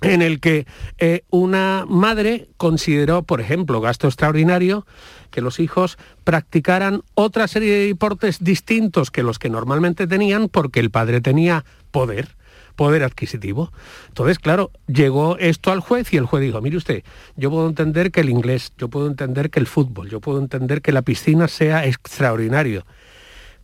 en 0.01 0.21
el 0.21 0.39
que 0.39 0.65
eh, 0.97 1.23
una 1.29 1.85
madre 1.87 2.49
consideró, 2.57 3.23
por 3.23 3.41
ejemplo, 3.41 3.81
gasto 3.81 4.07
extraordinario, 4.07 4.85
que 5.31 5.41
los 5.41 5.59
hijos 5.59 5.97
practicaran 6.23 7.03
otra 7.15 7.47
serie 7.47 7.73
de 7.73 7.87
deportes 7.87 8.43
distintos 8.43 9.11
que 9.11 9.23
los 9.23 9.39
que 9.39 9.49
normalmente 9.49 10.07
tenían 10.07 10.49
porque 10.49 10.79
el 10.79 10.91
padre 10.91 11.21
tenía 11.21 11.65
poder 11.91 12.35
poder 12.75 13.03
adquisitivo. 13.03 13.71
Entonces, 14.07 14.39
claro, 14.39 14.71
llegó 14.87 15.37
esto 15.37 15.71
al 15.71 15.79
juez 15.79 16.11
y 16.13 16.17
el 16.17 16.25
juez 16.25 16.43
dijo, 16.43 16.61
mire 16.61 16.77
usted, 16.77 17.03
yo 17.35 17.49
puedo 17.51 17.67
entender 17.67 18.11
que 18.11 18.21
el 18.21 18.29
inglés, 18.29 18.73
yo 18.77 18.89
puedo 18.89 19.07
entender 19.07 19.49
que 19.49 19.59
el 19.59 19.67
fútbol, 19.67 20.09
yo 20.09 20.19
puedo 20.19 20.39
entender 20.39 20.81
que 20.81 20.91
la 20.91 21.03
piscina 21.03 21.47
sea 21.47 21.85
extraordinario, 21.85 22.85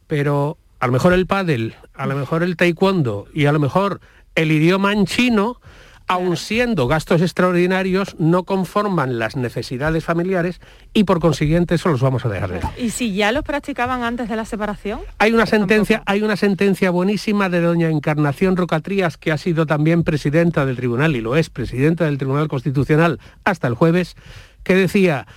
pero 0.08 0.58
a 0.80 0.88
lo 0.88 0.94
mejor 0.94 1.14
el 1.14 1.26
pádel, 1.26 1.76
a 1.94 2.06
lo 2.06 2.16
mejor 2.16 2.44
el 2.44 2.56
taekwondo 2.56 3.28
y 3.34 3.46
a 3.46 3.52
lo 3.52 3.60
mejor 3.60 4.00
el 4.36 4.52
idioma 4.52 4.94
en 4.94 5.06
chino 5.06 5.60
aun 6.10 6.38
siendo 6.38 6.88
gastos 6.88 7.22
extraordinarios, 7.22 8.16
no 8.18 8.44
conforman 8.44 9.20
las 9.20 9.36
necesidades 9.36 10.04
familiares 10.04 10.60
y 10.92 11.04
por 11.04 11.20
consiguiente 11.20 11.76
eso 11.76 11.90
los 11.90 12.02
vamos 12.02 12.26
a 12.26 12.30
dejar 12.30 12.50
de 12.52 12.62
¿Y 12.84 12.90
si 12.90 13.14
ya 13.14 13.32
los 13.32 13.44
practicaban 13.44 14.02
antes 14.02 14.28
de 14.28 14.36
la 14.36 14.44
separación? 14.44 15.02
Hay 15.20 15.34
una 15.34 15.46
sentencia, 15.46 16.02
hay 16.08 16.24
una 16.24 16.36
sentencia 16.36 16.90
buenísima 16.90 17.48
de 17.48 17.62
doña 17.62 17.92
Encarnación 17.92 18.58
Rocatrías, 18.58 19.18
que 19.18 19.32
ha 19.32 19.38
sido 19.38 19.68
también 19.68 20.04
presidenta 20.04 20.66
del 20.66 20.78
tribunal 20.78 21.16
y 21.16 21.22
lo 21.22 21.36
es 21.36 21.52
presidenta 21.52 22.06
del 22.06 22.18
Tribunal 22.18 22.48
Constitucional 22.48 23.20
hasta 23.44 23.68
el 23.68 23.76
jueves, 23.76 24.16
que 24.64 24.74
decía 24.74 25.28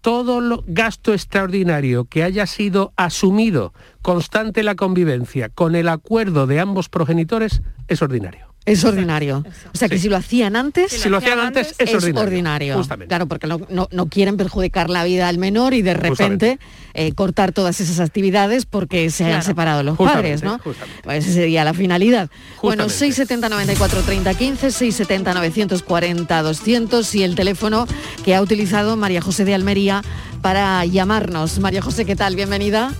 todo 0.00 0.40
lo 0.40 0.62
gasto 0.68 1.12
extraordinario 1.12 2.04
que 2.04 2.22
haya 2.22 2.46
sido 2.46 2.92
asumido 2.96 3.74
constante 4.00 4.62
la 4.62 4.76
convivencia 4.76 5.48
con 5.48 5.74
el 5.74 5.88
acuerdo 5.88 6.46
de 6.46 6.60
ambos 6.60 6.88
progenitores 6.88 7.62
es 7.88 8.00
ordinario. 8.00 8.49
Es 8.66 8.84
ordinario. 8.84 9.44
O 9.72 9.76
sea 9.76 9.88
que 9.88 9.98
si 9.98 10.08
lo 10.08 10.16
hacían 10.16 10.54
antes, 10.54 10.92
si 10.92 11.08
lo 11.08 11.16
hacían 11.16 11.38
antes 11.38 11.74
es, 11.78 11.94
ordinario. 11.94 12.86
Claro, 13.08 13.26
porque 13.26 13.46
no, 13.46 14.06
quieren 14.06 14.36
perjudicar 14.36 14.90
la 14.90 15.02
vida 15.04 15.28
al 15.28 15.38
menor 15.38 15.72
y 15.72 15.82
de 15.82 15.94
repente 15.94 16.58
eh, 16.92 17.12
cortar 17.12 17.52
todas 17.52 17.80
esas 17.80 18.00
actividades 18.00 18.66
porque 18.66 19.10
se 19.10 19.32
han 19.32 19.42
separado 19.42 19.82
los 19.82 19.96
padres, 19.96 20.42
¿no? 20.42 20.60
Pues 21.02 21.24
esa 21.24 21.34
sería 21.34 21.64
la 21.64 21.72
finalidad. 21.72 22.28
Bueno, 22.62 22.88
670 22.88 23.48
94 23.48 24.02
30 24.02 24.34
15, 24.34 24.70
670 24.70 25.34
940 25.34 26.42
200 26.42 27.14
y 27.14 27.22
el 27.22 27.34
teléfono 27.34 27.86
que 28.24 28.34
ha 28.34 28.42
utilizado 28.42 28.96
María 28.96 29.22
José 29.22 29.44
de 29.44 29.54
Almería 29.54 30.02
para 30.42 30.84
llamarnos. 30.84 31.58
María 31.60 31.80
José, 31.80 32.04
¿qué 32.04 32.14
tal? 32.14 32.36
Bienvenida. 32.36 32.92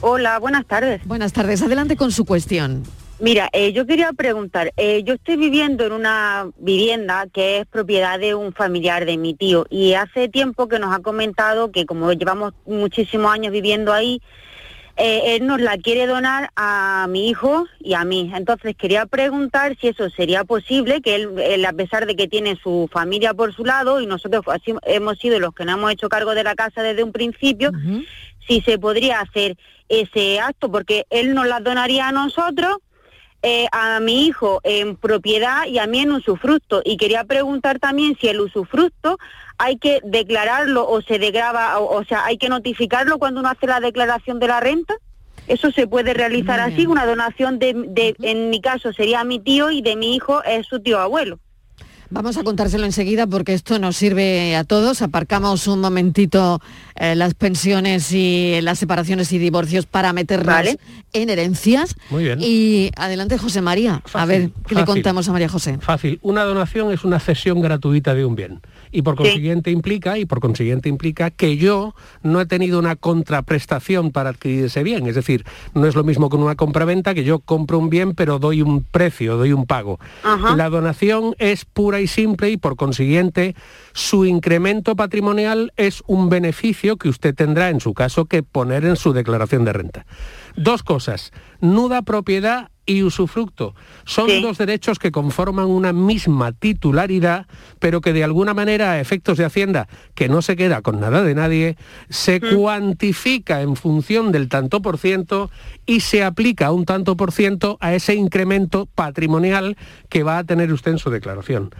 Hola, 0.00 0.38
buenas 0.38 0.64
tardes. 0.64 1.04
Buenas 1.04 1.32
tardes. 1.32 1.60
Adelante 1.60 1.96
con 1.96 2.12
su 2.12 2.24
cuestión. 2.24 2.84
Mira, 3.20 3.50
eh, 3.52 3.74
yo 3.74 3.84
quería 3.84 4.14
preguntar, 4.14 4.72
eh, 4.78 5.02
yo 5.04 5.12
estoy 5.12 5.36
viviendo 5.36 5.84
en 5.84 5.92
una 5.92 6.48
vivienda 6.56 7.26
que 7.30 7.58
es 7.58 7.66
propiedad 7.66 8.18
de 8.18 8.34
un 8.34 8.54
familiar 8.54 9.04
de 9.04 9.18
mi 9.18 9.34
tío 9.34 9.66
y 9.68 9.92
hace 9.92 10.30
tiempo 10.30 10.68
que 10.68 10.78
nos 10.78 10.96
ha 10.96 11.00
comentado 11.00 11.70
que 11.70 11.84
como 11.84 12.10
llevamos 12.14 12.54
muchísimos 12.64 13.30
años 13.30 13.52
viviendo 13.52 13.92
ahí, 13.92 14.22
eh, 14.96 15.36
él 15.36 15.46
nos 15.46 15.60
la 15.60 15.76
quiere 15.76 16.06
donar 16.06 16.48
a 16.56 17.06
mi 17.10 17.28
hijo 17.28 17.66
y 17.78 17.92
a 17.92 18.06
mí. 18.06 18.32
Entonces 18.34 18.74
quería 18.74 19.04
preguntar 19.04 19.76
si 19.78 19.88
eso 19.88 20.08
sería 20.08 20.44
posible, 20.44 21.02
que 21.02 21.16
él, 21.16 21.66
a 21.66 21.74
pesar 21.74 22.06
de 22.06 22.16
que 22.16 22.26
tiene 22.26 22.56
su 22.56 22.88
familia 22.90 23.34
por 23.34 23.54
su 23.54 23.66
lado 23.66 24.00
y 24.00 24.06
nosotros 24.06 24.46
hemos 24.84 25.18
sido 25.18 25.38
los 25.38 25.52
que 25.52 25.66
nos 25.66 25.76
hemos 25.76 25.92
hecho 25.92 26.08
cargo 26.08 26.34
de 26.34 26.44
la 26.44 26.54
casa 26.54 26.82
desde 26.82 27.04
un 27.04 27.12
principio, 27.12 27.70
si 28.48 28.62
se 28.62 28.78
podría 28.78 29.20
hacer 29.20 29.58
ese 29.90 30.40
acto, 30.40 30.72
porque 30.72 31.04
él 31.10 31.34
nos 31.34 31.46
la 31.46 31.60
donaría 31.60 32.08
a 32.08 32.12
nosotros 32.12 32.78
eh, 33.42 33.66
a 33.72 34.00
mi 34.00 34.26
hijo 34.26 34.60
en 34.64 34.96
propiedad 34.96 35.66
y 35.66 35.78
a 35.78 35.86
mí 35.86 36.00
en 36.00 36.12
usufructo. 36.12 36.82
Y 36.84 36.96
quería 36.96 37.24
preguntar 37.24 37.78
también 37.78 38.16
si 38.20 38.28
el 38.28 38.40
usufructo 38.40 39.18
hay 39.56 39.78
que 39.78 40.00
declararlo 40.04 40.88
o 40.88 41.02
se 41.02 41.18
degrava, 41.18 41.78
o, 41.78 42.04
sea, 42.04 42.24
hay 42.24 42.38
que 42.38 42.48
notificarlo 42.48 43.18
cuando 43.18 43.40
uno 43.40 43.48
hace 43.48 43.66
la 43.66 43.80
declaración 43.80 44.38
de 44.40 44.48
la 44.48 44.60
renta. 44.60 44.94
Eso 45.48 45.70
se 45.70 45.86
puede 45.86 46.14
realizar 46.14 46.60
así, 46.60 46.86
una 46.86 47.06
donación 47.06 47.58
de, 47.58 47.74
de, 47.74 48.14
en 48.20 48.50
mi 48.50 48.60
caso 48.60 48.92
sería 48.92 49.24
mi 49.24 49.40
tío 49.40 49.70
y 49.70 49.82
de 49.82 49.96
mi 49.96 50.14
hijo 50.14 50.44
es 50.44 50.66
su 50.66 50.80
tío 50.80 50.98
abuelo. 51.00 51.40
Vamos 52.10 52.36
a 52.36 52.42
contárselo 52.42 52.86
enseguida 52.86 53.26
porque 53.28 53.54
esto 53.54 53.78
nos 53.78 53.96
sirve 53.96 54.56
a 54.56 54.64
todos. 54.64 55.00
Aparcamos 55.00 55.68
un 55.68 55.80
momentito 55.80 56.60
eh, 56.96 57.14
las 57.14 57.34
pensiones 57.34 58.10
y 58.12 58.60
las 58.62 58.80
separaciones 58.80 59.32
y 59.32 59.38
divorcios 59.38 59.86
para 59.86 60.12
meternos 60.12 60.76
en 61.12 61.30
herencias. 61.30 61.94
Muy 62.10 62.24
bien. 62.24 62.38
Y 62.40 62.90
adelante, 62.96 63.38
José 63.38 63.60
María. 63.60 64.02
a 64.12 64.26
ver, 64.26 64.50
¿qué 64.66 64.74
le 64.74 64.84
contamos 64.84 65.28
a 65.28 65.32
María 65.32 65.48
José? 65.48 65.78
Fácil. 65.80 66.18
Una 66.22 66.42
donación 66.42 66.92
es 66.92 67.04
una 67.04 67.20
cesión 67.20 67.60
gratuita 67.60 68.14
de 68.14 68.24
un 68.24 68.34
bien 68.34 68.60
y 68.92 69.02
por 69.02 69.16
consiguiente 69.16 69.70
implica 69.70 70.18
y 70.18 70.24
por 70.24 70.40
consiguiente 70.40 70.88
implica 70.88 71.30
que 71.30 71.56
yo 71.56 71.94
no 72.22 72.40
he 72.40 72.46
tenido 72.46 72.78
una 72.78 72.96
contraprestación 72.96 74.10
para 74.10 74.30
adquirir 74.30 74.64
ese 74.64 74.82
bien, 74.82 75.06
es 75.06 75.14
decir, 75.14 75.44
no 75.74 75.86
es 75.86 75.94
lo 75.94 76.04
mismo 76.04 76.28
con 76.28 76.42
una 76.42 76.56
compraventa 76.56 77.14
que 77.14 77.24
yo 77.24 77.40
compro 77.40 77.78
un 77.78 77.90
bien 77.90 78.14
pero 78.14 78.38
doy 78.38 78.62
un 78.62 78.82
precio, 78.82 79.36
doy 79.36 79.52
un 79.52 79.66
pago. 79.66 79.98
La 80.56 80.68
donación 80.68 81.34
es 81.38 81.64
pura 81.64 82.00
y 82.00 82.06
simple 82.06 82.50
y 82.50 82.56
por 82.56 82.76
consiguiente 82.76 83.54
su 83.92 84.24
incremento 84.24 84.96
patrimonial 84.96 85.72
es 85.76 86.02
un 86.06 86.28
beneficio 86.28 86.96
que 86.96 87.08
usted 87.08 87.34
tendrá 87.34 87.70
en 87.70 87.80
su 87.80 87.94
caso 87.94 88.26
que 88.26 88.42
poner 88.42 88.84
en 88.84 88.96
su 88.96 89.12
declaración 89.12 89.64
de 89.64 89.72
renta. 89.72 90.06
Dos 90.56 90.82
cosas, 90.82 91.32
nuda 91.60 92.02
propiedad 92.02 92.70
y 92.90 93.04
usufructo. 93.04 93.74
Son 94.04 94.28
dos 94.42 94.58
derechos 94.58 94.98
que 94.98 95.12
conforman 95.12 95.66
una 95.66 95.92
misma 95.92 96.52
titularidad, 96.52 97.46
pero 97.78 98.00
que 98.00 98.12
de 98.12 98.24
alguna 98.24 98.52
manera, 98.52 98.92
a 98.92 99.00
efectos 99.00 99.38
de 99.38 99.44
Hacienda, 99.44 99.88
que 100.14 100.28
no 100.28 100.42
se 100.42 100.56
queda 100.56 100.82
con 100.82 100.98
nada 100.98 101.22
de 101.22 101.34
nadie, 101.34 101.76
se 102.08 102.40
mm. 102.40 102.56
cuantifica 102.56 103.62
en 103.62 103.76
función 103.76 104.32
del 104.32 104.48
tanto 104.48 104.82
por 104.82 104.98
ciento 104.98 105.50
y 105.86 106.00
se 106.00 106.24
aplica 106.24 106.72
un 106.72 106.84
tanto 106.84 107.16
por 107.16 107.30
ciento 107.30 107.78
a 107.80 107.94
ese 107.94 108.14
incremento 108.16 108.86
patrimonial 108.86 109.76
que 110.08 110.24
va 110.24 110.38
a 110.38 110.44
tener 110.44 110.72
usted 110.72 110.92
en 110.92 110.98
su 110.98 111.10
declaración 111.10 111.70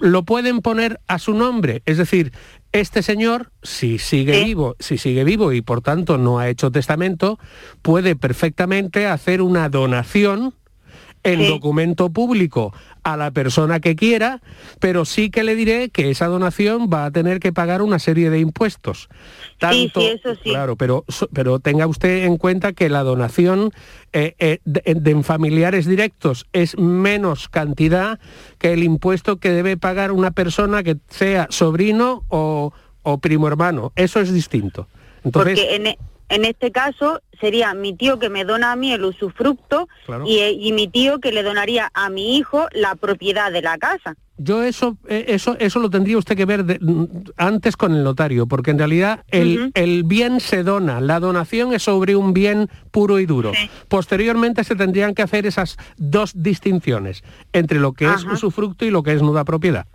lo 0.00 0.24
pueden 0.24 0.60
poner 0.62 0.98
a 1.06 1.18
su 1.18 1.34
nombre, 1.34 1.82
es 1.84 1.98
decir, 1.98 2.32
este 2.72 3.02
señor, 3.02 3.50
si 3.62 3.98
sigue 3.98 4.44
vivo, 4.44 4.76
si 4.78 4.98
sigue 4.98 5.24
vivo 5.24 5.52
y 5.52 5.60
por 5.60 5.80
tanto 5.82 6.18
no 6.18 6.38
ha 6.38 6.48
hecho 6.48 6.70
testamento, 6.70 7.38
puede 7.82 8.16
perfectamente 8.16 9.06
hacer 9.06 9.42
una 9.42 9.68
donación 9.68 10.54
en 11.22 11.46
documento 11.46 12.10
público 12.10 12.72
a 13.02 13.16
la 13.16 13.30
persona 13.30 13.80
que 13.80 13.96
quiera, 13.96 14.40
pero 14.78 15.04
sí 15.04 15.30
que 15.30 15.44
le 15.44 15.54
diré 15.54 15.90
que 15.90 16.10
esa 16.10 16.26
donación 16.26 16.88
va 16.92 17.06
a 17.06 17.10
tener 17.10 17.40
que 17.40 17.52
pagar 17.52 17.82
una 17.82 17.98
serie 17.98 18.30
de 18.30 18.40
impuestos. 18.40 19.08
Tanto, 19.58 20.00
sí, 20.00 20.06
eso 20.06 20.34
sí. 20.34 20.50
Claro, 20.50 20.76
pero, 20.76 21.04
pero 21.32 21.58
tenga 21.60 21.86
usted 21.86 22.24
en 22.24 22.36
cuenta 22.36 22.72
que 22.72 22.88
la 22.88 23.02
donación 23.02 23.72
eh, 24.12 24.34
eh, 24.38 24.58
de, 24.64 24.94
de 24.94 25.22
familiares 25.22 25.86
directos 25.86 26.46
es 26.52 26.76
menos 26.78 27.48
cantidad 27.48 28.18
que 28.58 28.72
el 28.72 28.82
impuesto 28.82 29.36
que 29.38 29.50
debe 29.50 29.76
pagar 29.76 30.12
una 30.12 30.30
persona 30.30 30.82
que 30.82 30.96
sea 31.08 31.46
sobrino 31.50 32.24
o, 32.28 32.72
o 33.02 33.18
primo 33.18 33.48
hermano. 33.48 33.92
Eso 33.96 34.20
es 34.20 34.32
distinto. 34.32 34.88
Entonces, 35.24 35.58
Porque 35.58 35.76
en, 35.76 35.86
e- 35.86 35.98
en 36.30 36.44
este 36.46 36.72
caso 36.72 37.20
sería 37.40 37.74
mi 37.74 37.94
tío 37.94 38.18
que 38.18 38.28
me 38.30 38.44
dona 38.44 38.72
a 38.72 38.76
mí 38.76 38.92
el 38.92 39.04
usufructo 39.04 39.88
Claro. 40.06 40.24
y, 40.26 40.40
y 40.40 40.72
mi 40.72 40.88
tío 40.88 41.18
que 41.20 41.32
le 41.32 41.42
donaría 41.42 41.90
a 41.94 42.08
mi 42.10 42.36
hijo 42.36 42.66
la 42.72 42.94
propiedad 42.94 43.50
de 43.52 43.62
la 43.62 43.76
casa. 43.78 44.14
Yo 44.42 44.62
eso, 44.62 44.96
eh, 45.06 45.26
eso, 45.28 45.56
eso 45.58 45.80
lo 45.80 45.90
tendría 45.90 46.16
usted 46.16 46.34
que 46.36 46.46
ver 46.46 46.64
de- 46.64 46.78
mm, 46.80 47.30
antes 47.36 47.76
con 47.76 47.94
el 47.94 48.02
notario, 48.02 48.46
porque 48.46 48.70
en 48.70 48.78
realidad 48.78 49.24
el, 49.28 49.70
el 49.74 50.04
bien 50.04 50.40
se 50.40 50.62
dona, 50.62 51.00
la 51.00 51.20
donación 51.20 51.74
es 51.74 51.82
sobre 51.82 52.16
un 52.16 52.32
bien 52.32 52.68
puro 52.90 53.18
y 53.18 53.26
duro. 53.26 53.52
Posteriormente 53.88 54.64
se 54.64 54.76
tendrían 54.76 55.14
que 55.14 55.22
hacer 55.22 55.44
esas 55.46 55.76
dos 55.98 56.32
distinciones 56.34 57.22
entre 57.52 57.80
lo 57.80 57.92
que 57.92 58.06
es 58.06 58.24
usufructo 58.24 58.84
y 58.86 58.90
lo 58.90 59.02
que 59.02 59.12
es 59.12 59.20
nuda 59.22 59.44
propiedad. 59.44 59.86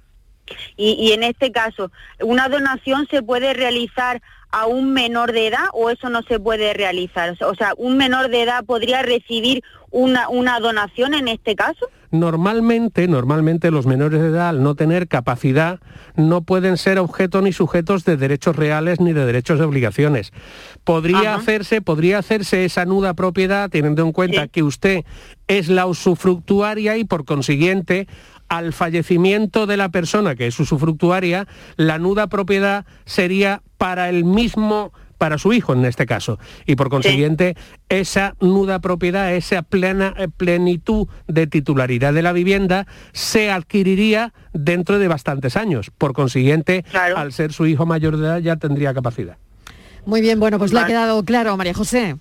Y, 0.78 0.94
y 0.94 1.12
en 1.14 1.24
este 1.24 1.52
caso, 1.52 1.92
¿una 2.22 2.50
donación 2.50 3.08
se 3.10 3.22
puede 3.24 3.54
realizar 3.54 4.22
a 4.52 4.68
un 4.68 4.94
menor 4.94 5.32
de 5.34 5.48
edad 5.48 5.66
o 5.74 5.90
eso 5.90 6.10
no 6.10 6.22
se 6.24 6.40
puede 6.40 6.74
realizar? 6.74 7.30
O 7.32 7.36
sea- 7.36 7.48
O 7.50 7.56
sea, 7.56 7.74
¿un 7.78 7.98
menor 7.98 8.30
de 8.30 8.44
edad 8.44 8.64
podría 8.66 9.02
recibir 9.02 9.64
una, 9.92 10.30
una 10.30 10.60
donación 10.60 11.14
en 11.14 11.28
este 11.28 11.56
caso? 11.56 11.88
Normalmente, 12.12 13.08
normalmente 13.10 13.72
los 13.72 13.86
menores 13.86 14.22
de 14.22 14.28
edad, 14.30 14.50
al 14.50 14.64
no 14.64 14.76
tener 14.76 15.08
capacidad, 15.10 15.80
no 16.16 16.42
pueden 16.44 16.78
ser 16.78 16.98
objeto 17.00 17.42
ni 17.42 17.52
sujetos 17.52 18.06
de 18.06 18.16
derechos 18.16 18.56
reales 18.56 19.02
ni 19.02 19.12
de 19.12 19.26
derechos 19.26 19.60
de 19.60 19.66
obligaciones. 19.66 20.32
Podría 20.86 21.36
hacerse, 21.36 21.82
podría 21.82 22.20
hacerse 22.20 22.64
esa 22.66 22.86
nuda 22.86 23.14
propiedad 23.16 23.70
teniendo 23.70 24.04
en 24.04 24.12
cuenta 24.14 24.48
que 24.48 24.64
usted 24.64 25.04
es 25.48 25.68
la 25.68 25.88
usufructuaria 25.88 26.98
y 26.98 27.04
por 27.04 27.26
consiguiente 27.26 28.08
al 28.50 28.74
fallecimiento 28.74 29.66
de 29.66 29.78
la 29.78 29.90
persona 29.90 30.36
que 30.36 30.48
es 30.48 30.60
usufructuaria, 30.60 31.48
la 31.78 31.98
nuda 32.00 32.28
propiedad 32.28 32.86
sería 33.06 33.62
para 33.78 34.10
el 34.10 34.26
mismo 34.26 34.92
para 35.18 35.38
su 35.38 35.54
hijo 35.54 35.74
en 35.74 35.86
este 35.86 36.06
caso 36.06 36.40
y 36.66 36.76
por 36.76 36.90
consiguiente 36.90 37.56
esa 37.90 38.36
nuda 38.42 38.80
propiedad, 38.80 39.34
esa 39.34 39.62
plena 39.62 40.14
eh, 40.18 40.28
plenitud 40.28 41.08
de 41.28 41.48
titularidad 41.48 42.14
de 42.14 42.22
la 42.22 42.34
vivienda 42.34 42.86
se 43.14 43.50
adquiriría 43.50 44.34
dentro 44.54 45.00
de 45.00 45.08
bastantes 45.08 45.56
años. 45.56 45.92
Por 45.98 46.14
consiguiente, 46.14 46.84
al 46.94 47.32
ser 47.32 47.54
su 47.54 47.66
hijo 47.66 47.86
mayor 47.86 48.18
de 48.18 48.26
edad 48.26 48.40
ya 48.40 48.58
tendría 48.58 48.94
capacidad. 48.94 49.38
Muy 50.06 50.22
bien, 50.22 50.40
bueno, 50.40 50.58
pues 50.60 50.72
le 50.74 50.80
ha 50.80 50.86
quedado 50.86 51.24
claro, 51.24 51.56
María 51.58 51.74
José. 51.74 52.16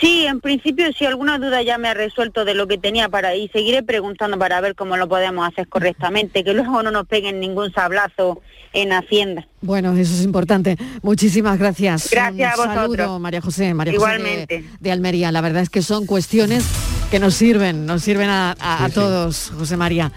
Sí, 0.00 0.26
en 0.26 0.40
principio 0.40 0.92
si 0.92 1.06
alguna 1.06 1.38
duda 1.38 1.62
ya 1.62 1.78
me 1.78 1.88
ha 1.88 1.94
resuelto 1.94 2.44
de 2.44 2.54
lo 2.54 2.66
que 2.66 2.76
tenía 2.78 3.08
para 3.08 3.34
y 3.36 3.48
seguiré 3.48 3.82
preguntando 3.82 4.38
para 4.38 4.60
ver 4.60 4.74
cómo 4.74 4.96
lo 4.96 5.08
podemos 5.08 5.48
hacer 5.48 5.66
correctamente, 5.68 6.44
que 6.44 6.52
luego 6.52 6.82
no 6.82 6.90
nos 6.90 7.06
peguen 7.06 7.40
ningún 7.40 7.72
sablazo 7.72 8.42
en 8.74 8.92
Hacienda. 8.92 9.46
Bueno, 9.62 9.92
eso 9.92 10.14
es 10.14 10.22
importante. 10.24 10.76
Muchísimas 11.02 11.58
gracias. 11.58 12.08
Gracias 12.10 12.54
Un 12.58 12.62
a 12.62 12.66
vosotros. 12.74 12.96
saludo, 12.96 13.18
María 13.18 13.40
José. 13.40 13.72
María 13.74 13.92
José 13.94 14.06
de- 14.06 14.14
Igualmente. 14.18 14.64
de, 14.80 14.92
Almería. 14.92 15.32
La 15.32 15.40
verdad 15.40 15.62
es 15.62 15.70
que 15.70 15.82
son 15.82 16.06
cuestiones 16.06 16.64
que 17.10 17.18
nos 17.18 17.34
sirven, 17.34 17.86
nos 17.86 18.02
sirven 18.02 18.28
a, 18.30 18.54
a- 18.58 18.84
a 18.84 18.88
todos, 18.90 19.52
José 19.58 19.76
María. 19.76 20.12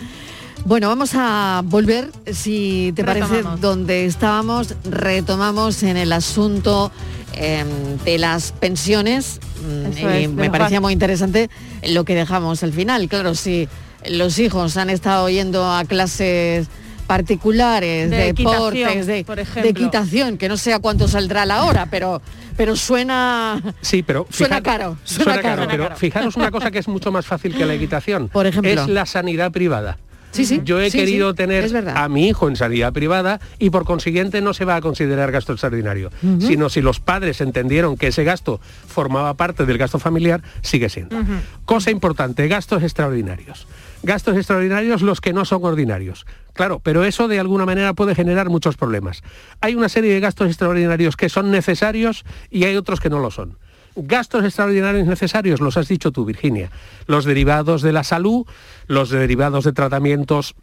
Bueno, 0.66 0.88
vamos 0.88 1.12
a 1.14 1.62
volver, 1.64 2.10
si 2.34 2.92
te 2.96 3.04
parece, 3.04 3.44
donde 3.62 4.06
estábamos, 4.06 4.74
retomamos 4.84 5.84
en 5.84 5.96
el 5.96 6.12
asunto 6.12 6.92
em, 7.34 7.68
de 8.04 8.18
las 8.18 8.52
pensiones. 8.52 9.40
Mm, 9.62 9.86
Eso 9.92 10.00
y 10.00 10.14
es, 10.14 10.22
de 10.22 10.28
me 10.30 10.50
parecía 10.50 10.82
muy 10.82 10.92
interesante 10.94 11.52
lo 11.88 12.04
que 12.04 12.16
dejamos 12.16 12.64
al 12.64 12.74
final. 12.74 13.08
Claro, 13.08 13.36
si 13.36 13.70
los 14.10 14.40
hijos 14.40 14.76
han 14.78 14.90
estado 14.90 15.30
yendo 15.30 15.72
a 15.72 15.86
clases 15.86 16.68
particulares, 17.06 18.10
De 18.10 18.34
deportes, 18.34 19.06
de, 19.06 19.24
por 19.24 19.36
de 19.36 19.44
ejemplo. 19.44 19.70
equitación, 19.70 20.38
que 20.40 20.50
no 20.50 20.58
sé 20.58 20.74
a 20.74 20.80
cuánto 20.80 21.08
saldrá 21.08 21.46
la 21.46 21.66
hora, 21.66 21.86
pero, 21.92 22.24
pero 22.58 22.76
suena, 22.76 23.62
Sí, 23.82 24.02
pero 24.02 24.26
suena 24.32 24.64
caro. 24.64 24.98
Suena, 25.04 25.40
caro. 25.40 25.68
pero 25.70 25.96
fijaros 25.96 26.36
una 26.36 26.50
cosa 26.50 26.72
que 26.72 26.80
es 26.80 26.88
mucho 26.88 27.12
más 27.12 27.28
fácil 27.28 27.56
que 27.56 27.66
la 27.66 27.76
equitación. 27.76 28.30
Por 28.30 28.48
ejemplo. 28.48 28.72
Es 28.72 28.88
la 28.88 29.06
sanidad 29.06 29.52
privada. 29.52 30.00
Sí, 30.36 30.46
sí, 30.46 30.62
Yo 30.66 30.82
he 30.82 30.90
sí, 30.90 30.98
querido 30.98 31.32
sí, 31.32 31.36
tener 31.38 31.90
a 31.96 32.10
mi 32.10 32.28
hijo 32.28 32.48
en 32.50 32.56
sanidad 32.56 32.92
privada 32.92 33.40
y 33.58 33.70
por 33.70 33.86
consiguiente 33.86 34.42
no 34.42 34.54
se 34.54 34.66
va 34.66 34.76
a 34.76 34.82
considerar 34.82 35.32
gasto 35.32 35.54
extraordinario, 35.54 36.12
sino 36.40 36.70
si 36.70 36.82
los 36.82 37.00
padres 37.00 37.40
entendieron 37.42 37.96
que 37.96 38.08
ese 38.08 38.24
gasto 38.24 38.60
formaba 38.88 39.34
parte 39.36 39.66
del 39.66 39.78
gasto 39.78 40.00
familiar, 40.00 40.42
sigue 40.62 40.90
siendo. 40.90 41.18
Cosa 41.66 41.92
importante, 41.92 42.48
gastos 42.48 42.84
extraordinarios. 42.84 43.68
Gastos 44.04 44.36
extraordinarios 44.36 45.02
los 45.02 45.22
que 45.22 45.34
no 45.34 45.46
son 45.46 45.64
ordinarios. 45.64 46.26
Claro, 46.54 46.80
pero 46.80 47.06
eso 47.06 47.28
de 47.28 47.40
alguna 47.40 47.66
manera 47.66 47.94
puede 47.94 48.14
generar 48.14 48.50
muchos 48.50 48.78
problemas. 48.78 49.24
Hay 49.62 49.76
una 49.76 49.90
serie 49.90 50.14
de 50.14 50.20
gastos 50.20 50.48
extraordinarios 50.48 51.16
que 51.18 51.30
son 51.30 51.50
necesarios 51.50 52.24
y 52.52 52.66
hay 52.66 52.76
otros 52.76 53.00
que 53.00 53.10
no 53.10 53.20
lo 53.20 53.32
son. 53.32 53.58
Gastos 53.96 54.44
extraordinarios 54.44 55.08
necesarios, 55.08 55.62
los 55.62 55.78
has 55.78 55.88
dicho 55.88 56.12
tú, 56.12 56.26
Virginia. 56.26 56.70
Los 57.08 57.26
derivados 57.26 57.82
de 57.82 57.94
la 57.94 58.04
salud, 58.04 58.46
los 58.88 59.10
derivados 59.10 59.64
de 59.64 59.74
tratamientos 59.74 60.56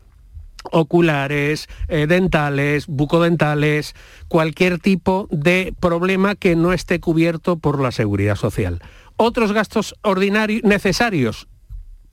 oculares, 0.70 1.68
eh, 1.88 2.06
dentales, 2.06 2.86
bucodentales, 2.86 3.94
cualquier 4.28 4.78
tipo 4.78 5.28
de 5.30 5.74
problema 5.80 6.34
que 6.34 6.56
no 6.56 6.72
esté 6.72 7.00
cubierto 7.00 7.56
por 7.58 7.80
la 7.80 7.90
seguridad 7.90 8.36
social. 8.36 8.80
Otros 9.16 9.52
gastos 9.52 9.94
ordinarios 10.02 10.62
necesarios 10.62 11.48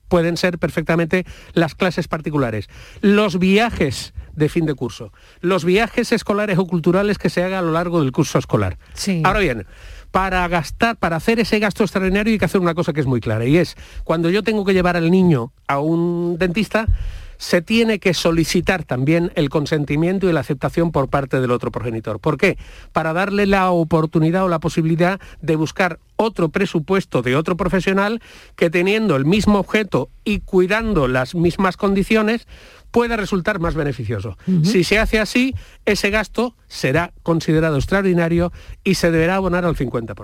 pueden 0.08 0.36
ser 0.36 0.58
perfectamente 0.58 1.24
las 1.54 1.74
clases 1.74 2.08
particulares, 2.08 2.68
los 3.00 3.38
viajes 3.38 4.12
de 4.34 4.48
fin 4.48 4.66
de 4.66 4.74
curso, 4.74 5.12
los 5.40 5.64
viajes 5.64 6.12
escolares 6.12 6.58
o 6.58 6.66
culturales 6.66 7.16
que 7.16 7.30
se 7.30 7.44
haga 7.44 7.60
a 7.60 7.62
lo 7.62 7.72
largo 7.72 8.00
del 8.00 8.10
curso 8.10 8.38
escolar. 8.38 8.76
Ahora 9.22 9.38
bien, 9.38 9.66
para 10.10 10.46
gastar, 10.48 10.96
para 10.96 11.16
hacer 11.16 11.40
ese 11.40 11.58
gasto 11.58 11.84
extraordinario 11.84 12.32
hay 12.32 12.38
que 12.38 12.44
hacer 12.44 12.60
una 12.60 12.74
cosa 12.74 12.92
que 12.92 13.00
es 13.00 13.06
muy 13.06 13.20
clara 13.20 13.44
y 13.44 13.56
es 13.56 13.76
cuando 14.04 14.30
yo 14.30 14.42
tengo 14.42 14.64
que 14.64 14.74
llevar 14.74 14.96
al 14.96 15.10
niño 15.10 15.52
a 15.66 15.78
un 15.78 16.36
dentista, 16.38 16.86
se 17.40 17.62
tiene 17.62 18.00
que 18.00 18.12
solicitar 18.12 18.84
también 18.84 19.32
el 19.34 19.48
consentimiento 19.48 20.28
y 20.28 20.32
la 20.32 20.40
aceptación 20.40 20.92
por 20.92 21.08
parte 21.08 21.40
del 21.40 21.52
otro 21.52 21.70
progenitor. 21.70 22.20
¿Por 22.20 22.36
qué? 22.36 22.58
Para 22.92 23.14
darle 23.14 23.46
la 23.46 23.70
oportunidad 23.70 24.44
o 24.44 24.48
la 24.48 24.58
posibilidad 24.58 25.18
de 25.40 25.56
buscar 25.56 26.00
otro 26.16 26.50
presupuesto 26.50 27.22
de 27.22 27.36
otro 27.36 27.56
profesional 27.56 28.20
que 28.56 28.68
teniendo 28.68 29.16
el 29.16 29.24
mismo 29.24 29.58
objeto 29.58 30.10
y 30.22 30.40
cuidando 30.40 31.08
las 31.08 31.34
mismas 31.34 31.78
condiciones 31.78 32.46
pueda 32.90 33.16
resultar 33.16 33.60
más 33.60 33.74
beneficioso. 33.74 34.36
Si 34.62 34.84
se 34.84 34.98
hace 34.98 35.18
así, 35.18 35.54
ese 35.84 36.10
gasto 36.10 36.54
será 36.66 37.12
considerado 37.22 37.76
extraordinario 37.76 38.52
y 38.84 38.94
se 38.94 39.10
deberá 39.10 39.36
abonar 39.36 39.64
al 39.64 39.76
50%. 39.76 40.14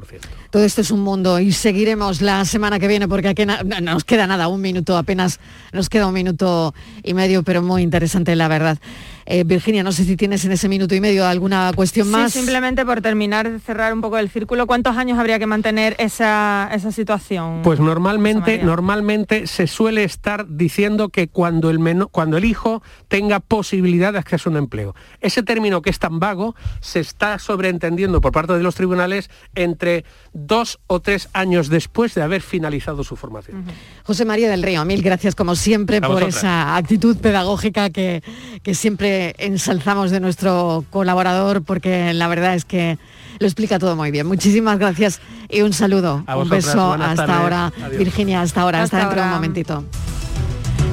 Todo 0.50 0.64
esto 0.64 0.80
es 0.80 0.90
un 0.90 1.00
mundo 1.00 1.38
y 1.40 1.52
seguiremos 1.52 2.22
la 2.22 2.44
semana 2.44 2.78
que 2.78 2.88
viene 2.88 3.08
porque 3.08 3.28
aquí 3.28 3.46
no 3.46 3.56
nos 3.82 4.04
queda 4.04 4.26
nada, 4.26 4.48
un 4.48 4.60
minuto 4.60 4.96
apenas, 4.96 5.40
nos 5.72 5.88
queda 5.88 6.06
un 6.06 6.14
minuto 6.14 6.74
y 7.02 7.14
medio, 7.14 7.42
pero 7.42 7.62
muy 7.62 7.82
interesante 7.82 8.34
la 8.36 8.48
verdad. 8.48 8.78
Eh, 9.26 9.42
Virginia, 9.44 9.82
no 9.82 9.90
sé 9.90 10.04
si 10.04 10.16
tienes 10.16 10.44
en 10.44 10.52
ese 10.52 10.68
minuto 10.68 10.94
y 10.94 11.00
medio 11.00 11.26
alguna 11.26 11.72
cuestión 11.74 12.06
Sí, 12.06 12.12
más. 12.12 12.32
simplemente 12.32 12.84
por 12.86 13.00
terminar 13.02 13.50
de 13.50 13.58
cerrar 13.58 13.92
un 13.92 14.00
poco 14.00 14.18
el 14.18 14.30
círculo, 14.30 14.66
¿cuántos 14.68 14.96
años 14.96 15.18
habría 15.18 15.38
que 15.40 15.46
mantener 15.46 15.96
esa, 15.98 16.70
esa 16.72 16.92
situación? 16.92 17.62
Pues 17.64 17.80
normalmente, 17.80 18.58
normalmente 18.62 19.48
se 19.48 19.66
suele 19.66 20.04
estar 20.04 20.46
diciendo 20.48 21.08
que 21.08 21.26
cuando 21.26 21.70
el, 21.70 22.06
cuando 22.12 22.36
el 22.36 22.44
hijo 22.44 22.82
tenga 23.08 23.40
posibilidad 23.40 24.12
de 24.12 24.20
acceso 24.20 24.48
a 24.48 24.52
un 24.52 24.58
empleo. 24.58 24.94
Ese 25.20 25.42
término 25.42 25.82
que 25.82 25.90
es 25.90 25.98
tan 25.98 26.20
vago 26.20 26.54
se 26.80 27.00
está 27.00 27.40
sobreentendiendo 27.40 28.20
por 28.20 28.30
parte 28.30 28.52
de 28.52 28.62
los 28.62 28.76
tribunales 28.76 29.28
entre 29.56 30.04
dos 30.32 30.78
o 30.86 31.00
tres 31.00 31.28
años 31.32 31.68
después 31.68 32.14
de 32.14 32.22
haber 32.22 32.42
finalizado 32.42 33.02
su 33.02 33.16
formación. 33.16 33.64
José 34.04 34.24
María 34.24 34.48
del 34.48 34.62
Río, 34.62 34.84
mil 34.84 35.02
gracias 35.02 35.34
como 35.34 35.56
siempre 35.56 35.96
A 35.96 36.00
por 36.02 36.10
vosotras. 36.10 36.36
esa 36.36 36.76
actitud 36.76 37.16
pedagógica 37.16 37.90
que, 37.90 38.22
que 38.62 38.74
siempre 38.74 39.15
ensalzamos 39.38 40.10
de 40.10 40.20
nuestro 40.20 40.84
colaborador 40.90 41.62
porque 41.62 42.12
la 42.14 42.28
verdad 42.28 42.54
es 42.54 42.64
que 42.64 42.98
lo 43.38 43.46
explica 43.46 43.78
todo 43.78 43.96
muy 43.96 44.10
bien. 44.10 44.26
Muchísimas 44.26 44.78
gracias 44.78 45.20
y 45.48 45.62
un 45.62 45.72
saludo. 45.72 46.24
A 46.26 46.36
un 46.36 46.48
beso 46.48 46.92
hasta 46.92 47.26
tardes. 47.26 47.36
ahora. 47.36 47.72
Adiós. 47.84 47.98
Virginia, 47.98 48.40
hasta 48.40 48.62
ahora, 48.62 48.82
hasta, 48.82 48.98
Hasta 48.98 49.08
dentro 49.08 49.22
de 49.22 49.28
un 49.28 49.34
momentito. 49.34 49.84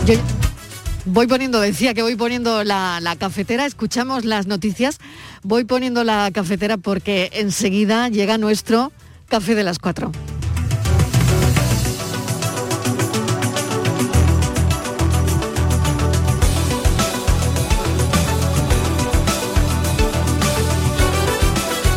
Yo 0.05 0.15
voy 1.05 1.27
poniendo, 1.27 1.59
decía 1.59 1.93
que 1.93 2.01
voy 2.01 2.15
poniendo 2.15 2.63
la, 2.63 2.99
la 3.01 3.15
cafetera, 3.15 3.65
escuchamos 3.65 4.25
las 4.25 4.47
noticias, 4.47 4.99
voy 5.43 5.63
poniendo 5.65 6.03
la 6.03 6.29
cafetera 6.33 6.77
porque 6.77 7.29
enseguida 7.33 8.09
llega 8.09 8.37
nuestro 8.37 8.91
café 9.29 9.55
de 9.55 9.63
las 9.63 9.79
cuatro. 9.79 10.11